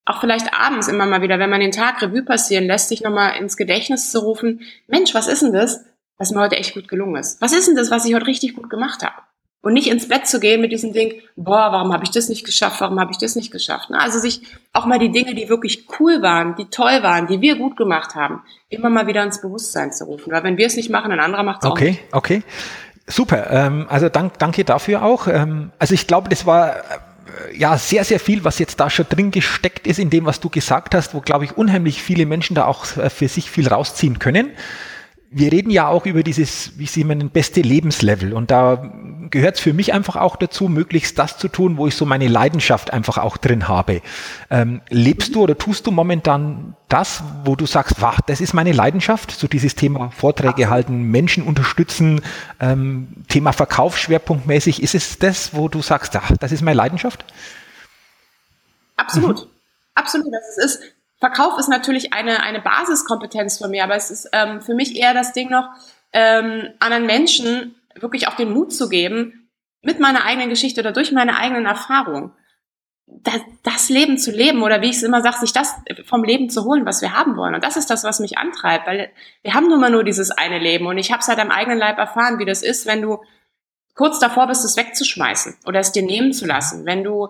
auch 0.05 0.19
vielleicht 0.19 0.53
abends 0.53 0.87
immer 0.87 1.05
mal 1.05 1.21
wieder, 1.21 1.39
wenn 1.39 1.49
man 1.49 1.61
den 1.61 1.71
Tag 1.71 2.01
Revue 2.01 2.23
passieren 2.23 2.65
lässt, 2.65 2.89
sich 2.89 3.01
nochmal 3.01 3.37
ins 3.37 3.57
Gedächtnis 3.57 4.11
zu 4.11 4.19
rufen, 4.19 4.61
Mensch, 4.87 5.13
was 5.13 5.27
ist 5.27 5.41
denn 5.41 5.53
das, 5.53 5.83
was 6.17 6.31
mir 6.31 6.41
heute 6.41 6.55
echt 6.55 6.73
gut 6.73 6.87
gelungen 6.87 7.15
ist? 7.15 7.41
Was 7.41 7.53
ist 7.53 7.67
denn 7.67 7.75
das, 7.75 7.91
was 7.91 8.05
ich 8.05 8.15
heute 8.15 8.27
richtig 8.27 8.55
gut 8.55 8.69
gemacht 8.69 9.03
habe? 9.03 9.15
Und 9.67 9.73
nicht 9.73 9.89
ins 9.89 10.07
Bett 10.07 10.25
zu 10.25 10.39
gehen 10.39 10.61
mit 10.61 10.71
diesem 10.71 10.93
Ding, 10.93 11.15
boah, 11.35 11.73
warum 11.73 11.91
habe 11.91 12.05
ich 12.05 12.11
das 12.11 12.29
nicht 12.29 12.45
geschafft, 12.45 12.79
warum 12.79 13.01
habe 13.01 13.11
ich 13.11 13.17
das 13.17 13.35
nicht 13.35 13.51
geschafft. 13.51 13.89
Ne? 13.89 13.99
Also 13.99 14.17
sich 14.17 14.41
auch 14.71 14.85
mal 14.85 14.97
die 14.97 15.11
Dinge, 15.11 15.35
die 15.35 15.49
wirklich 15.49 15.87
cool 15.99 16.21
waren, 16.21 16.55
die 16.55 16.69
toll 16.69 17.03
waren, 17.03 17.27
die 17.27 17.41
wir 17.41 17.57
gut 17.57 17.75
gemacht 17.75 18.15
haben, 18.15 18.43
immer 18.69 18.89
mal 18.89 19.07
wieder 19.07 19.21
ins 19.23 19.41
Bewusstsein 19.41 19.91
zu 19.91 20.05
rufen. 20.05 20.31
Weil 20.31 20.45
wenn 20.45 20.55
wir 20.55 20.67
es 20.67 20.77
nicht 20.77 20.89
machen, 20.89 21.11
ein 21.11 21.19
anderer 21.19 21.43
macht 21.43 21.65
es 21.65 21.69
okay, 21.69 21.83
auch 21.83 21.89
nicht. 21.89 21.99
Okay, 22.13 22.37
okay. 22.37 22.43
Super. 23.07 23.51
Ähm, 23.51 23.87
also 23.89 24.07
dank, 24.07 24.39
danke 24.39 24.63
dafür 24.63 25.03
auch. 25.03 25.27
Ähm, 25.27 25.73
also 25.79 25.93
ich 25.95 26.07
glaube, 26.07 26.29
das 26.29 26.45
war 26.45 26.77
ja, 27.53 27.77
sehr, 27.77 28.05
sehr 28.05 28.21
viel, 28.21 28.45
was 28.45 28.59
jetzt 28.59 28.79
da 28.79 28.89
schon 28.89 29.07
drin 29.09 29.31
gesteckt 29.31 29.85
ist 29.85 29.99
in 29.99 30.09
dem, 30.09 30.25
was 30.25 30.39
du 30.39 30.49
gesagt 30.49 30.95
hast, 30.95 31.13
wo, 31.13 31.19
glaube 31.19 31.43
ich, 31.43 31.57
unheimlich 31.57 32.01
viele 32.01 32.25
Menschen 32.25 32.55
da 32.55 32.67
auch 32.67 32.95
äh, 32.95 33.09
für 33.09 33.27
sich 33.27 33.51
viel 33.51 33.67
rausziehen 33.67 34.17
können 34.17 34.51
wir 35.29 35.51
reden 35.51 35.69
ja 35.69 35.87
auch 35.87 36.05
über 36.05 36.23
dieses, 36.23 36.77
wie 36.79 36.85
sie 36.85 37.03
nennen, 37.03 37.29
beste 37.29 37.61
Lebenslevel. 37.61 38.33
Und 38.33 38.49
da 38.49 38.91
gehört 39.29 39.55
es 39.55 39.61
für 39.61 39.73
mich 39.73 39.93
einfach 39.93 40.15
auch 40.15 40.35
dazu, 40.37 40.69
möglichst 40.69 41.19
das 41.19 41.37
zu 41.37 41.49
tun, 41.49 41.77
wo 41.77 41.87
ich 41.87 41.95
so 41.95 42.05
meine 42.05 42.27
Leidenschaft 42.27 42.93
einfach 42.93 43.17
auch 43.17 43.37
drin 43.37 43.67
habe. 43.67 44.01
Ähm, 44.49 44.81
lebst 44.89 45.35
du 45.35 45.41
oder 45.41 45.57
tust 45.57 45.85
du 45.85 45.91
momentan 45.91 46.75
das, 46.87 47.23
wo 47.43 47.55
du 47.55 47.65
sagst, 47.65 48.01
wach, 48.01 48.21
das 48.21 48.39
ist 48.39 48.53
meine 48.53 48.71
Leidenschaft, 48.71 49.31
so 49.31 49.47
dieses 49.47 49.75
Thema 49.75 50.11
Vorträge 50.11 50.69
halten, 50.69 51.03
Menschen 51.11 51.43
unterstützen, 51.43 52.21
ähm, 52.61 53.09
Thema 53.27 53.51
Verkauf 53.51 53.97
schwerpunktmäßig. 53.97 54.81
Ist 54.81 54.95
es 54.95 55.19
das, 55.19 55.53
wo 55.53 55.67
du 55.67 55.81
sagst, 55.81 56.15
ach, 56.15 56.31
das 56.39 56.51
ist 56.51 56.61
meine 56.61 56.77
Leidenschaft? 56.77 57.25
Absolut. 58.95 59.41
Mhm. 59.41 59.51
Absolut. 59.95 60.31
Das 60.31 60.65
ist, 60.65 60.81
Verkauf 61.19 61.57
ist 61.57 61.67
natürlich 61.67 62.13
eine, 62.13 62.43
eine 62.43 62.61
Basiskompetenz 62.61 63.57
von 63.57 63.71
mir, 63.71 63.83
aber 63.83 63.95
es 63.95 64.11
ist 64.11 64.29
ähm, 64.33 64.61
für 64.61 64.75
mich 64.75 64.95
eher 64.95 65.13
das 65.13 65.33
Ding 65.33 65.49
noch, 65.49 65.67
ähm, 66.13 66.69
anderen 66.79 67.05
Menschen 67.05 67.75
wirklich 67.95 68.27
auch 68.27 68.35
den 68.35 68.51
Mut 68.51 68.73
zu 68.73 68.89
geben, 68.89 69.49
mit 69.81 69.99
meiner 69.99 70.25
eigenen 70.25 70.49
Geschichte 70.49 70.81
oder 70.81 70.91
durch 70.91 71.11
meine 71.11 71.37
eigenen 71.37 71.65
Erfahrungen 71.65 72.33
das, 73.07 73.39
das 73.63 73.89
Leben 73.89 74.17
zu 74.17 74.31
leben 74.31 74.61
oder 74.61 74.81
wie 74.81 74.89
ich 74.89 74.97
es 74.97 75.03
immer 75.03 75.21
sage, 75.21 75.37
sich 75.39 75.53
das 75.53 75.73
vom 76.05 76.23
Leben 76.23 76.49
zu 76.49 76.65
holen, 76.65 76.85
was 76.85 77.01
wir 77.01 77.13
haben 77.13 77.37
wollen. 77.37 77.55
Und 77.55 77.63
das 77.63 77.77
ist 77.77 77.89
das, 77.89 78.03
was 78.03 78.19
mich 78.19 78.37
antreibt, 78.37 78.85
weil 78.85 79.11
wir 79.43 79.53
haben 79.53 79.69
nun 79.69 79.79
mal 79.79 79.89
nur 79.89 80.03
dieses 80.03 80.29
eine 80.31 80.59
Leben 80.59 80.85
und 80.85 80.97
ich 80.97 81.11
habe 81.11 81.21
es 81.21 81.27
halt 81.27 81.39
am 81.39 81.49
eigenen 81.49 81.79
Leib 81.79 81.97
erfahren, 81.97 82.37
wie 82.37 82.45
das 82.45 82.61
ist, 82.61 82.85
wenn 82.85 83.01
du 83.01 83.19
kurz 83.95 84.19
davor 84.19 84.47
bist, 84.47 84.65
es 84.65 84.77
wegzuschmeißen 84.77 85.57
oder 85.65 85.79
es 85.79 85.93
dir 85.93 86.03
nehmen 86.03 86.33
zu 86.33 86.45
lassen, 86.45 86.85
wenn 86.85 87.03
du 87.03 87.29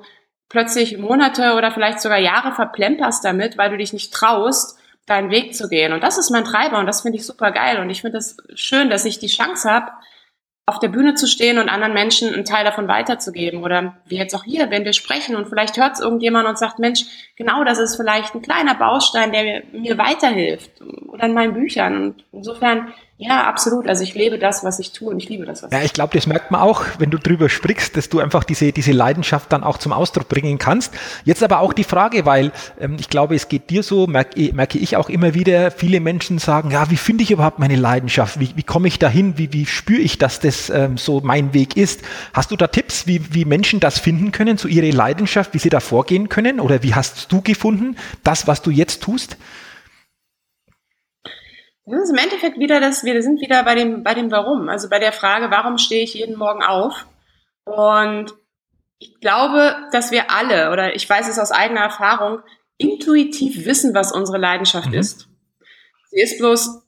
plötzlich 0.50 0.98
Monate 0.98 1.54
oder 1.56 1.72
vielleicht 1.72 2.02
sogar 2.02 2.20
Jahre 2.20 2.54
verplemperst 2.54 3.24
damit, 3.24 3.58
weil 3.58 3.70
du 3.70 3.78
dich 3.78 3.94
nicht 3.94 4.14
traust, 4.14 4.80
deinen 5.06 5.32
Weg 5.32 5.56
zu 5.56 5.70
gehen. 5.70 5.94
Und 5.94 6.04
das 6.04 6.18
ist 6.18 6.30
mein 6.30 6.44
Treiber 6.44 6.80
und 6.80 6.86
das 6.86 7.02
finde 7.02 7.18
ich 7.18 7.26
super 7.26 7.52
geil. 7.52 7.80
Und 7.80 7.90
ich 7.90 8.02
finde 8.02 8.18
es 8.18 8.38
das 8.38 8.60
schön, 8.60 8.90
dass 8.90 9.06
ich 9.06 9.20
die 9.20 9.28
Chance 9.28 9.70
habe, 9.70 9.92
auf 10.70 10.80
der 10.80 10.90
Bühne 10.90 11.16
zu 11.16 11.28
stehen 11.28 11.60
und 11.60 11.70
anderen 11.70 11.94
Menschen 11.94 12.34
einen 12.34 12.44
Teil 12.44 12.66
davon 12.66 12.90
weiterzugeben. 12.90 13.64
Oder 13.64 13.98
wie 14.06 14.18
jetzt 14.18 14.36
auch 14.36 14.44
hier, 14.44 14.70
wenn 14.70 14.84
wir 14.84 14.92
sprechen 14.92 15.38
und 15.38 15.48
vielleicht 15.48 15.78
hört 15.78 15.94
es 15.94 16.02
irgendjemand 16.02 16.46
und 16.46 16.60
sagt, 16.60 16.78
Mensch, 16.78 17.06
genau 17.38 17.64
das 17.64 17.80
ist 17.80 17.96
vielleicht 17.96 18.36
ein 18.36 18.42
kleiner 18.42 18.76
Baustein, 18.76 19.32
der 19.32 19.64
mir 19.72 19.98
weiterhilft. 19.98 20.82
Oder 21.08 21.24
in 21.24 21.34
meinen 21.34 21.54
Büchern. 21.54 21.96
Und 22.02 22.26
insofern 22.34 22.94
ja, 23.20 23.48
absolut. 23.48 23.88
Also 23.88 24.04
ich 24.04 24.14
lebe 24.14 24.38
das, 24.38 24.64
was 24.64 24.78
ich 24.78 24.92
tue 24.92 25.10
und 25.10 25.18
ich 25.20 25.28
liebe 25.28 25.44
das, 25.44 25.64
was 25.64 25.72
Ja, 25.72 25.82
ich 25.82 25.94
glaube, 25.94 26.16
das 26.16 26.28
merkt 26.28 26.52
man 26.52 26.62
auch, 26.62 26.84
wenn 27.00 27.10
du 27.10 27.18
drüber 27.18 27.50
sprichst, 27.50 27.98
dass 27.98 28.10
du 28.10 28.20
einfach 28.20 28.44
diese, 28.44 28.72
diese 28.72 28.92
Leidenschaft 28.92 29.52
dann 29.52 29.64
auch 29.64 29.80
zum 29.80 29.92
Ausdruck 29.92 30.30
bringen 30.30 30.60
kannst. 30.60 30.94
Jetzt 31.26 31.42
aber 31.42 31.60
auch 31.60 31.74
die 31.74 31.84
Frage, 31.84 32.28
weil 32.28 32.52
ähm, 32.80 32.98
ich 33.00 33.10
glaube, 33.10 33.34
es 33.34 33.50
geht 33.50 33.72
dir 33.72 33.82
so, 33.82 34.06
merke, 34.06 34.54
merke 34.54 34.78
ich 34.78 34.98
auch 34.98 35.10
immer 35.10 35.34
wieder, 35.34 35.72
viele 35.72 36.00
Menschen 36.00 36.38
sagen, 36.38 36.70
ja, 36.70 36.92
wie 36.92 36.98
finde 36.98 37.24
ich 37.24 37.32
überhaupt 37.32 37.58
meine 37.58 37.76
Leidenschaft? 37.76 38.40
Wie, 38.40 38.52
wie 38.56 38.62
komme 38.62 38.88
ich 38.88 39.00
dahin? 39.00 39.40
Wie, 39.40 39.52
wie 39.52 39.66
spüre 39.66 40.02
ich, 40.02 40.20
dass 40.20 40.40
das 40.40 40.70
ähm, 40.70 40.98
so 40.98 41.20
mein 41.22 41.56
Weg 41.56 41.76
ist? 41.76 42.02
Hast 42.34 42.52
du 42.52 42.56
da 42.56 42.68
Tipps, 42.68 43.08
wie, 43.08 43.34
wie 43.34 43.46
Menschen 43.46 43.80
das 43.80 43.98
finden 43.98 44.32
können, 44.32 44.58
so 44.58 44.68
ihre 44.68 44.92
Leidenschaft, 44.92 45.56
wie 45.56 45.60
sie 45.60 45.72
da 45.72 45.80
vorgehen 45.80 46.30
können? 46.30 46.60
Oder 46.60 46.84
wie 46.84 46.94
hast 46.94 47.32
du 47.32 47.42
gefunden, 47.42 47.96
das, 48.24 48.46
was 48.46 48.62
du 48.62 48.70
jetzt 48.70 49.02
tust? 49.02 49.38
Das 51.90 52.02
ist 52.04 52.10
im 52.10 52.18
Endeffekt 52.18 52.60
wieder 52.60 52.82
das, 52.82 53.06
wir 53.06 53.22
sind 53.24 53.40
wieder 53.40 53.64
bei 53.64 53.74
dem, 53.74 54.04
bei 54.04 54.14
dem 54.14 54.30
Warum, 54.30 54.68
also 54.68 54.90
bei 54.90 55.00
der 55.00 55.14
Frage, 55.14 55.50
warum 55.52 55.78
stehe 55.78 56.04
ich 56.04 56.16
jeden 56.16 56.38
Morgen 56.38 56.62
auf? 56.62 57.06
Und 57.64 58.34
ich 59.00 59.20
glaube, 59.22 59.76
dass 59.94 60.12
wir 60.12 60.30
alle, 60.30 60.72
oder 60.72 60.96
ich 60.96 61.10
weiß 61.10 61.30
es 61.30 61.40
aus 61.40 61.52
eigener 61.52 61.82
Erfahrung, 61.82 62.40
intuitiv 62.78 63.66
wissen, 63.66 63.94
was 63.94 64.12
unsere 64.12 64.38
Leidenschaft 64.38 64.90
mhm. 64.90 64.96
ist. 64.96 65.30
Sie 66.10 66.22
ist 66.22 66.40
bloß, 66.40 66.84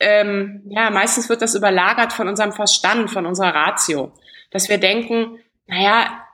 ähm, 0.00 0.62
ja, 0.70 0.88
meistens 0.90 1.28
wird 1.28 1.42
das 1.42 1.54
überlagert 1.54 2.14
von 2.14 2.26
unserem 2.26 2.52
Verstand, 2.52 3.10
von 3.10 3.26
unserer 3.26 3.54
Ratio. 3.54 4.12
Dass 4.50 4.70
wir 4.70 4.78
denken, 4.78 5.40
naja, 5.66 6.24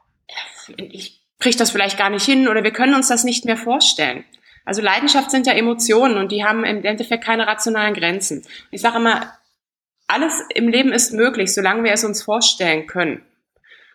ich 0.77 1.21
kriege 1.41 1.57
das 1.57 1.73
vielleicht 1.73 1.99
gar 1.99 2.11
nicht 2.11 2.25
hin 2.25 2.47
oder 2.47 2.63
wir 2.63 2.73
können 2.73 2.95
uns 2.95 3.09
das 3.09 3.25
nicht 3.25 3.45
mehr 3.45 3.57
vorstellen. 3.57 4.25
Also 4.65 4.83
Leidenschaft 4.83 5.31
sind 5.31 5.47
ja 5.47 5.53
Emotionen 5.53 6.17
und 6.17 6.33
die 6.33 6.45
haben 6.45 6.65
im 6.65 6.85
Endeffekt 6.85 7.25
keine 7.25 7.47
rationalen 7.47 7.95
Grenzen. 7.95 8.45
Ich 8.71 8.81
sage 8.81 8.97
immer, 8.97 9.33
alles 10.07 10.43
im 10.55 10.69
Leben 10.69 10.93
ist 10.93 11.13
möglich, 11.13 11.53
solange 11.53 11.85
wir 11.85 11.93
es 11.93 12.05
uns 12.05 12.23
vorstellen 12.23 12.87
können. 12.87 13.23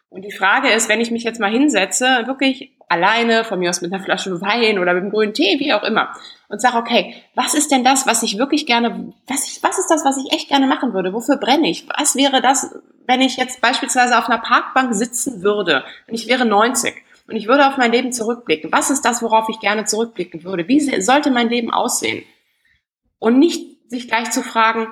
Und 0.10 0.23
die 0.23 0.32
Frage 0.32 0.69
ist, 0.69 0.89
wenn 0.89 1.01
ich 1.01 1.12
mich 1.12 1.23
jetzt 1.23 1.39
mal 1.39 1.51
hinsetze, 1.51 2.23
wirklich 2.25 2.71
alleine, 2.88 3.43
von 3.43 3.60
mir 3.60 3.69
aus 3.69 3.82
mit 3.82 3.93
einer 3.93 4.03
Flasche 4.03 4.41
Wein 4.41 4.79
oder 4.79 4.93
mit 4.93 5.03
einem 5.03 5.12
grünen 5.12 5.34
Tee, 5.34 5.60
wie 5.60 5.73
auch 5.73 5.84
immer, 5.84 6.10
und 6.47 6.60
sage, 6.60 6.77
okay, 6.77 7.13
was 7.36 7.53
ist 7.53 7.71
denn 7.71 7.84
das, 7.84 8.08
was 8.08 8.23
ich 8.23 8.39
wirklich 8.39 8.65
gerne, 8.65 9.13
was, 9.27 9.47
ich, 9.47 9.62
was 9.62 9.77
ist 9.77 9.89
das, 9.89 10.03
was 10.03 10.17
ich 10.17 10.34
echt 10.34 10.49
gerne 10.49 10.65
machen 10.65 10.93
würde? 10.93 11.13
Wofür 11.13 11.38
brenne 11.38 11.69
ich? 11.69 11.88
Was 11.95 12.15
wäre 12.15 12.41
das, 12.41 12.75
wenn 13.05 13.21
ich 13.21 13.38
jetzt 13.38 13.62
beispielsweise 13.62 14.17
auf 14.17 14.27
einer 14.27 14.41
Parkbank 14.41 14.95
sitzen 14.95 15.43
würde 15.43 15.84
und 16.08 16.15
ich 16.15 16.27
wäre 16.27 16.45
90 16.45 16.95
und 17.30 17.36
ich 17.36 17.48
würde 17.48 17.68
auf 17.68 17.78
mein 17.78 17.92
Leben 17.92 18.12
zurückblicken. 18.12 18.72
Was 18.72 18.89
ist 18.89 19.04
das, 19.04 19.22
worauf 19.22 19.50
ich 19.50 19.60
gerne 19.60 19.86
zurückblicken 19.86 20.44
würde? 20.44 20.68
Wie 20.68 20.80
sollte 21.02 21.32
mein 21.32 21.50
Leben 21.50 21.72
aussehen? 21.72 22.24
Und 23.20 23.39
nicht 23.39 23.89
sich 23.89 24.08
gleich 24.08 24.32
zu 24.32 24.44
fragen, 24.44 24.88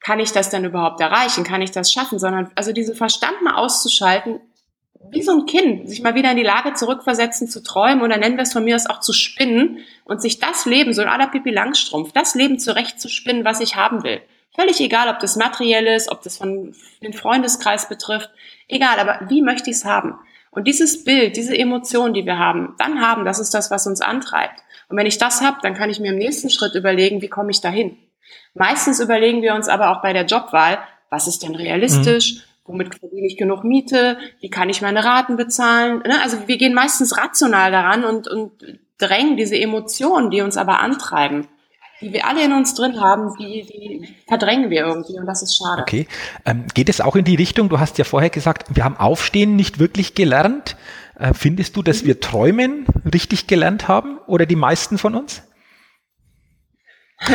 kann 0.00 0.20
ich 0.20 0.32
das 0.32 0.50
denn 0.50 0.64
überhaupt 0.64 1.00
erreichen? 1.00 1.44
Kann 1.44 1.62
ich 1.62 1.70
das 1.70 1.92
schaffen? 1.92 2.18
Sondern 2.18 2.50
also 2.54 2.72
diesen 2.72 2.94
Verstand 2.94 3.40
mal 3.42 3.54
auszuschalten, 3.54 4.40
wie 5.10 5.22
so 5.22 5.32
ein 5.32 5.46
Kind, 5.46 5.88
sich 5.88 6.02
mal 6.02 6.14
wieder 6.14 6.30
in 6.30 6.36
die 6.36 6.42
Lage 6.42 6.74
zurückversetzen, 6.74 7.48
zu 7.48 7.62
träumen 7.62 8.02
oder 8.02 8.16
nennen 8.16 8.36
wir 8.36 8.42
es 8.42 8.52
von 8.52 8.64
mir 8.64 8.76
aus 8.76 8.86
auch 8.86 9.00
zu 9.00 9.12
spinnen 9.12 9.78
und 10.04 10.22
sich 10.22 10.38
das 10.38 10.64
Leben, 10.64 10.92
so 10.92 11.02
in 11.02 11.08
aller 11.08 11.26
Pipi 11.26 11.50
Langstrumpf, 11.50 12.12
das 12.12 12.34
Leben 12.34 12.58
zurechtzuspinnen, 12.58 13.44
was 13.44 13.60
ich 13.60 13.76
haben 13.76 14.04
will. 14.04 14.22
Völlig 14.54 14.80
egal, 14.80 15.08
ob 15.08 15.18
das 15.18 15.36
materiell 15.36 15.86
ist, 15.86 16.10
ob 16.10 16.22
das 16.22 16.36
von 16.36 16.74
den 17.02 17.12
Freundeskreis 17.12 17.88
betrifft, 17.88 18.30
egal, 18.68 18.98
aber 18.98 19.28
wie 19.28 19.42
möchte 19.42 19.70
ich 19.70 19.76
es 19.76 19.84
haben? 19.84 20.18
Und 20.52 20.68
dieses 20.68 21.02
Bild, 21.02 21.36
diese 21.36 21.58
Emotion, 21.58 22.12
die 22.12 22.26
wir 22.26 22.38
haben, 22.38 22.74
dann 22.78 23.00
haben, 23.00 23.24
das 23.24 23.40
ist 23.40 23.54
das, 23.54 23.70
was 23.70 23.86
uns 23.86 24.02
antreibt. 24.02 24.60
Und 24.88 24.98
wenn 24.98 25.06
ich 25.06 25.16
das 25.16 25.40
habe, 25.40 25.56
dann 25.62 25.74
kann 25.74 25.88
ich 25.88 25.98
mir 25.98 26.12
im 26.12 26.18
nächsten 26.18 26.50
Schritt 26.50 26.74
überlegen, 26.74 27.22
wie 27.22 27.28
komme 27.28 27.50
ich 27.50 27.62
dahin. 27.62 27.96
Meistens 28.52 29.00
überlegen 29.00 29.40
wir 29.40 29.54
uns 29.54 29.68
aber 29.68 29.90
auch 29.90 30.02
bei 30.02 30.12
der 30.12 30.26
Jobwahl, 30.26 30.78
was 31.08 31.26
ist 31.26 31.42
denn 31.42 31.54
realistisch? 31.54 32.34
Mhm. 32.34 32.40
Womit 32.64 32.94
verdiene 32.94 33.26
ich 33.26 33.38
genug 33.38 33.64
Miete? 33.64 34.18
Wie 34.40 34.50
kann 34.50 34.68
ich 34.68 34.82
meine 34.82 35.04
Raten 35.04 35.36
bezahlen? 35.36 36.02
Ne? 36.06 36.20
Also 36.22 36.46
wir 36.46 36.58
gehen 36.58 36.74
meistens 36.74 37.16
rational 37.16 37.72
daran 37.72 38.04
und, 38.04 38.28
und 38.28 38.52
drängen 38.98 39.38
diese 39.38 39.58
Emotionen, 39.58 40.30
die 40.30 40.42
uns 40.42 40.58
aber 40.58 40.80
antreiben, 40.80 41.48
die 42.02 42.12
wir 42.12 42.26
alle 42.26 42.44
in 42.44 42.52
uns 42.52 42.74
drin 42.74 43.00
haben, 43.00 43.34
die, 43.38 43.62
die 43.62 44.14
verdrängen 44.26 44.70
wir 44.70 44.84
irgendwie 44.84 45.18
und 45.18 45.26
das 45.26 45.42
ist 45.42 45.56
schade. 45.56 45.82
Okay. 45.82 46.06
Ähm, 46.44 46.66
geht 46.74 46.88
es 46.88 47.00
auch 47.00 47.16
in 47.16 47.24
die 47.24 47.36
Richtung, 47.36 47.68
du 47.68 47.78
hast 47.80 47.98
ja 47.98 48.04
vorher 48.04 48.30
gesagt, 48.30 48.74
wir 48.74 48.84
haben 48.84 48.96
Aufstehen 48.96 49.56
nicht 49.56 49.78
wirklich 49.78 50.14
gelernt. 50.14 50.76
Äh, 51.18 51.34
findest 51.34 51.76
du, 51.76 51.82
dass 51.82 52.04
wir 52.04 52.20
Träumen 52.20 52.86
richtig 53.12 53.46
gelernt 53.46 53.88
haben 53.88 54.18
oder 54.26 54.46
die 54.46 54.56
meisten 54.56 54.98
von 54.98 55.14
uns? 55.14 55.42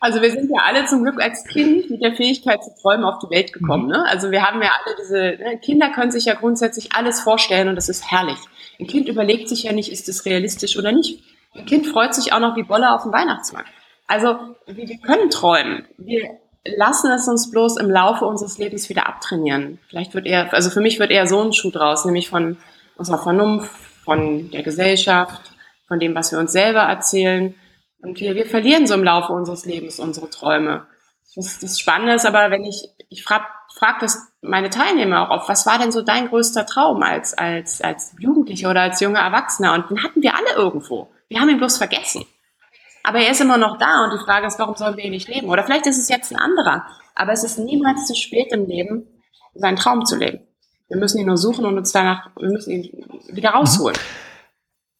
Also 0.00 0.20
wir 0.20 0.30
sind 0.30 0.50
ja 0.50 0.60
alle 0.66 0.84
zum 0.84 1.02
Glück 1.02 1.18
als 1.18 1.44
Kind 1.44 1.88
mit 1.88 2.02
der 2.02 2.12
Fähigkeit 2.12 2.62
zu 2.62 2.68
träumen 2.82 3.06
auf 3.06 3.20
die 3.20 3.34
Welt 3.34 3.54
gekommen. 3.54 3.84
Mhm. 3.84 3.92
Ne? 3.92 4.04
Also 4.06 4.30
wir 4.30 4.42
haben 4.42 4.60
ja 4.60 4.68
alle 4.84 4.94
diese, 5.00 5.42
ne? 5.42 5.58
Kinder 5.62 5.88
können 5.88 6.10
sich 6.10 6.26
ja 6.26 6.34
grundsätzlich 6.34 6.92
alles 6.92 7.20
vorstellen 7.20 7.68
und 7.68 7.76
das 7.76 7.88
ist 7.88 8.10
herrlich. 8.10 8.36
Ein 8.78 8.86
Kind 8.86 9.08
überlegt 9.08 9.48
sich 9.48 9.62
ja 9.62 9.72
nicht, 9.72 9.90
ist 9.90 10.10
es 10.10 10.26
realistisch 10.26 10.76
oder 10.76 10.92
nicht. 10.92 11.24
Ein 11.54 11.64
Kind 11.64 11.86
freut 11.86 12.14
sich 12.14 12.34
auch 12.34 12.40
noch 12.40 12.54
wie 12.54 12.64
Bolle 12.64 12.92
auf 12.92 13.04
dem 13.04 13.14
Weihnachtsmarkt. 13.14 13.70
Also 14.06 14.56
wir 14.66 14.98
können 14.98 15.30
träumen. 15.30 15.86
Wir 15.98 16.38
lassen 16.64 17.10
es 17.10 17.28
uns 17.28 17.50
bloß 17.50 17.76
im 17.78 17.90
Laufe 17.90 18.24
unseres 18.24 18.58
Lebens 18.58 18.88
wieder 18.88 19.06
abtrainieren. 19.06 19.78
Vielleicht 19.88 20.14
wird 20.14 20.26
eher, 20.26 20.52
also 20.52 20.70
für 20.70 20.80
mich 20.80 20.98
wird 20.98 21.10
eher 21.10 21.26
so 21.26 21.40
ein 21.42 21.52
Schuh 21.52 21.70
draus, 21.70 22.04
nämlich 22.04 22.28
von 22.28 22.56
unserer 22.96 23.18
Vernunft, 23.18 23.70
von 24.04 24.50
der 24.50 24.62
Gesellschaft, 24.62 25.52
von 25.88 25.98
dem, 25.98 26.14
was 26.14 26.32
wir 26.32 26.38
uns 26.38 26.52
selber 26.52 26.80
erzählen. 26.80 27.54
Und 28.02 28.20
wir, 28.20 28.34
wir 28.34 28.46
verlieren 28.46 28.86
so 28.86 28.94
im 28.94 29.04
Laufe 29.04 29.32
unseres 29.32 29.64
Lebens 29.64 29.98
unsere 29.98 30.28
Träume. 30.30 30.86
Das, 31.34 31.58
das 31.58 31.80
Spannende 31.80 32.14
ist 32.14 32.26
aber, 32.26 32.50
wenn 32.50 32.64
ich, 32.64 32.88
ich 33.08 33.24
frage 33.24 33.46
frag 33.76 33.98
das 33.98 34.32
meine 34.40 34.70
Teilnehmer 34.70 35.22
auch 35.22 35.40
oft, 35.40 35.48
was 35.48 35.66
war 35.66 35.78
denn 35.78 35.90
so 35.90 36.02
dein 36.02 36.28
größter 36.28 36.64
Traum 36.64 37.02
als, 37.02 37.34
als, 37.34 37.80
als 37.80 38.14
Jugendlicher 38.18 38.70
oder 38.70 38.82
als 38.82 39.00
junger 39.00 39.20
Erwachsener? 39.20 39.74
Und 39.74 39.90
den 39.90 40.02
hatten 40.02 40.22
wir 40.22 40.36
alle 40.36 40.52
irgendwo. 40.54 41.08
Wir 41.28 41.40
haben 41.40 41.48
ihn 41.48 41.58
bloß 41.58 41.78
vergessen. 41.78 42.24
Aber 43.06 43.18
er 43.18 43.30
ist 43.30 43.40
immer 43.40 43.58
noch 43.58 43.76
da 43.76 44.04
und 44.04 44.18
die 44.18 44.24
Frage 44.24 44.46
ist, 44.46 44.58
warum 44.58 44.74
sollen 44.76 44.96
wir 44.96 45.04
ihn 45.04 45.10
nicht 45.10 45.28
leben? 45.28 45.50
Oder 45.50 45.62
vielleicht 45.62 45.86
ist 45.86 45.98
es 45.98 46.08
jetzt 46.08 46.32
ein 46.32 46.38
anderer. 46.38 46.86
Aber 47.14 47.32
es 47.32 47.44
ist 47.44 47.58
niemals 47.58 48.06
zu 48.06 48.14
spät 48.14 48.50
im 48.50 48.66
Leben, 48.66 49.06
seinen 49.54 49.76
Traum 49.76 50.06
zu 50.06 50.16
leben. 50.16 50.40
Wir 50.88 50.96
müssen 50.96 51.18
ihn 51.18 51.26
nur 51.26 51.36
suchen 51.36 51.66
und 51.66 51.76
uns 51.76 51.92
danach, 51.92 52.30
wir 52.36 52.48
müssen 52.48 52.70
ihn 52.70 53.06
wieder 53.28 53.50
rausholen. 53.50 53.96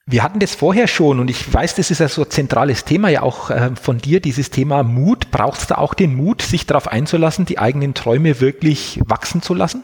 Wir 0.06 0.22
hatten 0.22 0.38
das 0.38 0.54
vorher 0.54 0.86
schon 0.86 1.18
und 1.18 1.30
ich 1.30 1.52
weiß, 1.52 1.76
das 1.76 1.90
ist 1.90 2.00
ja 2.00 2.08
so 2.08 2.24
ein 2.24 2.30
zentrales 2.30 2.84
Thema 2.84 3.08
ja 3.08 3.22
auch 3.22 3.48
äh, 3.48 3.74
von 3.74 3.96
dir, 3.96 4.20
dieses 4.20 4.50
Thema 4.50 4.82
Mut. 4.82 5.30
Braucht 5.30 5.60
es 5.60 5.66
da 5.66 5.76
auch 5.76 5.94
den 5.94 6.14
Mut, 6.14 6.42
sich 6.42 6.66
darauf 6.66 6.88
einzulassen, 6.88 7.46
die 7.46 7.58
eigenen 7.58 7.94
Träume 7.94 8.38
wirklich 8.40 9.00
wachsen 9.06 9.40
zu 9.40 9.54
lassen? 9.54 9.82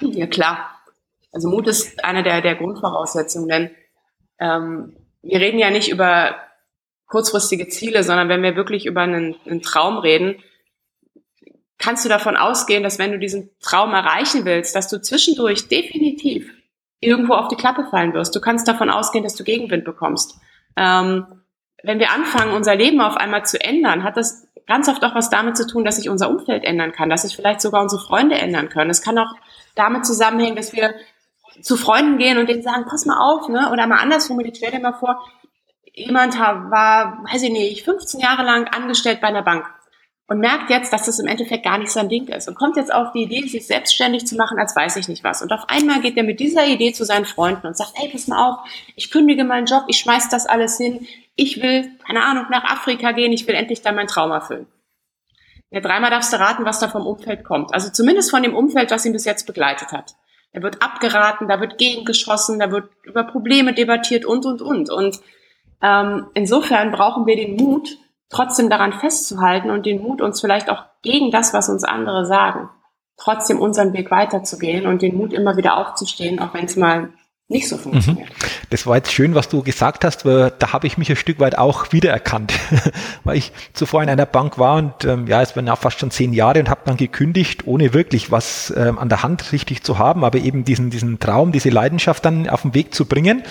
Ja, 0.00 0.26
klar. 0.26 0.70
Also 1.30 1.50
Mut 1.50 1.66
ist 1.66 2.02
eine 2.02 2.22
der, 2.22 2.40
der 2.40 2.54
Grundvoraussetzungen, 2.54 3.48
denn 3.48 3.70
ähm, 4.40 4.96
wir 5.22 5.40
reden 5.40 5.58
ja 5.58 5.70
nicht 5.70 5.90
über 5.90 6.36
kurzfristige 7.06 7.68
Ziele, 7.68 8.02
sondern 8.02 8.28
wenn 8.28 8.42
wir 8.42 8.56
wirklich 8.56 8.86
über 8.86 9.02
einen, 9.02 9.36
einen 9.46 9.62
Traum 9.62 9.98
reden, 9.98 10.42
kannst 11.78 12.04
du 12.04 12.08
davon 12.08 12.36
ausgehen, 12.36 12.82
dass 12.82 12.98
wenn 12.98 13.12
du 13.12 13.18
diesen 13.18 13.50
Traum 13.60 13.92
erreichen 13.94 14.44
willst, 14.44 14.74
dass 14.74 14.88
du 14.88 15.00
zwischendurch 15.00 15.68
definitiv 15.68 16.52
irgendwo 17.00 17.34
auf 17.34 17.48
die 17.48 17.56
Klappe 17.56 17.86
fallen 17.90 18.12
wirst. 18.12 18.34
Du 18.34 18.40
kannst 18.40 18.66
davon 18.66 18.90
ausgehen, 18.90 19.24
dass 19.24 19.36
du 19.36 19.44
Gegenwind 19.44 19.84
bekommst. 19.84 20.38
Ähm, 20.76 21.26
wenn 21.82 22.00
wir 22.00 22.10
anfangen, 22.10 22.52
unser 22.52 22.74
Leben 22.74 23.00
auf 23.00 23.16
einmal 23.16 23.46
zu 23.46 23.60
ändern, 23.60 24.02
hat 24.02 24.16
das 24.16 24.48
ganz 24.66 24.88
oft 24.88 25.02
auch 25.04 25.14
was 25.14 25.30
damit 25.30 25.56
zu 25.56 25.66
tun, 25.66 25.84
dass 25.84 25.96
sich 25.96 26.08
unser 26.08 26.28
Umfeld 26.28 26.64
ändern 26.64 26.92
kann, 26.92 27.08
dass 27.08 27.22
sich 27.22 27.36
vielleicht 27.36 27.60
sogar 27.60 27.82
unsere 27.82 28.02
Freunde 28.02 28.36
ändern 28.36 28.68
können. 28.68 28.90
Es 28.90 29.00
kann 29.00 29.16
auch 29.18 29.32
damit 29.76 30.04
zusammenhängen, 30.04 30.56
dass 30.56 30.72
wir 30.72 30.94
zu 31.60 31.76
Freunden 31.76 32.18
gehen 32.18 32.38
und 32.38 32.48
denen 32.48 32.62
sagen, 32.62 32.84
pass 32.88 33.06
mal 33.06 33.18
auf, 33.18 33.48
ne? 33.48 33.70
Oder 33.72 33.86
mal 33.86 33.98
anders 33.98 34.26
formuliert, 34.26 34.56
stell 34.56 34.70
dir 34.70 34.80
mal 34.80 34.92
vor, 34.92 35.20
jemand 35.94 36.38
war, 36.38 37.24
weiß 37.30 37.42
ich 37.42 37.50
nicht, 37.50 37.84
15 37.84 38.20
Jahre 38.20 38.42
lang 38.42 38.68
angestellt 38.68 39.20
bei 39.20 39.28
einer 39.28 39.42
Bank 39.42 39.64
und 40.28 40.40
merkt 40.40 40.68
jetzt, 40.70 40.92
dass 40.92 41.04
das 41.06 41.18
im 41.18 41.26
Endeffekt 41.26 41.64
gar 41.64 41.78
nicht 41.78 41.90
sein 41.90 42.08
Ding 42.08 42.28
ist 42.28 42.48
und 42.48 42.54
kommt 42.54 42.76
jetzt 42.76 42.92
auf 42.92 43.12
die 43.12 43.22
Idee, 43.22 43.46
sich 43.48 43.66
selbstständig 43.66 44.26
zu 44.26 44.36
machen, 44.36 44.58
als 44.58 44.76
weiß 44.76 44.96
ich 44.96 45.08
nicht 45.08 45.24
was. 45.24 45.42
Und 45.42 45.52
auf 45.52 45.64
einmal 45.68 46.00
geht 46.00 46.16
er 46.16 46.22
mit 46.22 46.38
dieser 46.38 46.66
Idee 46.66 46.92
zu 46.92 47.04
seinen 47.04 47.24
Freunden 47.24 47.66
und 47.66 47.76
sagt, 47.76 47.94
ey, 47.94 48.10
pass 48.10 48.28
mal 48.28 48.46
auf, 48.46 48.58
ich 48.94 49.10
kündige 49.10 49.44
meinen 49.44 49.66
Job, 49.66 49.84
ich 49.88 49.98
schmeiß 49.98 50.28
das 50.28 50.46
alles 50.46 50.76
hin, 50.76 51.06
ich 51.34 51.62
will, 51.62 51.90
keine 52.06 52.22
Ahnung, 52.22 52.46
nach 52.50 52.64
Afrika 52.64 53.12
gehen, 53.12 53.32
ich 53.32 53.46
will 53.48 53.54
endlich 53.54 53.80
da 53.80 53.92
meinen 53.92 54.08
Traum 54.08 54.30
erfüllen. 54.30 54.66
Ja, 55.70 55.80
dreimal 55.80 56.10
darfst 56.10 56.32
du 56.32 56.38
raten, 56.38 56.64
was 56.64 56.78
da 56.78 56.88
vom 56.88 57.06
Umfeld 57.06 57.44
kommt. 57.44 57.72
Also 57.74 57.90
zumindest 57.90 58.30
von 58.30 58.42
dem 58.42 58.54
Umfeld, 58.54 58.90
was 58.90 59.04
ihn 59.04 59.12
bis 59.12 59.24
jetzt 59.24 59.46
begleitet 59.46 59.92
hat. 59.92 60.14
Da 60.52 60.62
wird 60.62 60.82
abgeraten, 60.82 61.48
da 61.48 61.60
wird 61.60 61.78
gegengeschossen, 61.78 62.58
da 62.58 62.70
wird 62.70 62.90
über 63.02 63.24
Probleme 63.24 63.74
debattiert 63.74 64.24
und, 64.24 64.46
und, 64.46 64.62
und. 64.62 64.90
Und 64.90 65.20
ähm, 65.82 66.26
insofern 66.34 66.90
brauchen 66.90 67.26
wir 67.26 67.36
den 67.36 67.56
Mut, 67.56 67.98
trotzdem 68.30 68.70
daran 68.70 68.92
festzuhalten 68.92 69.70
und 69.70 69.86
den 69.86 70.02
Mut, 70.02 70.20
uns 70.20 70.40
vielleicht 70.40 70.70
auch 70.70 70.84
gegen 71.02 71.30
das, 71.30 71.52
was 71.54 71.68
uns 71.68 71.84
andere 71.84 72.26
sagen, 72.26 72.70
trotzdem 73.16 73.60
unseren 73.60 73.92
Weg 73.92 74.10
weiterzugehen 74.10 74.86
und 74.86 75.02
den 75.02 75.16
Mut 75.16 75.32
immer 75.32 75.56
wieder 75.56 75.76
aufzustehen, 75.76 76.38
auch 76.40 76.54
wenn 76.54 76.64
es 76.64 76.76
mal 76.76 77.12
nicht 77.48 77.66
so 77.66 77.76
mhm. 77.76 77.80
funktioniert. 77.80 78.28
Das 78.70 78.86
war 78.86 78.96
jetzt 78.96 79.12
schön, 79.12 79.34
was 79.34 79.48
du 79.48 79.62
gesagt 79.62 80.04
hast, 80.04 80.26
weil 80.26 80.52
da 80.58 80.72
habe 80.72 80.86
ich 80.86 80.98
mich 80.98 81.08
ein 81.10 81.16
Stück 81.16 81.40
weit 81.40 81.56
auch 81.56 81.92
wiedererkannt, 81.92 82.52
weil 83.24 83.38
ich 83.38 83.52
zuvor 83.72 84.02
in 84.02 84.10
einer 84.10 84.26
Bank 84.26 84.58
war 84.58 84.76
und 84.76 85.04
ähm, 85.04 85.26
ja, 85.26 85.40
es 85.40 85.56
waren 85.56 85.66
ja 85.66 85.74
fast 85.74 85.98
schon 85.98 86.10
zehn 86.10 86.34
Jahre 86.34 86.60
und 86.60 86.68
habe 86.68 86.82
dann 86.84 86.98
gekündigt, 86.98 87.66
ohne 87.66 87.94
wirklich 87.94 88.30
was 88.30 88.72
ähm, 88.76 88.98
an 88.98 89.08
der 89.08 89.22
Hand 89.22 89.52
richtig 89.52 89.82
zu 89.82 89.98
haben, 89.98 90.24
aber 90.24 90.38
eben 90.38 90.64
diesen, 90.64 90.90
diesen 90.90 91.18
Traum, 91.18 91.52
diese 91.52 91.70
Leidenschaft 91.70 92.24
dann 92.24 92.48
auf 92.48 92.62
den 92.62 92.74
Weg 92.74 92.94
zu 92.94 93.06
bringen. 93.06 93.42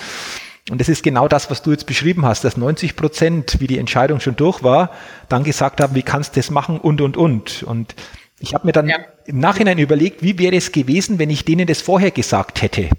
Und 0.70 0.80
das 0.80 0.88
ist 0.88 1.02
genau 1.02 1.28
das, 1.28 1.50
was 1.50 1.62
du 1.62 1.70
jetzt 1.70 1.86
beschrieben 1.86 2.26
hast, 2.26 2.44
dass 2.44 2.56
90 2.56 2.94
Prozent, 2.94 3.56
wie 3.58 3.66
die 3.66 3.78
Entscheidung 3.78 4.20
schon 4.20 4.36
durch 4.36 4.62
war, 4.62 4.90
dann 5.28 5.42
gesagt 5.42 5.80
haben, 5.80 5.94
wie 5.94 6.02
kannst 6.02 6.36
du 6.36 6.40
das 6.40 6.50
machen 6.50 6.78
und, 6.78 7.00
und, 7.00 7.16
und. 7.16 7.62
Und 7.62 7.94
ich 8.38 8.54
habe 8.54 8.66
mir 8.66 8.72
dann 8.72 8.88
ja. 8.88 8.98
im 9.24 9.40
Nachhinein 9.40 9.78
überlegt, 9.78 10.22
wie 10.22 10.38
wäre 10.38 10.54
es 10.54 10.70
gewesen, 10.70 11.18
wenn 11.18 11.30
ich 11.30 11.44
denen 11.44 11.66
das 11.66 11.80
vorher 11.80 12.10
gesagt 12.10 12.60
hätte. 12.60 12.90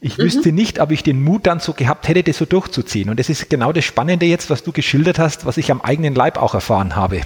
Ich 0.00 0.16
mhm. 0.16 0.22
wüsste 0.22 0.52
nicht, 0.52 0.80
ob 0.80 0.90
ich 0.90 1.02
den 1.02 1.22
Mut 1.22 1.46
dann 1.46 1.60
so 1.60 1.74
gehabt 1.74 2.08
hätte, 2.08 2.22
das 2.22 2.38
so 2.38 2.46
durchzuziehen. 2.46 3.10
Und 3.10 3.20
das 3.20 3.28
ist 3.28 3.50
genau 3.50 3.72
das 3.72 3.84
Spannende 3.84 4.26
jetzt, 4.26 4.50
was 4.50 4.62
du 4.62 4.72
geschildert 4.72 5.18
hast, 5.18 5.44
was 5.44 5.56
ich 5.56 5.70
am 5.70 5.80
eigenen 5.80 6.14
Leib 6.14 6.38
auch 6.38 6.54
erfahren 6.54 6.96
habe. 6.96 7.20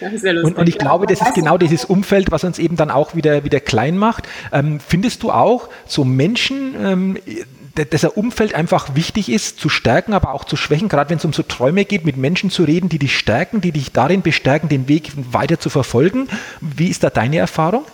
Und, 0.00 0.58
und, 0.58 0.68
ich 0.68 0.78
glaube, 0.78 1.06
das 1.06 1.20
ist 1.20 1.34
genau 1.34 1.56
dieses 1.56 1.84
Umfeld, 1.84 2.30
was 2.30 2.44
uns 2.44 2.58
eben 2.58 2.76
dann 2.76 2.90
auch 2.90 3.14
wieder, 3.14 3.44
wieder 3.44 3.60
klein 3.60 3.96
macht. 3.96 4.28
Ähm, 4.52 4.80
findest 4.80 5.22
du 5.22 5.30
auch 5.30 5.68
so 5.86 6.04
Menschen, 6.04 6.74
ähm, 6.78 7.18
dass 7.74 8.04
ein 8.04 8.10
Umfeld 8.10 8.54
einfach 8.54 8.94
wichtig 8.96 9.30
ist, 9.30 9.60
zu 9.60 9.68
stärken, 9.68 10.12
aber 10.12 10.34
auch 10.34 10.44
zu 10.44 10.56
schwächen, 10.56 10.88
gerade 10.88 11.08
wenn 11.08 11.18
es 11.18 11.24
um 11.24 11.32
so 11.32 11.42
Träume 11.42 11.84
geht, 11.84 12.04
mit 12.04 12.16
Menschen 12.16 12.50
zu 12.50 12.64
reden, 12.64 12.88
die 12.88 12.98
dich 12.98 13.16
stärken, 13.16 13.60
die 13.60 13.72
dich 13.72 13.92
darin 13.92 14.22
bestärken, 14.22 14.68
den 14.68 14.88
Weg 14.88 15.12
weiter 15.14 15.58
zu 15.58 15.70
verfolgen. 15.70 16.28
Wie 16.60 16.88
ist 16.88 17.02
da 17.02 17.10
deine 17.10 17.38
Erfahrung? 17.38 17.84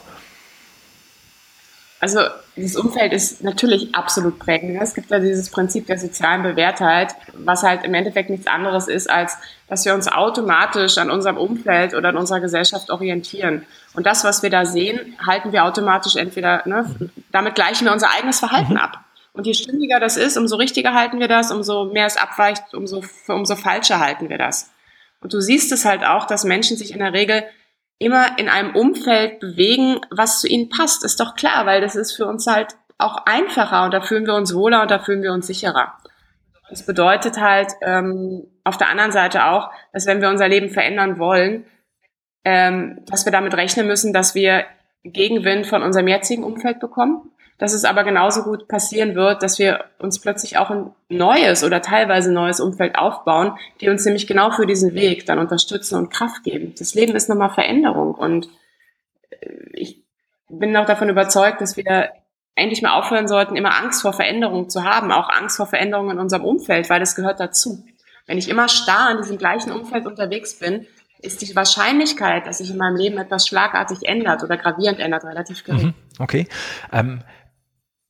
Also 2.01 2.21
dieses 2.59 2.77
Umfeld 2.77 3.13
ist 3.13 3.43
natürlich 3.43 3.95
absolut 3.95 4.39
prägend. 4.39 4.81
Es 4.81 4.95
gibt 4.95 5.11
ja 5.11 5.19
dieses 5.19 5.51
Prinzip 5.51 5.87
der 5.87 5.99
sozialen 5.99 6.43
Bewährtheit, 6.43 7.15
was 7.35 7.63
halt 7.63 7.85
im 7.85 7.95
Endeffekt 7.95 8.31
nichts 8.31 8.47
anderes 8.47 8.89
ist, 8.89 9.09
als 9.09 9.37
dass 9.69 9.85
wir 9.85 9.95
uns 9.95 10.09
automatisch 10.09 10.99
an 10.99 11.11
unserem 11.11 11.37
Umfeld 11.37 11.95
oder 11.95 12.11
an 12.11 12.17
unserer 12.17 12.41
Gesellschaft 12.41 12.91
orientieren. 12.91 13.67
Und 13.95 14.07
das, 14.07 14.25
was 14.25 14.43
wir 14.43 14.51
da 14.51 14.65
sehen, 14.65 15.17
halten 15.25 15.53
wir 15.53 15.65
automatisch 15.65 16.17
entweder, 16.17 16.63
ne, 16.67 16.95
damit 17.33 17.55
gleichen 17.55 17.85
wir 17.85 17.93
unser 17.93 18.11
eigenes 18.11 18.39
Verhalten 18.39 18.75
mhm. 18.75 18.79
ab. 18.79 19.01
Und 19.33 19.47
je 19.47 19.55
stündiger 19.55 20.01
das 20.01 20.17
ist, 20.17 20.37
umso 20.37 20.57
richtiger 20.57 20.95
halten 20.95 21.21
wir 21.21 21.29
das, 21.29 21.53
umso 21.53 21.85
mehr 21.85 22.07
es 22.07 22.17
abweicht, 22.17 22.75
umso, 22.75 23.05
umso 23.29 23.57
falscher 23.57 24.01
halten 24.01 24.29
wir 24.29 24.39
das. 24.39 24.71
Und 25.21 25.33
du 25.33 25.41
siehst 25.41 25.71
es 25.73 25.85
halt 25.85 26.05
auch, 26.05 26.27
dass 26.27 26.45
Menschen 26.45 26.77
sich 26.77 26.93
in 26.93 26.99
der 26.99 27.13
Regel 27.13 27.45
immer 27.99 28.39
in 28.39 28.49
einem 28.49 28.75
Umfeld 28.75 29.41
bewegen, 29.41 30.01
was 30.11 30.41
zu 30.41 30.49
ihnen 30.49 30.69
passt. 30.69 31.05
Ist 31.05 31.21
doch 31.21 31.35
klar, 31.35 31.67
weil 31.67 31.81
das 31.81 31.97
ist 31.97 32.13
für 32.13 32.27
uns 32.27 32.47
halt 32.47 32.77
auch 32.97 33.27
einfacher 33.27 33.85
und 33.85 33.95
da 33.95 34.01
fühlen 34.01 34.27
wir 34.27 34.35
uns 34.35 34.55
wohler 34.55 34.83
und 34.83 34.91
da 34.91 34.99
fühlen 34.99 35.23
wir 35.23 35.33
uns 35.33 35.47
sicherer. 35.47 35.95
Das 36.71 36.85
bedeutet 36.85 37.41
halt 37.41 37.73
ähm, 37.81 38.47
auf 38.65 38.77
der 38.77 38.91
anderen 38.91 39.13
Seite 39.13 39.47
auch, 39.47 39.71
dass 39.93 40.07
wenn 40.07 40.21
wir 40.21 40.29
unser 40.29 40.49
Leben 40.49 40.69
verändern 40.69 41.19
wollen, 41.19 41.65
ähm, 42.45 43.05
dass 43.07 43.25
wir 43.25 43.33
damit 43.33 43.55
rechnen 43.55 43.87
müssen, 43.87 44.13
dass 44.13 44.35
wir 44.35 44.65
Gegenwind 45.03 45.67
von 45.67 45.83
unserem 45.83 46.09
jetzigen 46.09 46.45
Umfeld 46.45 46.81
bekommen 46.81 47.31
dass 47.59 47.73
es 47.73 47.85
aber 47.85 48.05
genauso 48.05 48.45
gut 48.45 48.69
passieren 48.69 49.15
wird, 49.15 49.43
dass 49.43 49.59
wir 49.59 49.85
uns 49.99 50.21
plötzlich 50.21 50.59
auch 50.59 50.71
ein 50.71 50.93
neues 51.09 51.65
oder 51.65 51.83
teilweise 51.83 52.33
neues 52.33 52.61
Umfeld 52.61 52.97
aufbauen, 52.97 53.59
die 53.81 53.89
uns 53.89 54.05
nämlich 54.05 54.27
genau 54.27 54.51
für 54.51 54.67
diesen 54.67 54.95
Weg 54.95 55.27
dann 55.27 55.39
unterstützen 55.39 55.97
und 55.97 56.11
Kraft 56.11 56.45
geben. 56.45 56.75
Das 56.79 56.95
Leben 56.95 57.17
ist 57.17 57.29
nochmal 57.29 57.51
Veränderung 57.51 58.15
und 58.15 58.49
äh, 59.31 59.49
ich 59.73 60.03
bin 60.49 60.77
auch 60.77 60.87
davon 60.87 61.09
überzeugt, 61.09 61.61
dass 61.61 61.77
wir 61.77 62.11
endlich 62.55 62.83
mal 62.83 62.99
aufhören 62.99 63.29
sollten, 63.29 63.57
immer 63.57 63.77
Angst 63.77 64.03
vor 64.03 64.13
Veränderung 64.13 64.69
zu 64.69 64.85
haben, 64.85 65.13
auch 65.13 65.29
Angst 65.29 65.57
vor 65.57 65.67
Veränderung 65.67 66.11
in 66.11 66.19
unserem 66.19 66.45
Umfeld, 66.45 66.89
weil 66.91 67.01
das 67.01 67.15
gehört 67.15 67.41
dazu. 67.41 67.85
Wenn 68.27 68.39
ich 68.39 68.49
immer 68.49 68.69
starr 68.69 69.11
in 69.13 69.19
diesem 69.19 69.39
gleichen 69.39 69.73
Umfeld 69.73 70.07
unterwegs 70.07 70.59
bin, 70.59 70.87
ist 71.21 71.43
die 71.43 71.55
Wahrscheinlichkeit, 71.57 72.47
dass 72.47 72.59
sich 72.59 72.71
in 72.71 72.77
meinem 72.77 72.97
Leben 72.97 73.19
etwas 73.19 73.47
schlagartig 73.47 73.99
ändert 74.03 74.43
oder 74.43 74.57
gravierend 74.57 75.01
ändert, 75.01 75.25
relativ 75.25 75.65
gering. 75.65 75.87
Mhm, 75.87 75.95
okay. 76.19 76.47
Ähm, 76.93 77.23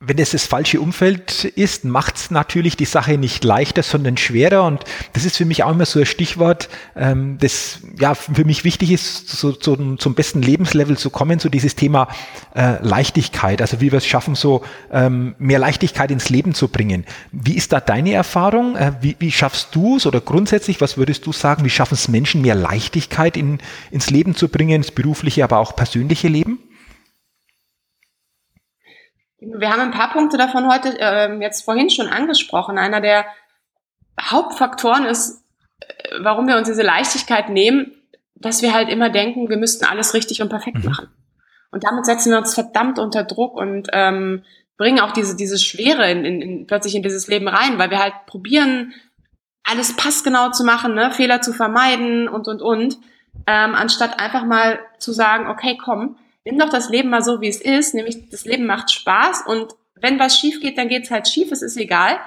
wenn 0.01 0.19
es 0.19 0.31
das 0.31 0.47
falsche 0.47 0.81
Umfeld 0.81 1.45
ist, 1.45 1.85
macht 1.85 2.17
es 2.17 2.31
natürlich 2.31 2.77
die 2.77 2.85
Sache 2.85 3.19
nicht 3.19 3.43
leichter, 3.43 3.83
sondern 3.83 4.17
schwerer. 4.17 4.65
Und 4.65 4.85
das 5.15 5.25
ist 5.25 5.37
für 5.37 5.45
mich 5.45 5.65
auch 5.65 5.73
immer 5.73 5.87
so 5.87 5.99
ein 5.99 6.07
Stichwort, 6.07 6.69
ähm, 6.95 7.37
das 7.41 7.81
ja 7.99 8.15
für 8.15 8.45
mich 8.45 8.63
wichtig 8.63 8.93
ist, 8.93 9.29
so, 9.29 9.51
so, 9.59 9.97
zum 9.97 10.15
besten 10.15 10.41
Lebenslevel 10.41 10.97
zu 10.97 11.11
kommen, 11.11 11.41
so 11.41 11.49
dieses 11.49 11.75
Thema 11.75 12.07
äh, 12.55 12.81
Leichtigkeit. 12.81 13.61
Also 13.61 13.81
wie 13.81 13.91
wir 13.91 13.99
es 13.99 14.07
schaffen, 14.07 14.37
so 14.37 14.63
ähm, 14.93 15.35
mehr 15.39 15.59
Leichtigkeit 15.59 16.13
ins 16.13 16.29
Leben 16.29 16.55
zu 16.55 16.69
bringen. 16.69 17.05
Wie 17.33 17.57
ist 17.57 17.73
da 17.73 17.81
deine 17.81 18.13
Erfahrung? 18.13 18.77
Äh, 18.77 18.93
wie, 19.01 19.17
wie 19.19 19.33
schaffst 19.33 19.75
du 19.75 19.97
es 19.97 20.07
oder 20.07 20.21
grundsätzlich, 20.21 20.81
was 20.81 20.97
würdest 20.97 21.27
du 21.27 21.33
sagen, 21.33 21.65
wie 21.65 21.71
schaffen 21.71 21.95
es 21.95 22.07
Menschen, 22.07 22.43
mehr 22.43 22.55
Leichtigkeit 22.55 23.37
in, 23.37 23.59
ins 23.91 24.11
Leben 24.11 24.37
zu 24.37 24.49
bringen, 24.49 24.77
ins 24.77 24.93
berufliche, 24.93 25.43
aber 25.43 25.59
auch 25.59 25.75
persönliche 25.75 26.29
Leben? 26.29 26.61
Wir 29.41 29.71
haben 29.71 29.81
ein 29.81 29.91
paar 29.91 30.13
Punkte 30.13 30.37
davon 30.37 30.69
heute 30.69 30.99
äh, 30.99 31.33
jetzt 31.41 31.65
vorhin 31.65 31.91
schon 31.91 32.09
angesprochen. 32.09 32.79
Einer 32.79 33.01
der 33.01 33.27
Hauptfaktoren 34.21 35.05
ist, 35.05 35.45
äh, 35.81 36.19
warum 36.21 36.49
wir 36.49 36.57
uns 36.57 36.69
diese 36.69 36.83
Leichtigkeit 36.83 37.49
nehmen, 37.49 37.93
dass 38.35 38.63
wir 38.63 38.73
halt 38.73 38.89
immer 38.89 39.11
denken, 39.11 39.49
wir 39.49 39.57
müssten 39.57 39.85
alles 39.85 40.15
richtig 40.15 40.43
und 40.43 40.49
perfekt 40.49 40.79
mhm. 40.79 40.91
machen. 40.91 41.09
Und 41.71 41.85
damit 41.85 42.07
setzen 42.07 42.31
wir 42.31 42.39
uns 42.39 42.55
verdammt 42.55 42.99
unter 42.99 43.25
Druck 43.25 43.55
und 43.57 43.89
ähm, 43.93 44.43
bringen 44.77 45.01
auch 45.01 45.13
diese, 45.13 45.37
diese 45.37 45.59
Schwere 45.59 46.11
in, 46.11 46.25
in, 46.25 46.41
in, 46.41 46.67
plötzlich 46.67 46.95
in 46.95 47.03
dieses 47.03 47.29
Leben 47.29 47.49
rein, 47.49 47.79
weil 47.79 47.91
wir 47.91 47.99
halt 47.99 48.15
probieren, 48.27 48.95
alles 49.65 49.95
passgenau 49.95 50.51
zu 50.51 50.65
machen, 50.65 50.95
ne? 50.95 51.11
Fehler 51.11 51.43
zu 51.43 51.53
vermeiden 51.53 52.27
und, 52.27 52.49
und, 52.49 52.63
und, 52.63 52.95
ähm, 53.47 53.75
anstatt 53.75 54.19
einfach 54.19 54.45
mal 54.45 54.79
zu 54.99 55.13
sagen, 55.13 55.47
okay, 55.49 55.77
komm, 55.77 56.17
nimm 56.49 56.59
doch 56.59 56.71
das 56.71 56.89
Leben 56.89 57.11
mal 57.11 57.23
so, 57.23 57.41
wie 57.41 57.49
es 57.49 57.61
ist, 57.61 57.95
nämlich 57.95 58.31
das 58.31 58.47
Leben 58.47 58.67
macht 58.67 58.91
Spaß 58.91 59.45
und 59.47 59.75
wenn 60.01 60.19
was 60.19 60.39
schief 60.39 60.61
geht, 60.61 60.79
dann 60.79 60.89
geht's 60.89 61.11
halt 61.11 61.29
schief, 61.29 61.53
es 61.53 61.61
ist 61.61 61.77
egal. 61.77 62.19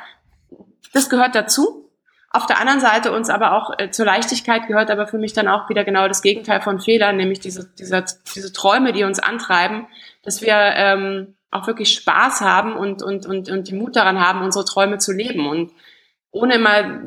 Das 0.93 1.09
gehört 1.09 1.35
dazu. 1.35 1.89
Auf 2.29 2.45
der 2.45 2.59
anderen 2.59 2.79
Seite 2.79 3.11
uns 3.11 3.29
aber 3.29 3.53
auch 3.53 3.77
äh, 3.77 3.89
zur 3.89 4.05
Leichtigkeit 4.05 4.67
gehört 4.67 4.91
aber 4.91 5.07
für 5.07 5.17
mich 5.17 5.33
dann 5.33 5.47
auch 5.47 5.69
wieder 5.69 5.83
genau 5.83 6.07
das 6.07 6.21
Gegenteil 6.21 6.61
von 6.61 6.79
Fehlern, 6.79 7.17
nämlich 7.17 7.39
diese, 7.39 7.69
diese, 7.77 8.05
diese 8.35 8.53
Träume, 8.53 8.93
die 8.93 9.03
uns 9.03 9.19
antreiben, 9.19 9.87
dass 10.23 10.41
wir 10.41 10.53
ähm, 10.53 11.35
auch 11.49 11.67
wirklich 11.67 11.93
Spaß 11.93 12.41
haben 12.41 12.75
und, 12.75 13.01
und, 13.01 13.25
und, 13.25 13.49
und 13.49 13.67
die 13.67 13.75
Mut 13.75 13.95
daran 13.95 14.19
haben, 14.19 14.41
unsere 14.41 14.65
Träume 14.65 14.97
zu 14.97 15.11
leben. 15.11 15.47
Und 15.47 15.71
ohne 16.31 16.59
mal 16.59 17.01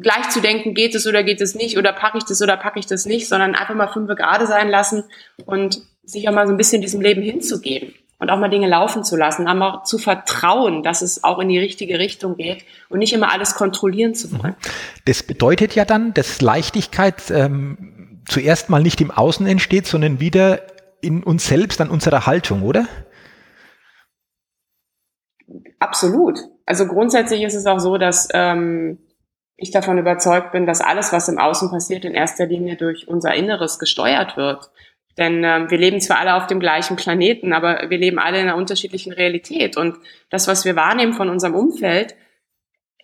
gleich 0.00 0.28
zu 0.28 0.40
denken, 0.40 0.74
geht 0.74 0.94
es 0.94 1.06
oder 1.06 1.22
geht 1.22 1.40
es 1.40 1.54
nicht, 1.54 1.78
oder 1.78 1.92
packe 1.92 2.18
ich 2.18 2.24
das 2.24 2.42
oder 2.42 2.56
packe 2.56 2.78
ich 2.78 2.86
das 2.86 3.06
nicht, 3.06 3.28
sondern 3.28 3.54
einfach 3.54 3.74
mal 3.74 3.88
fünf 3.88 4.14
gerade 4.14 4.46
sein 4.46 4.68
lassen 4.68 5.04
und 5.46 5.80
sich 6.06 6.28
auch 6.28 6.32
mal 6.32 6.46
so 6.46 6.54
ein 6.54 6.56
bisschen 6.56 6.80
diesem 6.80 7.00
Leben 7.00 7.22
hinzugeben. 7.22 7.94
und 8.18 8.30
auch 8.30 8.38
mal 8.38 8.48
Dinge 8.48 8.66
laufen 8.66 9.04
zu 9.04 9.14
lassen, 9.14 9.46
aber 9.46 9.74
auch 9.74 9.82
zu 9.82 9.98
vertrauen, 9.98 10.82
dass 10.82 11.02
es 11.02 11.22
auch 11.22 11.38
in 11.38 11.50
die 11.50 11.58
richtige 11.58 11.98
Richtung 11.98 12.36
geht 12.36 12.64
und 12.88 12.98
nicht 13.00 13.12
immer 13.12 13.30
alles 13.30 13.54
kontrollieren 13.54 14.14
zu 14.14 14.32
wollen. 14.38 14.56
Das 15.04 15.22
bedeutet 15.22 15.74
ja 15.74 15.84
dann, 15.84 16.14
dass 16.14 16.40
Leichtigkeit 16.40 17.30
ähm, 17.30 18.22
zuerst 18.26 18.70
mal 18.70 18.82
nicht 18.82 19.02
im 19.02 19.10
Außen 19.10 19.46
entsteht, 19.46 19.86
sondern 19.86 20.18
wieder 20.18 20.62
in 21.02 21.22
uns 21.22 21.46
selbst, 21.46 21.78
an 21.82 21.90
unserer 21.90 22.26
Haltung, 22.26 22.62
oder? 22.62 22.88
Absolut. 25.78 26.38
Also 26.64 26.86
grundsätzlich 26.86 27.42
ist 27.42 27.54
es 27.54 27.66
auch 27.66 27.78
so, 27.78 27.98
dass 27.98 28.28
ähm, 28.32 28.98
ich 29.56 29.70
davon 29.70 29.98
überzeugt 29.98 30.52
bin, 30.52 30.66
dass 30.66 30.80
alles, 30.80 31.12
was 31.12 31.28
im 31.28 31.38
Außen 31.38 31.70
passiert, 31.70 32.04
in 32.04 32.14
erster 32.14 32.46
Linie 32.46 32.76
durch 32.76 33.08
unser 33.08 33.34
Inneres 33.34 33.78
gesteuert 33.78 34.36
wird. 34.36 34.70
Denn 35.18 35.42
ähm, 35.44 35.70
wir 35.70 35.78
leben 35.78 36.00
zwar 36.00 36.18
alle 36.18 36.34
auf 36.34 36.46
dem 36.46 36.60
gleichen 36.60 36.96
Planeten, 36.96 37.52
aber 37.52 37.88
wir 37.88 37.98
leben 37.98 38.18
alle 38.18 38.38
in 38.38 38.48
einer 38.48 38.56
unterschiedlichen 38.56 39.12
Realität. 39.12 39.76
Und 39.76 39.96
das, 40.30 40.46
was 40.46 40.64
wir 40.64 40.76
wahrnehmen 40.76 41.14
von 41.14 41.30
unserem 41.30 41.54
Umfeld, 41.54 42.14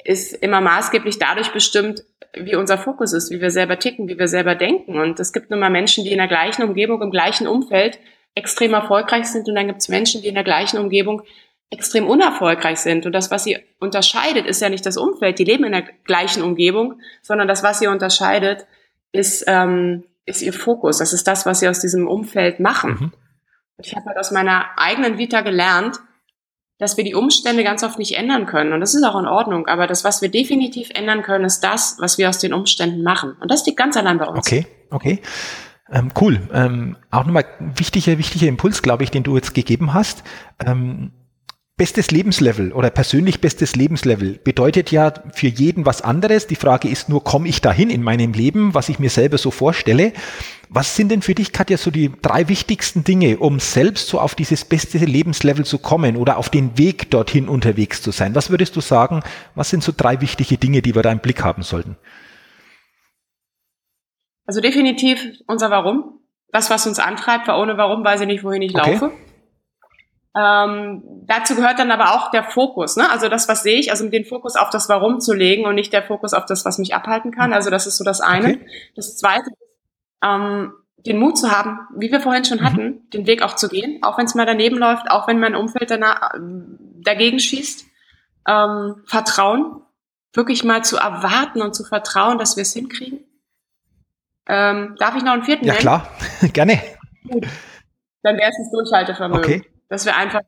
ist 0.05 0.33
immer 0.35 0.61
maßgeblich 0.61 1.19
dadurch 1.19 1.53
bestimmt, 1.53 2.05
wie 2.35 2.57
unser 2.57 2.79
Fokus 2.79 3.13
ist, 3.13 3.31
wie 3.31 3.41
wir 3.41 3.51
selber 3.51 3.79
ticken, 3.79 4.09
wie 4.09 4.19
wir 4.19 4.29
selber 4.29 4.55
denken. 4.55 4.99
Und 4.99 5.21
es 5.21 5.33
gibt 5.33 5.51
nun 5.51 5.61
mal 5.61 5.71
Menschen, 5.71 6.05
die 6.05 6.13
in 6.13 6.19
der 6.19 6.29
gleichen 6.29 6.63
Umgebung, 6.63 7.01
im 7.03 7.11
gleichen 7.11 7.47
Umfeld 7.47 7.99
extrem 8.35 8.75
erfolgreich 8.75 9.27
sind. 9.27 9.49
Und 9.49 9.55
dann 9.55 9.67
gibt 9.67 9.81
es 9.81 9.89
Menschen, 9.89 10.23
die 10.23 10.29
in 10.29 10.35
der 10.35 10.45
gleichen 10.45 10.79
Umgebung 10.79 11.23
extrem 11.71 12.07
unerfolgreich 12.07 12.79
sind. 12.79 13.07
Und 13.07 13.13
das, 13.13 13.31
was 13.31 13.45
sie 13.45 13.59
unterscheidet, 13.81 14.47
ist 14.47 14.61
ja 14.61 14.69
nicht 14.69 14.85
das 14.85 14.97
Umfeld. 14.97 15.39
Die 15.39 15.45
leben 15.45 15.65
in 15.65 15.73
der 15.73 15.85
gleichen 16.05 16.43
Umgebung, 16.43 17.01
sondern 17.23 17.49
das, 17.49 17.63
was 17.63 17.79
sie 17.79 17.87
unterscheidet, 17.87 18.67
ist, 19.13 19.45
ähm, 19.47 20.05
ist 20.25 20.43
ihr 20.43 20.53
Fokus. 20.53 20.99
Das 20.99 21.13
ist 21.13 21.27
das, 21.27 21.47
was 21.47 21.61
sie 21.61 21.69
aus 21.69 21.81
diesem 21.81 22.07
Umfeld 22.07 22.61
machen. 22.61 22.91
Mhm. 22.91 23.13
Ich 23.79 23.95
habe 23.97 24.07
halt 24.07 24.19
aus 24.19 24.31
meiner 24.31 24.67
eigenen 24.77 25.19
Vita 25.19 25.41
gelernt, 25.41 25.99
dass 26.79 26.97
wir 26.97 27.05
die 27.05 27.15
Umstände 27.15 27.65
ganz 27.65 27.83
oft 27.83 27.99
nicht 27.99 28.17
ändern 28.17 28.47
können. 28.47 28.73
Und 28.73 28.81
das 28.81 28.95
ist 28.95 29.05
auch 29.05 29.19
in 29.19 29.27
Ordnung. 29.27 29.67
Aber 29.67 29.87
das, 29.87 30.05
was 30.05 30.23
wir 30.23 30.31
definitiv 30.31 30.91
ändern 30.95 31.23
können, 31.23 31.45
ist 31.45 31.61
das, 31.61 31.97
was 32.01 32.19
wir 32.19 32.29
aus 32.29 32.39
den 32.39 32.53
Umständen 32.53 33.03
machen. 33.03 33.37
Und 33.41 33.51
das 33.51 33.65
liegt 33.67 33.79
ganz 33.79 33.97
allein 33.97 34.19
bei 34.19 34.27
uns. 34.27 34.39
Okay, 34.39 34.67
okay. 34.91 35.23
Ähm, 35.91 36.11
cool. 36.21 36.41
Ähm, 36.53 36.97
auch 37.11 37.25
nochmal 37.25 37.45
wichtiger, 37.59 38.19
wichtiger 38.19 38.47
Impuls, 38.47 38.83
glaube 38.83 39.05
ich, 39.05 39.11
den 39.11 39.23
du 39.23 39.37
jetzt 39.37 39.55
gegeben 39.55 39.95
hast. 39.95 40.25
Ähm, 40.65 41.13
Bestes 41.83 42.13
Lebenslevel 42.13 42.73
oder 42.73 42.91
persönlich 42.91 43.41
bestes 43.41 43.75
Lebenslevel 43.75 44.39
bedeutet 44.45 44.93
ja 44.93 45.13
für 45.33 45.49
jeden 45.49 45.85
was 45.85 46.01
anderes. 46.01 46.47
Die 46.47 46.55
Frage 46.55 46.87
ist 46.87 47.09
nur, 47.09 47.25
komme 47.25 47.49
ich 47.49 47.61
dahin 47.61 47.91
in 47.91 48.05
meinem 48.05 48.35
Leben, 48.35 48.73
was 48.73 48.89
ich 48.89 49.01
mir 49.01 49.11
selber 49.11 49.37
so 49.37 49.51
vorstelle? 49.51 50.13
Was 50.69 50.95
sind 50.95 51.11
denn 51.11 51.23
für 51.23 51.35
dich, 51.35 51.51
Katja, 51.51 51.77
so 51.77 51.91
die 51.91 52.13
drei 52.23 52.49
wichtigsten 52.49 53.03
Dinge, 53.03 53.39
um 53.39 53.59
selbst 53.59 54.07
so 54.07 54.21
auf 54.21 54.37
dieses 54.37 54.65
beste 54.65 54.99
Lebenslevel 54.99 55.65
zu 55.65 55.79
kommen 55.79 56.15
oder 56.15 56.37
auf 56.37 56.51
den 56.51 56.79
Weg 56.79 57.11
dorthin 57.11 57.49
unterwegs 57.49 58.01
zu 58.01 58.13
sein? 58.13 58.37
Was 58.37 58.51
würdest 58.51 58.77
du 58.77 58.81
sagen, 58.81 59.25
was 59.57 59.69
sind 59.69 59.83
so 59.83 59.91
drei 59.97 60.21
wichtige 60.21 60.59
Dinge, 60.59 60.83
die 60.83 60.95
wir 60.95 61.03
da 61.03 61.11
im 61.11 61.19
Blick 61.19 61.43
haben 61.43 61.65
sollten? 61.65 61.97
Also 64.47 64.61
definitiv 64.61 65.21
unser 65.49 65.73
Warum. 65.73 66.21
Das, 66.53 66.71
was 66.71 66.87
uns 66.87 67.01
antreibt, 67.01 67.49
weil 67.49 67.61
ohne 67.61 67.77
Warum 67.77 68.05
weiß 68.05 68.21
ich 68.21 68.29
nicht, 68.29 68.45
wohin 68.45 68.63
ich 68.63 68.73
okay. 68.73 68.93
laufe. 68.93 69.11
Ähm, 70.35 71.03
dazu 71.27 71.55
gehört 71.55 71.79
dann 71.79 71.91
aber 71.91 72.15
auch 72.15 72.31
der 72.31 72.45
Fokus, 72.45 72.97
ne? 72.97 73.11
also 73.11 73.29
das, 73.29 73.49
was 73.49 73.63
sehe 73.63 73.79
ich, 73.79 73.91
also 73.91 74.09
den 74.09 74.25
Fokus 74.25 74.57
auf 74.57 74.71
das 74.71 74.89
Warum 74.89 75.21
zu 75.21 75.35
legen 75.35 75.67
und 75.67 75.75
nicht 75.75 75.93
der 75.93 76.03
Fokus 76.03 76.33
auf 76.33 76.47
das, 76.47 76.65
was 76.65 76.79
mich 76.79 76.95
abhalten 76.95 77.33
kann. 77.33 77.53
Also 77.53 77.69
das 77.69 77.87
ist 77.87 77.99
so 77.99 78.05
das 78.05 78.23
eine. 78.23 78.55
Okay. 78.55 78.67
Das 78.97 79.17
zweite 79.17 79.51
ist, 79.51 79.59
ähm, 80.25 80.73
den 81.05 81.19
Mut 81.19 81.37
zu 81.37 81.51
haben, 81.51 81.81
wie 81.97 82.11
wir 82.11 82.21
vorhin 82.21 82.45
schon 82.45 82.61
mhm. 82.61 82.65
hatten, 82.65 83.11
den 83.11 83.27
Weg 83.27 83.43
auch 83.43 83.57
zu 83.57 83.69
gehen, 83.69 84.03
auch 84.03 84.17
wenn 84.17 84.25
es 84.25 84.35
mal 84.35 84.47
daneben 84.47 84.79
läuft, 84.79 85.11
auch 85.11 85.29
wenn 85.29 85.39
mein 85.39 85.55
Umfeld 85.55 85.91
danach, 85.91 86.33
dagegen 86.39 87.39
schießt. 87.39 87.85
Ähm, 88.49 89.03
Vertrauen, 89.05 89.83
wirklich 90.33 90.65
mal 90.65 90.83
zu 90.83 90.97
erwarten 90.97 91.61
und 91.61 91.75
zu 91.75 91.85
vertrauen, 91.85 92.39
dass 92.39 92.57
wir 92.57 92.63
es 92.63 92.73
hinkriegen. 92.73 93.21
Ähm, 94.49 94.97
darf 94.99 95.15
ich 95.15 95.23
noch 95.23 95.33
einen 95.33 95.45
vierten 95.45 95.67
Ja, 95.67 95.75
nennen? 95.75 95.83
klar, 95.83 96.09
gerne. 96.53 96.81
Gut. 97.29 97.47
Dann 98.23 98.37
wäre 98.37 98.51
es 98.51 98.57
das 98.57 98.71
Durchhaltevermögen. 98.71 99.45
Okay 99.45 99.72
dass 99.93 100.07
wir 100.07 100.17
einfach 100.17 100.41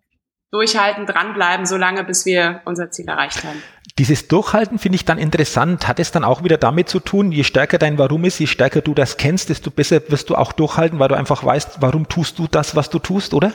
durchhalten, 0.50 1.04
dranbleiben, 1.04 1.66
solange 1.66 2.02
bis 2.02 2.24
wir 2.24 2.62
unser 2.64 2.90
Ziel 2.90 3.06
erreicht 3.08 3.44
haben. 3.44 3.62
Dieses 3.98 4.26
Durchhalten 4.26 4.78
finde 4.78 4.96
ich 4.96 5.04
dann 5.04 5.18
interessant. 5.18 5.86
Hat 5.86 6.00
es 6.00 6.12
dann 6.12 6.24
auch 6.24 6.42
wieder 6.42 6.56
damit 6.56 6.88
zu 6.88 6.98
tun, 6.98 7.30
je 7.30 7.44
stärker 7.44 7.76
dein 7.76 7.98
Warum 7.98 8.24
ist, 8.24 8.38
je 8.38 8.46
stärker 8.46 8.80
du 8.80 8.94
das 8.94 9.18
kennst, 9.18 9.50
desto 9.50 9.70
besser 9.70 10.00
wirst 10.08 10.30
du 10.30 10.36
auch 10.36 10.52
durchhalten, 10.52 10.98
weil 10.98 11.08
du 11.08 11.14
einfach 11.14 11.44
weißt, 11.44 11.82
warum 11.82 12.08
tust 12.08 12.38
du 12.38 12.46
das, 12.50 12.74
was 12.74 12.88
du 12.88 12.98
tust, 12.98 13.34
oder? 13.34 13.52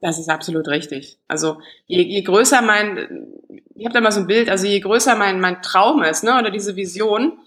Das 0.00 0.18
ist 0.18 0.28
absolut 0.28 0.68
richtig. 0.68 1.18
Also 1.26 1.58
je, 1.86 2.02
je 2.02 2.20
größer 2.20 2.60
mein, 2.60 3.30
ich 3.74 3.86
habe 3.86 3.94
da 3.94 4.02
mal 4.02 4.12
so 4.12 4.20
ein 4.20 4.26
Bild, 4.26 4.50
also 4.50 4.66
je 4.66 4.80
größer 4.80 5.16
mein, 5.16 5.40
mein 5.40 5.62
Traum 5.62 6.02
ist, 6.02 6.22
ne, 6.22 6.38
oder 6.38 6.50
diese 6.50 6.76
Vision, 6.76 7.38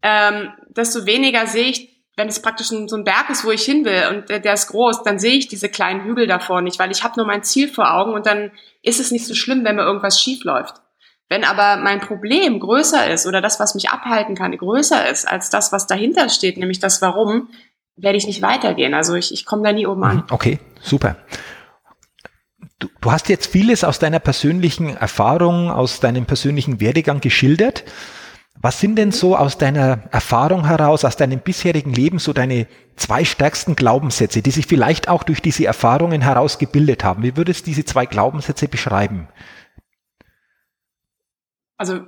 ähm, 0.00 0.52
desto 0.68 1.04
weniger 1.04 1.46
sehe 1.46 1.64
ich 1.64 1.93
wenn 2.16 2.28
es 2.28 2.40
praktisch 2.40 2.68
so 2.68 2.96
ein 2.96 3.04
Berg 3.04 3.28
ist, 3.30 3.44
wo 3.44 3.50
ich 3.50 3.64
hin 3.64 3.84
will 3.84 4.04
und 4.10 4.28
der, 4.28 4.38
der 4.38 4.54
ist 4.54 4.68
groß, 4.68 5.02
dann 5.02 5.18
sehe 5.18 5.34
ich 5.34 5.48
diese 5.48 5.68
kleinen 5.68 6.04
Hügel 6.04 6.26
davor 6.26 6.60
nicht, 6.60 6.78
weil 6.78 6.92
ich 6.92 7.02
habe 7.02 7.14
nur 7.16 7.26
mein 7.26 7.42
Ziel 7.42 7.68
vor 7.68 7.92
Augen 7.92 8.12
und 8.12 8.26
dann 8.26 8.52
ist 8.82 9.00
es 9.00 9.10
nicht 9.10 9.26
so 9.26 9.34
schlimm, 9.34 9.64
wenn 9.64 9.76
mir 9.76 9.82
irgendwas 9.82 10.20
schief 10.20 10.44
läuft. 10.44 10.76
Wenn 11.28 11.44
aber 11.44 11.78
mein 11.82 12.00
Problem 12.00 12.60
größer 12.60 13.10
ist 13.10 13.26
oder 13.26 13.40
das, 13.40 13.58
was 13.58 13.74
mich 13.74 13.88
abhalten 13.88 14.34
kann, 14.34 14.56
größer 14.56 15.08
ist 15.08 15.26
als 15.26 15.50
das, 15.50 15.72
was 15.72 15.86
dahinter 15.86 16.28
steht, 16.28 16.56
nämlich 16.56 16.78
das 16.78 17.02
Warum, 17.02 17.48
werde 17.96 18.18
ich 18.18 18.26
nicht 18.26 18.42
weitergehen. 18.42 18.94
Also 18.94 19.14
ich, 19.14 19.32
ich 19.32 19.44
komme 19.44 19.62
da 19.62 19.72
nie 19.72 19.86
oben 19.86 20.04
an. 20.04 20.16
Mhm, 20.16 20.24
okay, 20.30 20.58
super. 20.82 21.16
Du, 22.78 22.88
du 23.00 23.12
hast 23.12 23.28
jetzt 23.28 23.46
vieles 23.46 23.84
aus 23.84 23.98
deiner 23.98 24.18
persönlichen 24.18 24.96
Erfahrung, 24.96 25.70
aus 25.70 26.00
deinem 26.00 26.26
persönlichen 26.26 26.80
Werdegang 26.80 27.20
geschildert. 27.20 27.84
Was 28.64 28.80
sind 28.80 28.96
denn 28.96 29.12
so 29.12 29.36
aus 29.36 29.58
deiner 29.58 30.04
Erfahrung 30.10 30.64
heraus, 30.64 31.04
aus 31.04 31.18
deinem 31.18 31.40
bisherigen 31.40 31.92
Leben 31.92 32.18
so 32.18 32.32
deine 32.32 32.66
zwei 32.96 33.26
stärksten 33.26 33.76
Glaubenssätze, 33.76 34.40
die 34.40 34.50
sich 34.52 34.66
vielleicht 34.66 35.10
auch 35.10 35.22
durch 35.22 35.42
diese 35.42 35.66
Erfahrungen 35.66 36.22
herausgebildet 36.22 37.04
haben? 37.04 37.22
Wie 37.22 37.36
würdest 37.36 37.66
du 37.66 37.70
diese 37.70 37.84
zwei 37.84 38.06
Glaubenssätze 38.06 38.66
beschreiben? 38.66 39.28
Also 41.76 42.06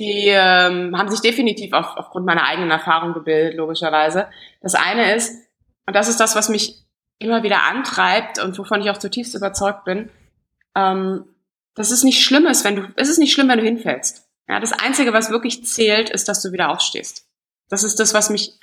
die 0.00 0.30
ähm, 0.30 0.98
haben 0.98 1.10
sich 1.10 1.20
definitiv 1.20 1.72
auf, 1.74 1.96
aufgrund 1.96 2.26
meiner 2.26 2.42
eigenen 2.42 2.72
Erfahrung 2.72 3.14
gebildet, 3.14 3.54
logischerweise. 3.54 4.26
Das 4.62 4.74
eine 4.74 5.14
ist, 5.14 5.32
und 5.86 5.94
das 5.94 6.08
ist 6.08 6.18
das, 6.18 6.34
was 6.34 6.48
mich 6.48 6.74
immer 7.20 7.44
wieder 7.44 7.62
antreibt 7.62 8.40
und 8.40 8.58
wovon 8.58 8.80
ich 8.80 8.90
auch 8.90 8.98
zutiefst 8.98 9.36
überzeugt 9.36 9.84
bin, 9.84 10.10
ähm, 10.74 11.24
dass 11.76 11.92
es 11.92 12.02
nicht 12.02 12.24
schlimm 12.24 12.46
ist, 12.46 12.64
wenn 12.64 12.74
du, 12.74 12.88
es 12.96 13.08
ist 13.08 13.18
nicht 13.18 13.32
schlimm, 13.32 13.48
wenn 13.48 13.60
du 13.60 13.64
hinfällst. 13.64 14.25
Ja, 14.48 14.60
das 14.60 14.72
Einzige, 14.72 15.12
was 15.12 15.30
wirklich 15.30 15.64
zählt, 15.64 16.10
ist, 16.10 16.28
dass 16.28 16.42
du 16.42 16.52
wieder 16.52 16.70
aufstehst. 16.70 17.26
Das 17.68 17.82
ist 17.82 17.98
das, 17.98 18.14
was 18.14 18.30
mich 18.30 18.58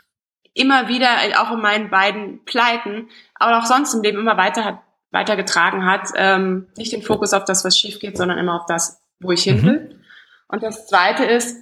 immer 0.54 0.88
wieder, 0.88 1.10
auch 1.42 1.52
in 1.52 1.62
meinen 1.62 1.90
beiden 1.90 2.46
Pleiten, 2.46 3.10
aber 3.36 3.58
auch 3.58 3.66
sonst 3.66 3.94
im 3.94 4.02
Leben 4.02 4.20
immer 4.20 4.38
weiter 4.38 4.64
hat, 4.64 4.80
weitergetragen 5.12 5.86
hat. 5.86 6.10
Ähm, 6.16 6.68
nicht 6.78 6.94
den 6.94 7.02
Fokus 7.02 7.34
auf 7.34 7.46
das, 7.46 7.66
was 7.66 7.78
schief 7.78 8.00
geht, 8.00 8.18
sondern 8.18 8.38
immer 8.38 8.56
auf 8.56 8.66
das, 8.66 9.02
wo 9.20 9.32
ich 9.32 9.44
hin 9.44 9.62
mhm. 9.62 9.66
will. 9.66 9.80
Mhm. 9.80 10.04
Und 10.48 10.64
das 10.64 10.88
Zweite 10.88 11.26
ist, 11.26 11.58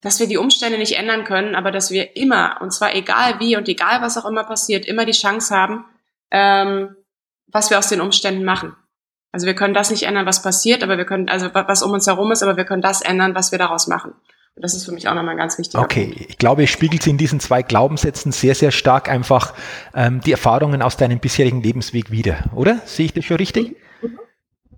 dass 0.00 0.20
wir 0.20 0.26
die 0.26 0.36
Umstände 0.36 0.76
nicht 0.76 0.96
ändern 0.96 1.24
können, 1.24 1.54
aber 1.54 1.70
dass 1.70 1.90
wir 1.90 2.14
immer, 2.16 2.60
und 2.60 2.72
zwar 2.72 2.94
egal 2.94 3.40
wie 3.40 3.56
und 3.56 3.68
egal 3.68 4.02
was 4.02 4.18
auch 4.18 4.26
immer 4.26 4.44
passiert, 4.44 4.84
immer 4.84 5.06
die 5.06 5.12
Chance 5.12 5.56
haben, 5.56 5.86
ähm, 6.30 6.94
was 7.46 7.70
wir 7.70 7.78
aus 7.78 7.88
den 7.88 8.02
Umständen 8.02 8.44
machen. 8.44 8.76
Also 9.34 9.46
wir 9.46 9.56
können 9.56 9.74
das 9.74 9.90
nicht 9.90 10.04
ändern, 10.04 10.26
was 10.26 10.42
passiert, 10.42 10.84
aber 10.84 10.96
wir 10.96 11.06
können, 11.06 11.28
also 11.28 11.50
was 11.52 11.82
um 11.82 11.90
uns 11.90 12.06
herum 12.06 12.30
ist, 12.30 12.44
aber 12.44 12.56
wir 12.56 12.64
können 12.64 12.82
das 12.82 13.00
ändern, 13.00 13.34
was 13.34 13.50
wir 13.50 13.58
daraus 13.58 13.88
machen. 13.88 14.12
Und 14.12 14.62
das 14.62 14.74
ist 14.76 14.84
für 14.84 14.92
mich 14.92 15.08
auch 15.08 15.14
nochmal 15.14 15.32
ein 15.32 15.38
ganz 15.38 15.58
wichtiger 15.58 15.82
Okay, 15.82 16.04
Punkt. 16.04 16.20
ich 16.30 16.38
glaube, 16.38 16.62
es 16.62 16.70
spiegelt 16.70 17.02
sich 17.02 17.10
in 17.10 17.18
diesen 17.18 17.40
zwei 17.40 17.62
Glaubenssätzen 17.62 18.30
sehr, 18.30 18.54
sehr 18.54 18.70
stark 18.70 19.08
einfach 19.08 19.54
ähm, 19.92 20.20
die 20.20 20.30
Erfahrungen 20.30 20.82
aus 20.82 20.96
deinem 20.96 21.18
bisherigen 21.18 21.60
Lebensweg 21.64 22.12
wieder, 22.12 22.44
oder? 22.54 22.80
Sehe 22.84 23.06
ich 23.06 23.12
das 23.12 23.24
schon 23.24 23.38
richtig? 23.38 23.74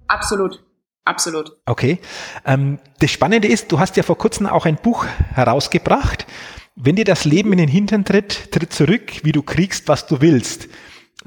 Absolut. 0.07 0.65
Absolut. 1.05 1.55
Okay. 1.67 1.99
Ähm, 2.47 2.79
das 3.01 3.11
Spannende 3.11 3.49
ist, 3.49 3.71
du 3.71 3.79
hast 3.79 3.99
ja 3.99 4.03
vor 4.05 4.17
kurzem 4.17 4.47
auch 4.47 4.65
ein 4.65 4.77
Buch 4.77 5.05
herausgebracht. 5.35 6.27
Wenn 6.77 6.97
dir 6.97 7.05
das 7.05 7.27
Leben 7.27 7.53
in 7.53 7.59
den 7.59 7.69
Hintern 7.69 8.07
tritt, 8.07 8.53
tritt 8.53 8.73
zurück, 8.73 9.23
wie 9.23 9.33
du 9.33 9.43
kriegst, 9.43 9.87
was 9.87 10.07
du 10.07 10.23
willst. 10.23 10.69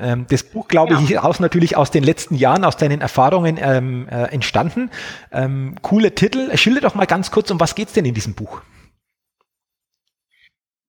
Ähm, 0.02 0.26
das 0.30 0.44
Buch, 0.44 0.68
glaube 0.68 0.94
ja. 0.94 1.02
ich, 1.02 1.20
aus 1.20 1.40
natürlich 1.40 1.78
aus 1.78 1.92
den 1.92 2.04
letzten 2.04 2.36
Jahren, 2.36 2.64
aus 2.64 2.78
deinen 2.78 3.02
Erfahrungen 3.02 3.60
ähm, 3.62 4.08
äh, 4.10 4.26
entstanden. 4.26 4.90
Ähm, 5.32 5.76
coole 5.82 6.16
Titel. 6.16 6.56
Schilder 6.58 6.82
doch 6.82 6.96
mal 6.96 7.06
ganz 7.06 7.32
kurz, 7.32 7.52
um 7.52 7.60
was 7.60 7.76
geht's 7.76 7.94
denn 7.94 8.06
in 8.06 8.14
diesem 8.14 8.34
Buch? 8.34 8.62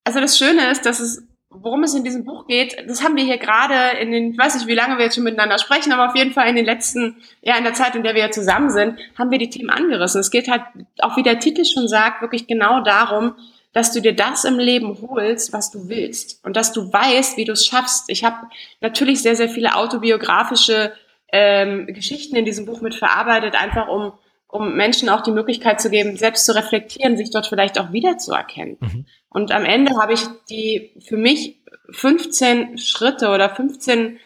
Also 0.04 0.20
das 0.20 0.38
Schöne 0.38 0.70
ist, 0.70 0.86
dass 0.86 1.00
es, 1.00 1.22
worum 1.50 1.82
es 1.82 1.94
in 1.94 2.04
diesem 2.04 2.24
Buch 2.24 2.46
geht, 2.46 2.76
das 2.88 3.04
haben 3.04 3.16
wir 3.16 3.24
hier 3.24 3.38
gerade 3.38 3.98
in 3.98 4.12
den, 4.12 4.32
ich 4.32 4.38
weiß 4.38 4.54
nicht, 4.54 4.66
wie 4.66 4.74
lange 4.74 4.96
wir 4.96 5.04
jetzt 5.04 5.14
schon 5.16 5.24
miteinander 5.24 5.58
sprechen, 5.58 5.92
aber 5.92 6.08
auf 6.08 6.16
jeden 6.16 6.32
Fall 6.32 6.48
in 6.48 6.56
den 6.56 6.64
letzten, 6.64 7.16
ja, 7.42 7.56
in 7.56 7.64
der 7.64 7.74
Zeit, 7.74 7.94
in 7.94 8.02
der 8.02 8.14
wir 8.14 8.30
zusammen 8.30 8.70
sind, 8.70 8.98
haben 9.18 9.30
wir 9.30 9.38
die 9.38 9.50
Themen 9.50 9.70
angerissen. 9.70 10.20
Es 10.20 10.30
geht 10.30 10.48
halt, 10.48 10.62
auch 11.00 11.16
wie 11.16 11.22
der 11.22 11.38
Titel 11.38 11.64
schon 11.64 11.86
sagt, 11.86 12.22
wirklich 12.22 12.46
genau 12.46 12.82
darum, 12.82 13.34
dass 13.72 13.92
du 13.92 14.00
dir 14.00 14.14
das 14.14 14.44
im 14.44 14.58
Leben 14.58 14.98
holst, 15.00 15.52
was 15.52 15.70
du 15.70 15.88
willst 15.88 16.44
und 16.44 16.56
dass 16.56 16.72
du 16.72 16.92
weißt, 16.92 17.36
wie 17.36 17.44
du 17.44 17.52
es 17.52 17.66
schaffst. 17.66 18.10
Ich 18.10 18.24
habe 18.24 18.48
natürlich 18.80 19.22
sehr, 19.22 19.36
sehr 19.36 19.48
viele 19.48 19.76
autobiografische 19.76 20.92
ähm, 21.32 21.86
Geschichten 21.86 22.36
in 22.36 22.44
diesem 22.44 22.66
Buch 22.66 22.80
mit 22.80 22.94
verarbeitet, 22.94 23.54
einfach 23.54 23.88
um, 23.88 24.12
um 24.48 24.74
Menschen 24.74 25.08
auch 25.08 25.20
die 25.20 25.30
Möglichkeit 25.30 25.80
zu 25.80 25.90
geben, 25.90 26.16
selbst 26.16 26.46
zu 26.46 26.54
reflektieren, 26.54 27.16
sich 27.16 27.30
dort 27.30 27.46
vielleicht 27.46 27.78
auch 27.78 27.92
wiederzuerkennen. 27.92 28.76
Mhm. 28.80 29.06
Und 29.28 29.52
am 29.52 29.64
Ende 29.64 29.96
habe 29.96 30.14
ich 30.14 30.22
die 30.50 30.92
für 31.06 31.16
mich 31.16 31.62
15 31.92 32.78
Schritte 32.78 33.28
oder 33.28 33.54
15 33.54 34.18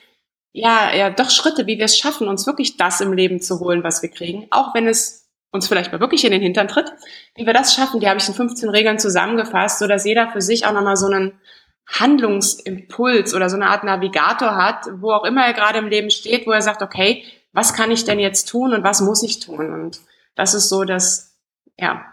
ja, 0.56 0.94
ja, 0.94 1.10
doch 1.10 1.30
Schritte, 1.30 1.66
wie 1.66 1.78
wir 1.78 1.86
es 1.86 1.98
schaffen, 1.98 2.28
uns 2.28 2.46
wirklich 2.46 2.76
das 2.76 3.00
im 3.00 3.12
Leben 3.12 3.40
zu 3.40 3.58
holen, 3.58 3.82
was 3.82 4.02
wir 4.02 4.08
kriegen, 4.08 4.46
auch 4.50 4.72
wenn 4.72 4.86
es 4.86 5.23
uns 5.54 5.68
vielleicht 5.68 5.92
mal 5.92 6.00
wirklich 6.00 6.24
in 6.24 6.32
den 6.32 6.42
Hintern 6.42 6.66
tritt. 6.66 6.92
Wie 7.36 7.46
wir 7.46 7.52
das 7.52 7.74
schaffen, 7.74 8.00
die 8.00 8.08
habe 8.08 8.18
ich 8.18 8.26
in 8.26 8.34
15 8.34 8.68
Regeln 8.68 8.98
zusammengefasst, 8.98 9.78
so 9.78 9.86
dass 9.86 10.04
jeder 10.04 10.28
für 10.28 10.42
sich 10.42 10.66
auch 10.66 10.72
nochmal 10.72 10.96
so 10.96 11.06
einen 11.06 11.38
Handlungsimpuls 11.86 13.34
oder 13.34 13.48
so 13.48 13.54
eine 13.54 13.68
Art 13.68 13.84
Navigator 13.84 14.56
hat, 14.56 14.86
wo 14.96 15.12
auch 15.12 15.24
immer 15.24 15.46
er 15.46 15.52
gerade 15.52 15.78
im 15.78 15.86
Leben 15.86 16.10
steht, 16.10 16.46
wo 16.46 16.50
er 16.50 16.60
sagt, 16.60 16.82
okay, 16.82 17.24
was 17.52 17.72
kann 17.72 17.92
ich 17.92 18.04
denn 18.04 18.18
jetzt 18.18 18.48
tun 18.48 18.74
und 18.74 18.82
was 18.82 19.00
muss 19.00 19.22
ich 19.22 19.38
tun? 19.38 19.72
Und 19.72 20.00
das 20.34 20.54
ist 20.54 20.68
so, 20.68 20.82
dass, 20.82 21.36
ja, 21.78 22.04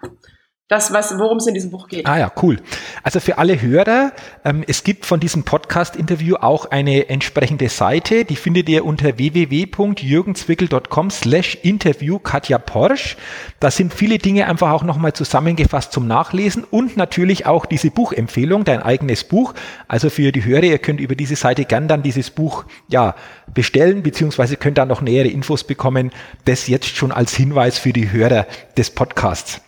das, 0.72 0.94
was, 0.94 1.20
worum 1.20 1.38
es 1.40 1.48
in 1.48 1.54
diesem 1.54 1.70
Buch 1.70 1.90
geht. 1.90 2.06
Ah 2.06 2.18
ja, 2.18 2.32
cool. 2.42 2.62
Also 3.04 3.20
für 3.20 3.38
alle 3.38 3.62
Hörer, 3.62 4.14
ähm, 4.46 4.64
es 4.66 4.86
gibt 4.86 5.06
von 5.06 5.20
diesem 5.20 5.44
Podcast-Interview 5.44 6.38
auch 6.38 6.72
eine 6.72 7.10
entsprechende 7.10 7.68
Seite, 7.68 8.24
die 8.24 8.38
findet 8.38 8.70
ihr 8.70 8.86
unter 8.86 9.18
www.jürgenzwickel.com 9.18 11.10
slash 11.10 11.58
interview 11.64 12.20
Katja 12.20 12.58
Porsch. 12.58 13.18
Da 13.60 13.70
sind 13.70 13.94
viele 13.94 14.18
Dinge 14.18 14.48
einfach 14.48 14.72
auch 14.72 14.84
nochmal 14.84 15.12
zusammengefasst 15.12 15.92
zum 15.92 16.08
Nachlesen 16.08 16.64
und 16.64 16.96
natürlich 16.96 17.46
auch 17.46 17.66
diese 17.66 17.92
Buchempfehlung, 17.92 18.64
dein 18.64 18.82
eigenes 18.82 19.26
Buch. 19.26 19.54
Also 19.90 20.10
für 20.10 20.32
die 20.32 20.46
Hörer, 20.46 20.64
ihr 20.64 20.80
könnt 20.80 21.02
über 21.02 21.16
diese 21.16 21.36
Seite 21.36 21.66
gern 21.66 21.90
dann 21.90 22.02
dieses 22.02 22.30
Buch, 22.30 22.64
ja, 22.88 23.16
bestellen, 23.54 24.04
beziehungsweise 24.04 24.56
könnt 24.56 24.78
dann 24.78 24.88
noch 24.88 25.02
nähere 25.02 25.28
Infos 25.28 25.66
bekommen. 25.66 26.12
Das 26.46 26.70
jetzt 26.70 26.96
schon 26.96 27.12
als 27.12 27.36
Hinweis 27.36 27.78
für 27.78 27.92
die 27.92 28.10
Hörer 28.14 28.48
des 28.78 28.90
Podcasts. 28.92 29.60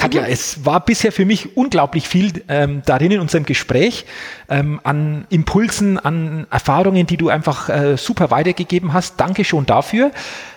Katja, 0.00 0.24
es 0.26 0.64
war 0.64 0.82
bisher 0.82 1.12
für 1.12 1.26
mich 1.26 1.58
unglaublich 1.58 2.08
viel 2.08 2.42
ähm, 2.48 2.80
darin 2.86 3.10
in 3.10 3.20
unserem 3.20 3.44
Gespräch 3.44 4.06
ähm, 4.48 4.80
an 4.82 5.26
Impulsen, 5.28 5.98
an 5.98 6.46
Erfahrungen, 6.50 7.06
die 7.06 7.18
du 7.18 7.28
einfach 7.28 7.68
äh, 7.68 7.98
super 7.98 8.30
weitergegeben 8.30 8.94
hast. 8.94 9.20
Danke 9.20 9.44
schon 9.44 9.66
dafür. 9.66 10.10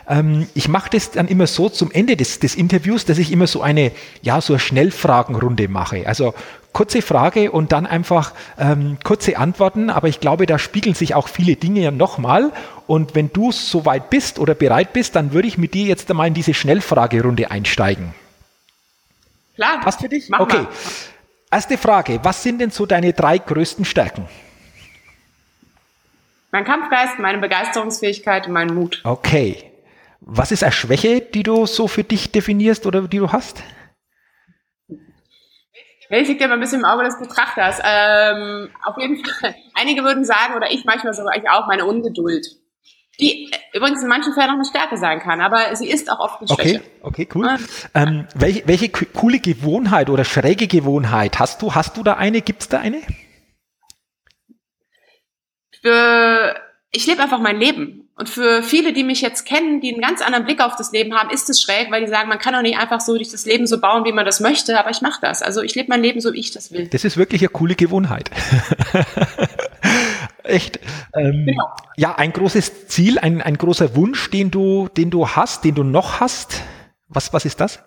Ähm, 0.08 0.48
ich 0.54 0.70
mache 0.70 0.91
das 0.91 1.12
dann 1.12 1.28
immer 1.28 1.46
so 1.46 1.68
zum 1.68 1.91
Ende 1.91 2.16
des, 2.16 2.39
des 2.39 2.56
Interviews, 2.56 3.04
dass 3.04 3.18
ich 3.18 3.34
immer 3.34 3.46
so 3.46 3.62
eine, 3.62 3.91
ja, 4.22 4.39
so 4.39 4.54
eine 4.54 4.62
Schnellfragenrunde 4.62 5.68
mache. 5.68 6.08
Also 6.08 6.34
kurze 6.72 7.02
Frage 7.02 7.52
und 7.52 7.74
dann 7.74 7.86
einfach 7.86 8.32
ähm, 8.58 8.98
kurze 9.04 9.38
Antworten. 9.38 9.89
Aber 9.89 10.08
ich 10.08 10.22
glaube, 10.22 10.46
da 10.46 10.58
spiegeln 10.58 10.96
sich 10.96 11.16
auch 11.16 11.28
viele 11.28 11.58
Dinge 11.58 11.82
ja 11.82 11.91
nochmal. 11.91 12.54
Und 12.88 13.14
wenn 13.14 13.30
du 13.34 13.52
soweit 13.52 14.10
bist 14.10 14.39
oder 14.39 14.56
bereit 14.56 14.94
bist, 14.94 15.18
dann 15.18 15.34
würde 15.34 15.50
ich 15.50 15.58
mit 15.58 15.74
dir 15.74 15.86
jetzt 15.86 16.10
einmal 16.10 16.30
in 16.30 16.34
diese 16.34 16.54
Schnellfragerunde 16.54 17.52
einsteigen. 17.52 18.14
Klar. 19.56 19.82
Passt 19.82 20.01
für 20.01 20.10
dich? 20.10 20.30
Mach 20.30 20.39
okay. 20.39 20.64
Mal. 20.64 20.70
Erste 21.51 21.78
Frage. 21.78 22.20
Was 22.24 22.41
sind 22.41 22.60
denn 22.60 22.72
so 22.72 22.86
deine 22.86 23.14
drei 23.14 23.38
größten 23.38 23.86
Stärken? 23.86 24.28
Mein 26.51 26.66
Kampfgeist, 26.66 27.20
meine 27.20 27.39
Begeisterungsfähigkeit 27.39 28.47
und 28.47 28.54
mein 28.54 28.74
Mut. 28.74 29.01
Okay. 29.04 29.72
Was 30.22 30.51
ist 30.51 30.64
eine 30.64 30.72
Schwäche, 30.72 31.20
die 31.22 31.43
du 31.43 31.66
so 31.66 31.88
für 31.88 32.04
dich 32.04 32.32
definierst 32.32 32.86
oder 32.86 33.01
die 33.08 33.18
du 33.18 33.32
hast? 33.32 33.62
Das 36.10 36.28
liegt 36.28 36.41
ja 36.41 36.45
immer 36.45 36.56
ein 36.56 36.60
bisschen 36.60 36.82
im 36.82 36.86
Auge 36.86 37.04
des 37.04 37.18
Betrachters. 37.18 37.80
Ähm, 37.84 38.70
auf 38.84 38.97
jeden 38.97 39.24
Fall. 39.26 39.56
Einige 39.74 40.04
würden 40.04 40.26
sagen, 40.26 40.54
oder 40.56 40.72
ich 40.72 40.86
manchmal 40.86 41.14
sogar 41.14 41.36
ich 41.36 41.49
auch, 41.49 41.68
meine 41.68 41.86
Ungeduld. 41.86 42.45
Die 43.20 43.51
übrigens 43.74 44.01
in 44.01 44.07
manchen 44.07 44.34
Fällen 44.34 44.49
auch 44.49 44.55
eine 44.55 44.66
Stärke 44.66 44.97
sein 44.97 45.20
kann, 45.20 45.39
aber 45.39 45.76
sie 45.76 45.88
ist 45.88 46.11
auch 46.11 46.20
oft 46.20 46.39
eine 46.39 46.47
Schwäche. 46.47 46.82
Okay, 47.01 47.26
okay, 47.26 47.30
cool. 47.36 47.45
Ja. 47.45 47.57
Ähm, 47.93 48.28
welche, 48.34 48.68
welche 48.68 48.89
coole 48.89 49.39
Gewohnheit 49.39 50.09
oder 50.09 50.26
schräge 50.26 50.68
Gewohnheit 50.68 51.39
hast 51.39 51.61
du? 51.61 51.76
Hast 51.76 51.95
du 51.95 52.03
da 52.03 52.16
eine? 52.16 52.41
Gibt 52.41 52.64
es 52.64 52.70
da 52.70 52.80
eine? 52.80 53.01
Für, 55.82 56.55
ich 56.91 57.05
lebe 57.05 57.22
einfach 57.22 57.39
mein 57.39 57.59
Leben. 57.59 58.03
Und 58.16 58.30
für 58.30 58.61
viele, 58.61 58.93
die 58.93 59.03
mich 59.03 59.22
jetzt 59.22 59.45
kennen, 59.45 59.82
die 59.82 59.91
einen 59.91 60.01
ganz 60.01 60.22
anderen 60.22 60.45
Blick 60.45 60.61
auf 60.61 60.76
das 60.76 60.91
Leben 60.91 61.16
haben, 61.16 61.32
ist 61.32 61.49
es 61.49 61.61
schräg, 61.61 61.89
weil 61.91 62.01
die 62.01 62.09
sagen, 62.09 62.30
man 62.30 62.38
kann 62.38 62.53
doch 62.53 62.61
nicht 62.61 62.78
einfach 62.78 63.01
so 63.01 63.16
durch 63.16 63.30
das 63.30 63.45
Leben 63.45 63.66
so 63.66 63.80
bauen, 63.82 64.05
wie 64.05 64.11
man 64.11 64.26
das 64.26 64.39
möchte, 64.39 64.80
aber 64.80 64.91
ich 64.91 65.01
mache 65.01 65.20
das. 65.22 65.41
Also 65.41 65.61
ich 65.61 65.74
lebe 65.74 65.89
mein 65.89 66.01
Leben 66.01 66.22
so, 66.22 66.34
wie 66.34 66.39
ich 66.39 66.51
das 66.51 66.72
will. 66.72 66.88
Das 66.88 67.03
ist 67.03 67.18
wirklich 67.18 67.41
eine 67.41 67.49
coole 67.49 67.76
Gewohnheit. 67.76 68.30
Echt. 70.44 70.80
Ähm, 71.16 71.46
genau. 71.46 71.70
Ja, 71.96 72.16
ein 72.16 72.34
großes 72.34 72.88
Ziel, 72.88 73.20
ein, 73.20 73.41
ein 73.41 73.58
großer 73.58 73.96
Wunsch, 73.96 74.30
den 74.30 74.52
du, 74.52 74.89
den 74.89 75.10
du 75.10 75.28
hast, 75.28 75.64
den 75.64 75.76
du 75.76 75.84
noch 75.84 76.20
hast. 76.20 76.62
Was, 77.08 77.34
was 77.34 77.46
ist 77.46 77.60
das? 77.60 77.84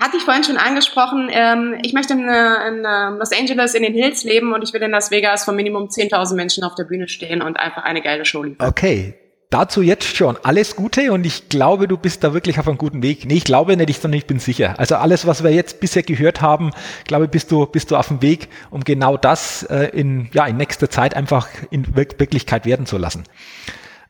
Hatte 0.00 0.16
ich 0.16 0.22
vorhin 0.22 0.44
schon 0.44 0.56
angesprochen. 0.56 1.28
Ähm, 1.30 1.78
ich 1.82 1.92
möchte 1.92 2.14
in, 2.14 2.20
in 2.20 2.82
Los 3.18 3.32
Angeles 3.32 3.74
in 3.74 3.82
den 3.82 3.92
Hills 3.92 4.24
leben 4.24 4.54
und 4.54 4.62
ich 4.62 4.72
will 4.72 4.82
in 4.82 4.90
Las 4.90 5.10
Vegas 5.10 5.44
von 5.44 5.54
Minimum 5.54 5.88
10.000 5.88 6.34
Menschen 6.34 6.64
auf 6.64 6.74
der 6.74 6.84
Bühne 6.84 7.06
stehen 7.06 7.42
und 7.42 7.58
einfach 7.58 7.84
eine 7.84 8.00
geile 8.00 8.24
Show 8.24 8.42
liefern. 8.42 8.66
Okay, 8.66 9.14
dazu 9.50 9.82
jetzt 9.82 10.16
schon 10.16 10.36
alles 10.42 10.76
Gute 10.76 11.12
und 11.12 11.26
ich 11.26 11.48
glaube, 11.48 11.88
du 11.88 11.96
bist 11.96 12.22
da 12.22 12.32
wirklich 12.32 12.58
auf 12.60 12.68
einem 12.68 12.78
guten 12.78 13.02
Weg. 13.02 13.24
Nee, 13.26 13.34
ich 13.34 13.44
glaube 13.44 13.76
nicht, 13.76 14.00
sondern 14.00 14.18
ich 14.18 14.26
bin 14.26 14.38
sicher. 14.38 14.78
Also 14.78 14.94
alles, 14.94 15.26
was 15.26 15.42
wir 15.42 15.50
jetzt 15.50 15.80
bisher 15.80 16.04
gehört 16.04 16.40
haben, 16.40 16.70
glaube 17.04 17.26
bist 17.26 17.50
du, 17.50 17.66
bist 17.66 17.90
du 17.90 17.96
auf 17.96 18.08
dem 18.08 18.22
Weg, 18.22 18.48
um 18.70 18.84
genau 18.84 19.16
das 19.16 19.64
äh, 19.64 19.86
in, 19.86 20.30
ja, 20.32 20.46
in 20.46 20.56
nächster 20.56 20.88
Zeit 20.88 21.14
einfach 21.14 21.48
in 21.70 21.96
Wir 21.96 22.06
Wirklichkeit 22.16 22.64
werden 22.64 22.86
zu 22.86 22.96
lassen. 22.96 23.24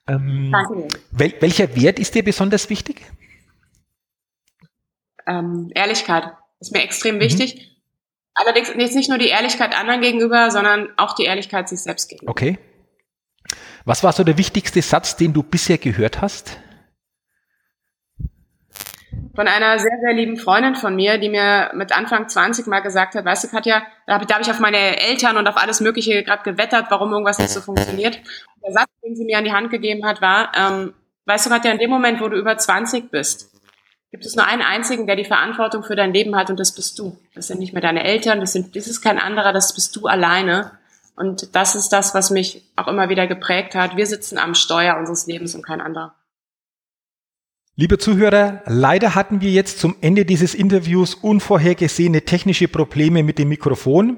Ähm, 0.07 0.51
Danke. 0.53 0.89
Wel 1.11 1.35
welcher 1.41 1.75
Wert 1.75 1.99
ist 1.99 2.15
dir 2.15 2.23
besonders 2.23 2.69
wichtig? 2.69 3.01
Ähm, 5.27 5.71
Ehrlichkeit 5.75 6.25
ist 6.61 6.73
mir 6.73 6.83
extrem 6.83 7.17
mhm. 7.17 7.21
wichtig. 7.21 7.79
Allerdings 8.35 8.73
jetzt 8.77 8.95
nicht 8.95 9.09
nur 9.09 9.19
die 9.19 9.29
Ehrlichkeit 9.29 9.75
anderen 9.77 10.03
gegenüber, 10.03 10.51
sondern 10.51 10.89
auch 10.97 11.15
die 11.15 11.25
Ehrlichkeit 11.25 11.69
sich 11.69 11.81
selbst 11.81 12.09
gegenüber. 12.09 12.31
Okay. 12.31 12.59
Was 13.85 14.05
war 14.05 14.13
so 14.13 14.25
der 14.25 14.37
wichtigste 14.37 14.83
Satz, 14.83 15.17
den 15.17 15.33
du 15.33 15.43
bisher 15.43 15.79
gehört 15.79 16.21
hast? 16.21 16.59
Von 19.35 19.49
einer 19.49 19.79
sehr, 19.79 19.99
sehr 20.03 20.13
lieben 20.13 20.37
Freundin 20.37 20.75
von 20.75 20.95
mir, 20.95 21.19
die 21.19 21.29
mir 21.29 21.71
mit 21.75 21.97
Anfang 21.97 22.29
20 22.29 22.67
mal 22.67 22.81
gesagt 22.81 23.15
hat, 23.15 23.25
weißt 23.25 23.45
du, 23.45 23.49
Katja, 23.49 23.83
da 24.07 24.15
habe 24.15 24.25
ich 24.25 24.51
auf 24.51 24.59
meine 24.59 25.01
Eltern 25.01 25.37
und 25.37 25.47
auf 25.47 25.57
alles 25.57 25.81
Mögliche 25.81 26.23
gerade 26.25 26.43
gewettert, 26.43 26.87
warum 26.91 27.13
irgendwas 27.13 27.39
nicht 27.39 27.51
so 27.51 27.61
funktioniert. 27.61 28.21
Der 28.65 28.73
Satz, 28.73 28.89
den 29.05 29.17
sie 29.17 29.25
mir 29.25 29.39
an 29.39 29.45
die 29.45 29.53
Hand 29.53 29.71
gegeben 29.71 30.05
hat, 30.05 30.21
war, 30.21 30.53
ähm, 30.57 30.95
weißt 31.27 31.47
du, 31.47 31.51
Katja, 31.51 31.71
in 31.71 31.79
dem 31.79 31.91
Moment, 31.91 32.21
wo 32.21 32.29
du 32.29 32.37
über 32.37 32.59
20 32.59 33.11
bist, 33.11 33.51
gibt 34.11 34.27
es 34.27 34.35
nur 34.35 34.47
einen 34.47 34.63
einzigen, 34.63 35.07
der 35.07 35.17
die 35.17 35.25
Verantwortung 35.25 35.85
für 35.85 35.97
dein 35.97 36.13
Leben 36.13 36.37
hat 36.37 36.51
und 36.51 36.59
das 36.59 36.75
bist 36.75 36.99
du. 36.99 37.17
Das 37.35 37.47
sind 37.47 37.61
nicht 37.61 37.73
mehr 37.73 37.83
deine 37.83 38.05
Eltern, 38.05 38.41
das, 38.41 38.53
sind, 38.53 38.75
das 38.77 38.89
ist 38.89 39.01
kein 39.01 39.19
anderer, 39.19 39.53
das 39.53 39.75
bist 39.75 39.95
du 39.97 40.07
alleine. 40.07 40.73
Und 41.21 41.55
das 41.55 41.75
ist 41.75 41.91
das, 41.91 42.15
was 42.15 42.31
mich 42.31 42.63
auch 42.77 42.89
immer 42.89 43.11
wieder 43.11 43.27
geprägt 43.27 43.75
hat. 43.75 43.95
Wir 43.95 44.07
sitzen 44.07 44.39
am 44.39 44.55
Steuer 44.55 44.97
unseres 44.97 45.27
Lebens 45.27 45.55
und 45.55 45.61
kein 45.63 45.83
anderer. 45.83 46.15
Liebe 47.77 47.99
Zuhörer, 47.99 48.63
leider 48.65 49.15
hatten 49.15 49.43
wir 49.43 49.51
jetzt 49.51 49.81
zum 49.81 49.97
Ende 50.01 50.25
dieses 50.25 50.55
Interviews 50.55 51.15
unvorhergesehene 51.15 52.23
technische 52.23 52.69
Probleme 52.69 53.23
mit 53.23 53.39
dem 53.39 53.51
Mikrofon. 53.51 54.17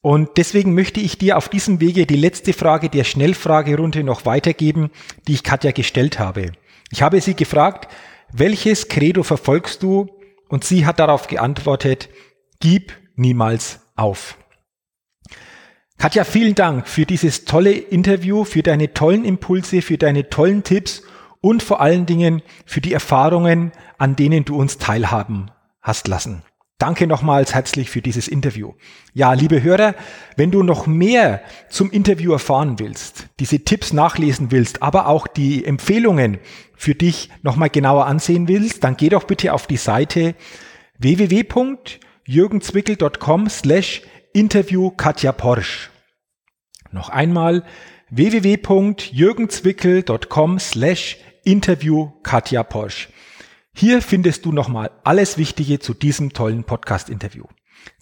Und 0.00 0.30
deswegen 0.38 0.74
möchte 0.74 1.00
ich 1.00 1.18
dir 1.18 1.36
auf 1.36 1.50
diesem 1.50 1.82
Wege 1.82 2.06
die 2.06 2.16
letzte 2.16 2.54
Frage 2.54 2.88
der 2.88 3.04
Schnellfragerunde 3.04 4.02
noch 4.02 4.24
weitergeben, 4.24 4.90
die 5.28 5.34
ich 5.34 5.42
Katja 5.42 5.72
gestellt 5.72 6.18
habe. 6.18 6.52
Ich 6.90 7.02
habe 7.02 7.20
sie 7.20 7.34
gefragt, 7.34 7.92
welches 8.32 8.88
Credo 8.88 9.22
verfolgst 9.22 9.82
du? 9.82 10.08
Und 10.48 10.64
sie 10.64 10.86
hat 10.86 10.98
darauf 10.98 11.26
geantwortet, 11.26 12.08
gib 12.58 12.94
niemals 13.16 13.80
auf. 13.96 14.38
Katja, 16.02 16.24
vielen 16.24 16.56
Dank 16.56 16.88
für 16.88 17.06
dieses 17.06 17.44
tolle 17.44 17.70
Interview, 17.70 18.42
für 18.42 18.64
deine 18.64 18.92
tollen 18.92 19.24
Impulse, 19.24 19.82
für 19.82 19.98
deine 19.98 20.28
tollen 20.28 20.64
Tipps 20.64 21.04
und 21.40 21.62
vor 21.62 21.80
allen 21.80 22.06
Dingen 22.06 22.42
für 22.66 22.80
die 22.80 22.92
Erfahrungen, 22.92 23.70
an 23.98 24.16
denen 24.16 24.44
du 24.44 24.56
uns 24.56 24.78
teilhaben 24.78 25.52
hast 25.80 26.08
lassen. 26.08 26.42
Danke 26.76 27.06
nochmals 27.06 27.54
herzlich 27.54 27.88
für 27.88 28.02
dieses 28.02 28.26
Interview. 28.26 28.72
Ja, 29.14 29.32
liebe 29.34 29.62
Hörer, 29.62 29.94
wenn 30.34 30.50
du 30.50 30.64
noch 30.64 30.88
mehr 30.88 31.40
zum 31.70 31.92
Interview 31.92 32.32
erfahren 32.32 32.80
willst, 32.80 33.28
diese 33.38 33.60
Tipps 33.60 33.92
nachlesen 33.92 34.50
willst, 34.50 34.82
aber 34.82 35.06
auch 35.06 35.28
die 35.28 35.64
Empfehlungen 35.64 36.38
für 36.74 36.96
dich 36.96 37.30
nochmal 37.44 37.70
genauer 37.70 38.06
ansehen 38.06 38.48
willst, 38.48 38.82
dann 38.82 38.96
geh 38.96 39.08
doch 39.08 39.22
bitte 39.22 39.52
auf 39.52 39.68
die 39.68 39.76
Seite 39.76 40.34
www.jürgenzwickel.com 40.98 43.48
slash 43.48 44.02
interview 44.32 44.90
Katja 44.90 45.30
Porsch. 45.30 45.91
Noch 46.92 47.08
einmal 47.08 47.64
www.jürgenzwickel.com 48.10 50.58
slash 50.58 51.16
interview 51.44 52.10
Katja 52.22 52.62
Posch. 52.62 53.08
Hier 53.74 54.02
findest 54.02 54.44
du 54.44 54.52
nochmal 54.52 54.90
alles 55.02 55.38
Wichtige 55.38 55.78
zu 55.78 55.94
diesem 55.94 56.34
tollen 56.34 56.64
Podcast-Interview. 56.64 57.44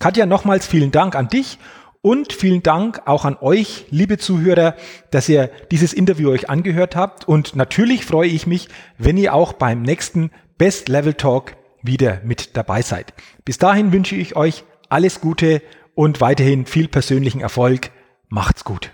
Katja, 0.01 0.26
nochmals 0.26 0.66
vielen 0.66 0.91
Dank 0.91 1.14
an 1.14 1.28
dich 1.28 1.59
und 2.03 2.32
vielen 2.32 2.64
Dank 2.64 3.03
auch 3.07 3.24
an 3.24 3.36
euch, 3.41 3.86
liebe 3.91 4.18
Zuhörer, 4.18 4.74
dass 5.12 5.28
ihr 5.28 5.49
dieses 5.70 5.93
Interview 5.93 6.30
euch 6.30 6.51
angehört 6.51 6.97
habt. 6.97 7.28
Und 7.28 7.55
natürlich 7.55 8.05
freue 8.05 8.28
ich 8.28 8.49
mich, 8.49 8.68
wenn 8.99 9.16
ihr 9.16 9.32
auch 9.32 9.53
beim 9.53 9.82
nächsten 9.82 10.32
Best 10.59 10.88
Level 10.88 11.14
Talk 11.14 11.55
wieder 11.82 12.20
mit 12.24 12.57
dabei 12.57 12.82
seid. 12.82 13.14
Bis 13.45 13.59
dahin 13.59 13.93
wünsche 13.93 14.16
ich 14.16 14.34
euch 14.34 14.64
alles 14.88 15.20
Gute 15.20 15.62
und 15.95 16.20
weiterhin 16.20 16.66
viel 16.66 16.88
persönlichen 16.88 17.41
Erfolg. 17.41 17.93
Macht's 18.33 18.62
gut. 18.62 18.93